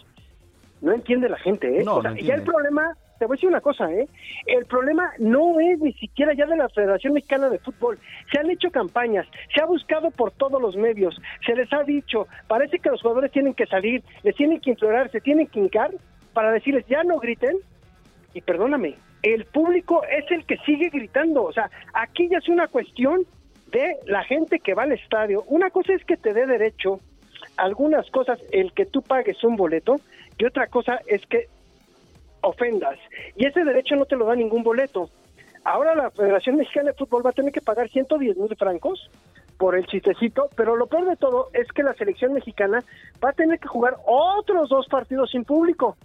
[0.82, 1.84] no entiende la gente, ¿eh?
[1.86, 4.09] o sea, ya el problema, te voy a decir una cosa, ¿eh?
[4.46, 7.98] El problema no es ni siquiera ya de la Federación Mexicana de Fútbol.
[8.32, 12.26] Se han hecho campañas, se ha buscado por todos los medios, se les ha dicho,
[12.48, 15.92] parece que los jugadores tienen que salir, les tienen que implorar, se tienen que hincar
[16.32, 17.56] para decirles, ya no griten.
[18.34, 21.44] Y perdóname, el público es el que sigue gritando.
[21.44, 23.24] O sea, aquí ya es una cuestión
[23.70, 25.44] de la gente que va al estadio.
[25.46, 26.98] Una cosa es que te dé derecho
[27.56, 30.00] algunas cosas, el que tú pagues un boleto,
[30.43, 31.48] y otra cosa es que
[32.40, 32.98] ofendas.
[33.36, 35.09] Y ese derecho no te lo da ningún boleto.
[35.62, 39.09] Ahora la Federación Mexicana de Fútbol va a tener que pagar 110 mil francos
[39.56, 42.82] por el chistecito, pero lo peor de todo es que la selección mexicana
[43.24, 45.97] va a tener que jugar otros dos partidos sin público.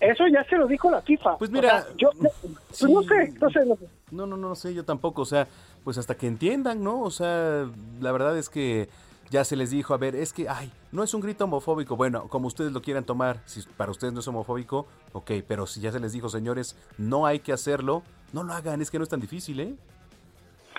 [0.00, 1.38] Eso ya se lo dijo la FIFA.
[1.38, 3.86] Pues mira, yo pues no, sé, no sé, no sé.
[4.10, 5.46] No, no, no sé, yo tampoco, o sea,
[5.84, 7.02] pues hasta que entiendan, ¿no?
[7.02, 7.68] O sea,
[8.00, 8.88] la verdad es que
[9.30, 11.96] ya se les dijo, a ver, es que, ay, no es un grito homofóbico.
[11.96, 15.80] Bueno, como ustedes lo quieran tomar, si para ustedes no es homofóbico, ok, pero si
[15.80, 18.02] ya se les dijo, señores, no hay que hacerlo,
[18.32, 19.74] no lo hagan, es que no es tan difícil, ¿eh?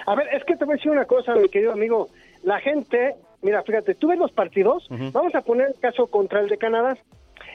[0.05, 2.09] A ver, es que te voy a decir una cosa, mi querido amigo.
[2.43, 6.49] La gente, mira, fíjate, tú ves los partidos, vamos a poner el caso contra el
[6.49, 6.97] de Canadá.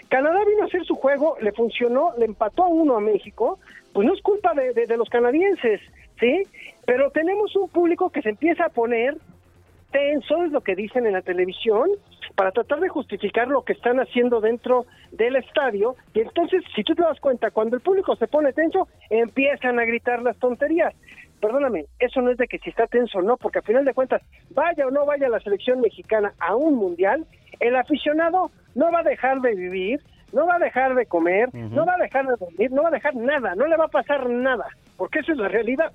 [0.08, 3.58] Canadá vino a hacer su juego, le funcionó, le empató a uno a México,
[3.92, 5.80] pues no es culpa de, de, de los canadienses,
[6.20, 6.42] ¿sí?
[6.84, 9.16] Pero tenemos un público que se empieza a poner
[9.94, 11.88] tenso, es lo que dicen en la televisión,
[12.34, 15.94] para tratar de justificar lo que están haciendo dentro del estadio.
[16.12, 19.84] Y entonces, si tú te das cuenta, cuando el público se pone tenso, empiezan a
[19.84, 20.92] gritar las tonterías.
[21.40, 23.94] Perdóname, eso no es de que si está tenso o no, porque al final de
[23.94, 27.24] cuentas, vaya o no vaya la selección mexicana a un mundial,
[27.60, 30.00] el aficionado no va a dejar de vivir,
[30.32, 32.92] no va a dejar de comer, no va a dejar de dormir, no va a
[32.92, 34.66] dejar nada, no le va a pasar nada,
[34.96, 35.92] porque esa es la realidad.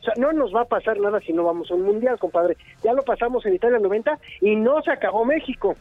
[0.00, 2.56] O sea, no nos va a pasar nada si no vamos a un mundial, compadre.
[2.82, 5.76] Ya lo pasamos en Italia 90 y no se acabó México.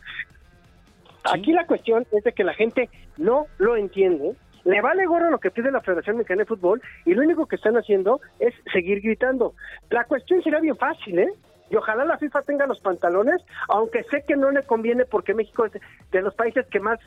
[1.23, 5.39] Aquí la cuestión es de que la gente no lo entiende, le vale gorro lo
[5.39, 9.01] que pide la Federación Mexicana de Fútbol y lo único que están haciendo es seguir
[9.01, 9.53] gritando.
[9.89, 11.29] La cuestión sería bien fácil, ¿eh?
[11.69, 15.65] Y ojalá la FIFA tenga los pantalones, aunque sé que no le conviene porque México
[15.65, 15.73] es
[16.11, 16.99] de los países que más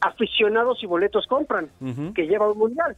[0.00, 1.68] aficionados y boletos compran,
[2.14, 2.96] que lleva un mundial.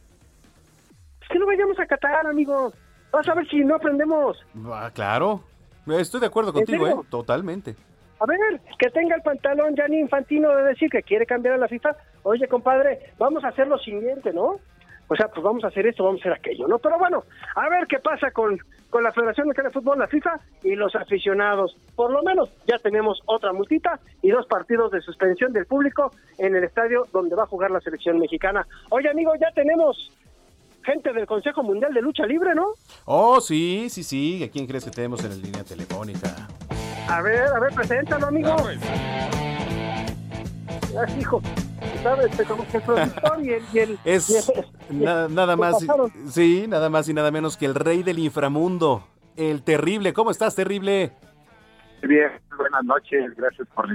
[1.21, 2.71] Es que no vayamos a Qatar, amigo.
[3.11, 4.37] Vas a ver si no aprendemos.
[4.65, 5.41] Ah, claro.
[5.87, 6.95] Estoy de acuerdo contigo, ¿eh?
[7.09, 7.75] Totalmente.
[8.19, 11.57] A ver, que tenga el pantalón ya ni infantino de decir que quiere cambiar a
[11.57, 11.95] la FIFA.
[12.23, 14.59] Oye, compadre, vamos a hacer lo siguiente, ¿no?
[15.11, 16.77] O sea, pues vamos a hacer esto, vamos a hacer aquello, ¿no?
[16.77, 17.23] Pero bueno,
[17.55, 18.59] a ver qué pasa con,
[18.91, 21.75] con la Federación Mexicana de Fútbol, la FIFA y los aficionados.
[21.95, 26.55] Por lo menos ya tenemos otra multita y dos partidos de suspensión del público en
[26.55, 28.67] el estadio donde va a jugar la selección mexicana.
[28.91, 30.11] Oye, amigo, ya tenemos
[30.91, 32.73] gente del Consejo Mundial de Lucha Libre, ¿no?
[33.05, 34.43] Oh, sí, sí, sí.
[34.43, 36.47] ¿A quién crees que tenemos en la línea telefónica?
[37.07, 38.55] A ver, a ver, preséntalo, amigo.
[40.97, 41.41] Ah, hijo,
[42.01, 42.29] ¿sabes?
[42.47, 43.63] Como que su editor y el...
[43.73, 46.11] Y el Es y el- na- nada más, pasaron.
[46.29, 49.03] sí, nada más y nada menos que el rey del inframundo,
[49.35, 50.13] el terrible.
[50.13, 51.11] ¿Cómo estás, terrible?
[52.01, 53.87] Bien, buenas noches, gracias por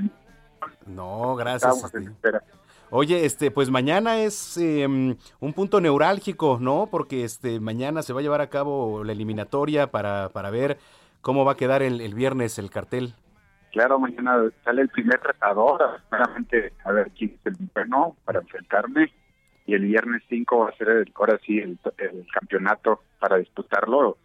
[0.87, 1.75] No, gracias.
[1.75, 2.43] Estamos en espera.
[2.91, 6.89] Oye, este, pues mañana es eh, un punto neurálgico, ¿no?
[6.91, 10.79] Porque este, mañana se va a llevar a cabo la eliminatoria para, para ver
[11.21, 13.15] cómo va a quedar el, el viernes el cartel.
[13.73, 19.13] Claro, mañana sale el primer tratador, primeramente a ver quién es el bueno para enfrentarme.
[19.67, 24.19] Y el viernes 5 va a ser el, ahora sí el, el campeonato para disputarlo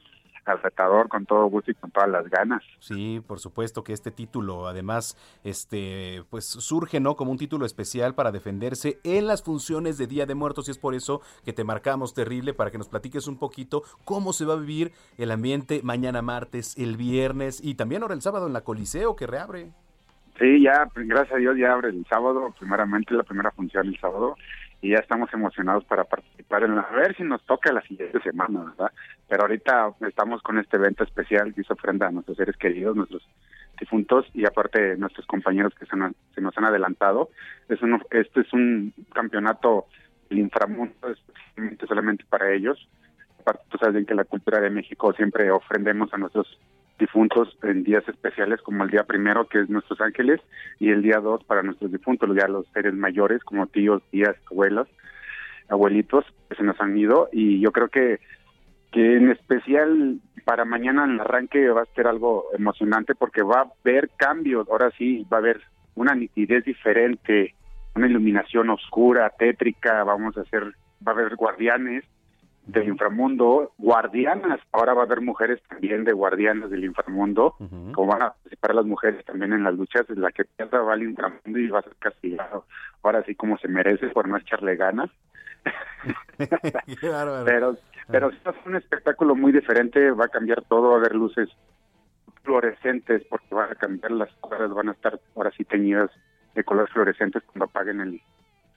[0.49, 2.63] al retador con todo gusto y con todas las ganas.
[2.79, 8.15] Sí, por supuesto que este título además este pues surge no como un título especial
[8.15, 11.63] para defenderse en las funciones de Día de Muertos y es por eso que te
[11.63, 15.81] marcamos terrible para que nos platiques un poquito cómo se va a vivir el ambiente
[15.83, 19.71] mañana martes, el viernes y también ahora el sábado en la Coliseo que reabre.
[20.39, 24.35] Sí, ya, gracias a Dios, ya abre el sábado, primeramente la primera función el sábado,
[24.81, 28.19] y ya estamos emocionados para participar en la, a ver si nos toca la siguiente
[28.21, 28.91] semana, ¿verdad?
[29.27, 33.27] Pero ahorita estamos con este evento especial que hizo ofrenda a nuestros seres queridos, nuestros
[33.79, 37.29] difuntos, y aparte nuestros compañeros que se, nos han adelantado.
[37.67, 39.87] Es un, este es un campeonato
[40.29, 42.87] del inframundo, especialmente solamente para ellos.
[43.41, 46.57] Aparte, tú sabes bien que la cultura de México siempre ofrendemos a nuestros
[46.99, 50.39] difuntos en días especiales como el día primero que es nuestros ángeles
[50.79, 54.87] y el día dos para nuestros difuntos ya los seres mayores como tíos tías abuelas
[55.69, 57.29] abuelitos que se nos han ido.
[57.31, 58.19] Y yo creo que
[58.91, 63.71] que en especial para mañana el arranque va a ser algo emocionante porque va a
[63.81, 64.67] haber cambios.
[64.69, 65.61] Ahora sí va a haber
[65.95, 67.55] una nitidez diferente
[67.95, 70.63] una iluminación oscura tétrica vamos a hacer
[71.05, 72.03] va a haber guardianes
[72.71, 77.55] del inframundo, guardianas, ahora va a haber mujeres también de guardianas del inframundo,
[77.93, 81.03] como van a participar las mujeres también en las luchas, la que pierda va al
[81.03, 82.65] inframundo y va a ser castigado,
[83.03, 85.09] ahora sí como se merece por no echarle ganas,
[87.45, 87.77] pero
[88.07, 90.99] pero sí va a ser un espectáculo muy diferente, va a cambiar todo, va a
[90.99, 91.49] haber luces
[92.43, 96.09] fluorescentes porque van a cambiar las cuadras, van a estar ahora sí teñidas
[96.55, 98.21] de colores fluorescentes cuando apaguen el,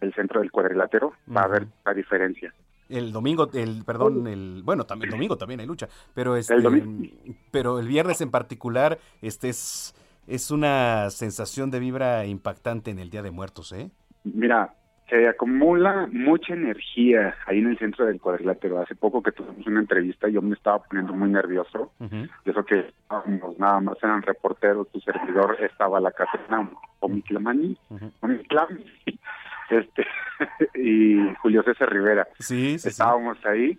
[0.00, 2.52] el centro del cuadrilátero, va a haber la diferencia.
[2.92, 7.08] El domingo, el perdón, el bueno, también el domingo también hay lucha, pero este domingo.
[7.50, 9.94] pero el viernes en particular este es
[10.26, 13.90] es una sensación de vibra impactante en el Día de Muertos, ¿eh?
[14.24, 14.72] Mira,
[15.12, 18.80] se acumula mucha energía ahí en el centro del cuadrilátero.
[18.80, 21.92] Hace poco que tuvimos una entrevista, yo me estaba poniendo muy nervioso.
[22.00, 26.70] Y eso que estábamos nada más eran reporteros, tu servidor estaba la Catrina
[27.00, 27.76] Omiclamani,
[28.20, 28.68] Omiclam,
[29.72, 30.06] este,
[30.74, 32.26] y Julio César Rivera.
[32.38, 33.78] Sí, sí, Estábamos ahí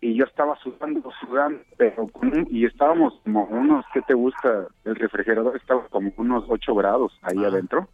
[0.00, 4.66] y yo estaba sudando, sudando, pero con y estábamos como unos, ¿qué te gusta?
[4.84, 7.88] El refrigerador estaba como unos 8 grados ahí adentro.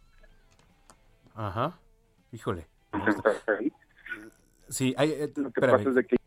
[1.35, 1.77] Ajá.
[2.31, 2.65] Híjole.
[4.69, 6.17] Sí, hay, eh, Lo que pasa es de que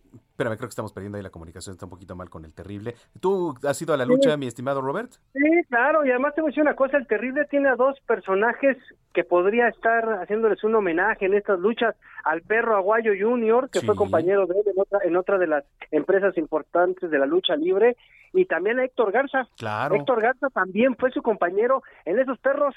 [0.41, 2.95] espérame, creo que estamos perdiendo ahí la comunicación, está un poquito mal con el terrible.
[3.21, 5.13] ¿Tú has ido a la lucha, mi estimado Robert?
[5.35, 8.01] Sí, claro, y además te voy a decir una cosa, el terrible tiene a dos
[8.07, 8.79] personajes
[9.13, 11.95] que podría estar haciéndoles un homenaje en estas luchas,
[12.25, 15.65] al perro Aguayo Junior, que fue compañero de él en otra, en otra de las
[15.91, 17.99] empresas importantes de la lucha libre,
[18.33, 19.47] y también a Héctor Garza.
[19.59, 19.95] Claro.
[19.95, 22.75] Héctor Garza también fue su compañero en esos perros,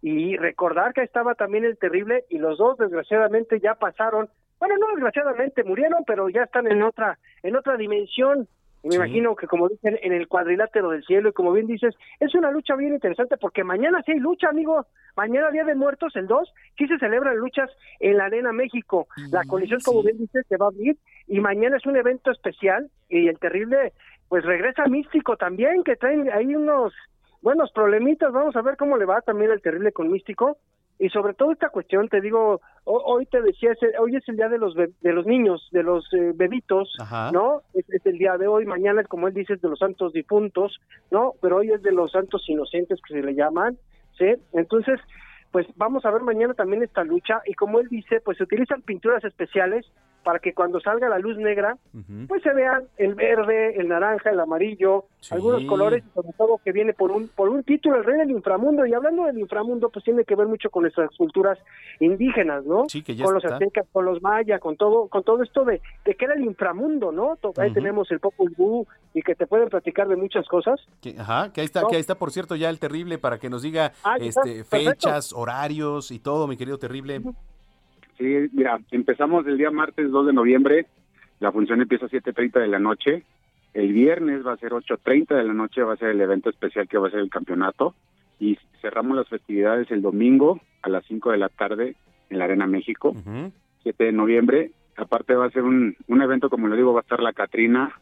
[0.00, 4.30] y recordar que estaba también el terrible, y los dos desgraciadamente ya pasaron,
[4.66, 8.48] bueno, no desgraciadamente murieron, pero ya están en otra, en otra dimensión.
[8.82, 8.96] Y me Sí.
[8.96, 12.50] imagino que como dicen en el cuadrilátero del cielo y como bien dices, es una
[12.50, 14.86] lucha bien interesante porque mañana sí hay lucha, amigo.
[15.16, 17.70] Mañana Día de Muertos, el 2, sí se celebran luchas
[18.00, 19.06] en la Arena México.
[19.30, 20.96] La colisión, como bien dices, se va a abrir
[21.26, 23.92] y mañana es un evento especial y el terrible,
[24.28, 26.92] pues regresa Místico también, que traen ahí unos
[27.40, 28.32] buenos problemitas.
[28.32, 30.58] Vamos a ver cómo le va también el terrible con Místico.
[30.98, 34.58] Y sobre todo esta cuestión, te digo, hoy te decía, hoy es el día de
[34.58, 37.30] los be- de los niños, de los eh, bebitos, Ajá.
[37.32, 37.62] ¿no?
[37.72, 40.12] Es, es el día de hoy, mañana es como él dice, es de los santos
[40.12, 40.78] difuntos,
[41.10, 41.32] ¿no?
[41.40, 43.78] Pero hoy es de los santos inocentes que se le llaman,
[44.18, 44.26] ¿sí?
[44.52, 45.00] Entonces,
[45.50, 48.82] pues vamos a ver mañana también esta lucha y como él dice, pues se utilizan
[48.82, 49.86] pinturas especiales
[50.24, 51.76] para que cuando salga la luz negra,
[52.26, 56.72] pues se vean el verde, el naranja, el amarillo, algunos colores y sobre todo que
[56.72, 60.04] viene por un por un título el rey del inframundo y hablando del inframundo pues
[60.04, 61.58] tiene que ver mucho con nuestras culturas
[62.00, 62.84] indígenas, ¿no?
[62.88, 65.80] Sí, que ya con los aztecas, con los mayas, con todo con todo esto de,
[66.04, 67.38] de que era el inframundo, ¿no?
[67.58, 70.80] Ahí tenemos el Popol Vuh y que te pueden platicar de muchas cosas.
[71.00, 71.88] Que- ajá, que ahí está, No.
[71.88, 74.64] que ahí está, por cierto, ya el terrible para que nos diga Ah, está, este,
[74.64, 77.20] fechas, horarios y todo, mi querido terrible.
[78.18, 80.86] Sí, mira, empezamos el día martes 2 de noviembre,
[81.40, 83.24] la función empieza a 7.30 de la noche,
[83.72, 86.88] el viernes va a ser 8.30 de la noche, va a ser el evento especial
[86.88, 87.94] que va a ser el campeonato,
[88.38, 91.96] y cerramos las festividades el domingo a las 5 de la tarde
[92.30, 93.14] en la Arena México,
[93.82, 97.02] 7 de noviembre, aparte va a ser un, un evento, como le digo, va a
[97.02, 97.92] estar la Catrina,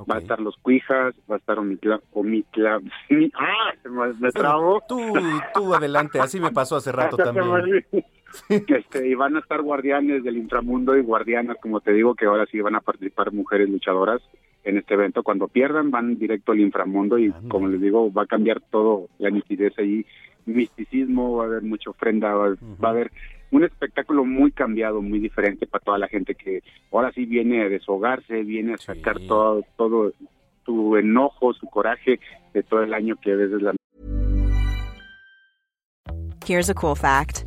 [0.00, 2.80] va a estar los Cuijas, va a estar Omitla, Omitla,
[3.34, 3.72] ¡ah!
[3.84, 4.82] Me, me trabo.
[4.88, 4.98] Tú,
[5.54, 7.84] tú adelante, así me pasó hace rato también.
[8.48, 8.76] Olvidó.
[8.76, 12.46] Este, y van a estar guardianes del inframundo y guardianas, como te digo, que ahora
[12.46, 14.22] sí van a participar mujeres luchadoras
[14.64, 15.22] en este evento.
[15.22, 19.30] Cuando pierdan, van directo al inframundo y, como les digo, va a cambiar todo, la
[19.30, 20.04] nitidez ahí,
[20.46, 22.50] misticismo, va a haber mucha ofrenda, va,
[22.82, 23.10] va a haber
[23.50, 27.68] un espectáculo muy cambiado, muy diferente para toda la gente que ahora sí viene a
[27.68, 30.12] deshogarse, viene a sacar todo, todo
[30.64, 32.18] su enojo, su coraje
[32.52, 33.74] de todo el año que a veces la
[36.46, 37.46] Here's a cool fact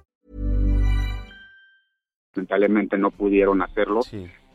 [2.35, 4.01] lamentablemente no pudieron hacerlo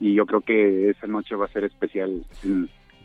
[0.00, 2.24] y yo creo que esa noche va a ser especial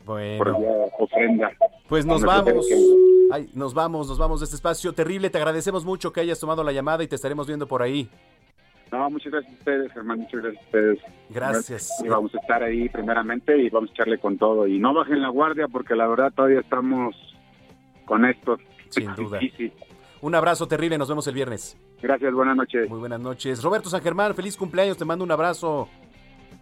[0.06, 0.38] Bueno.
[0.38, 0.70] por la
[1.00, 1.52] ofrenda.
[1.88, 2.66] Pues nos vamos.
[3.32, 5.30] Ay, nos vamos, nos vamos de este espacio terrible.
[5.30, 8.10] Te agradecemos mucho que hayas tomado la llamada y te estaremos viendo por ahí.
[8.92, 11.00] No, muchas gracias a ustedes, Germán, muchas gracias a ustedes.
[11.30, 12.04] Gracias.
[12.04, 14.68] Y vamos a estar ahí primeramente y vamos a echarle con todo.
[14.68, 17.16] Y no bajen la guardia porque la verdad todavía estamos
[18.06, 18.58] con esto.
[18.90, 19.40] Sin duda.
[19.40, 19.72] Difícil.
[20.22, 21.76] Un abrazo terrible, nos vemos el viernes.
[22.02, 22.90] Gracias, buenas noches.
[22.90, 23.64] Muy buenas noches.
[23.64, 25.90] Roberto San Germán, feliz cumpleaños, te mando un abrazo.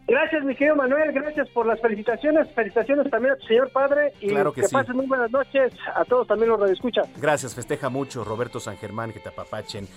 [0.08, 4.30] Gracias, mi querido Manuel, gracias por las felicitaciones, felicitaciones también a tu señor padre y
[4.30, 4.74] Claro que sí.
[4.74, 7.08] pasen muy buenas noches a todos también los radioescuchas.
[7.22, 9.88] Gracias, festeja mucho Roberto San Germán, que te apapachen.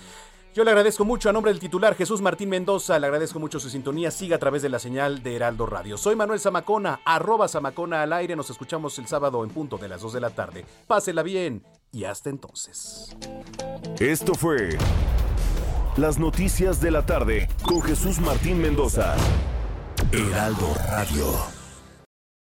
[0.53, 3.71] Yo le agradezco mucho a nombre del titular Jesús Martín Mendoza, le agradezco mucho su
[3.71, 5.97] sintonía, siga a través de la señal de Heraldo Radio.
[5.97, 10.01] Soy Manuel Zamacona, arroba Zamacona al aire, nos escuchamos el sábado en punto de las
[10.01, 10.63] 2 de la tarde.
[10.85, 11.63] Pásela bien
[11.93, 13.15] y hasta entonces.
[13.99, 14.77] Esto fue
[15.95, 19.15] Las Noticias de la Tarde con Jesús Martín Mendoza.
[20.11, 21.62] Heraldo Radio.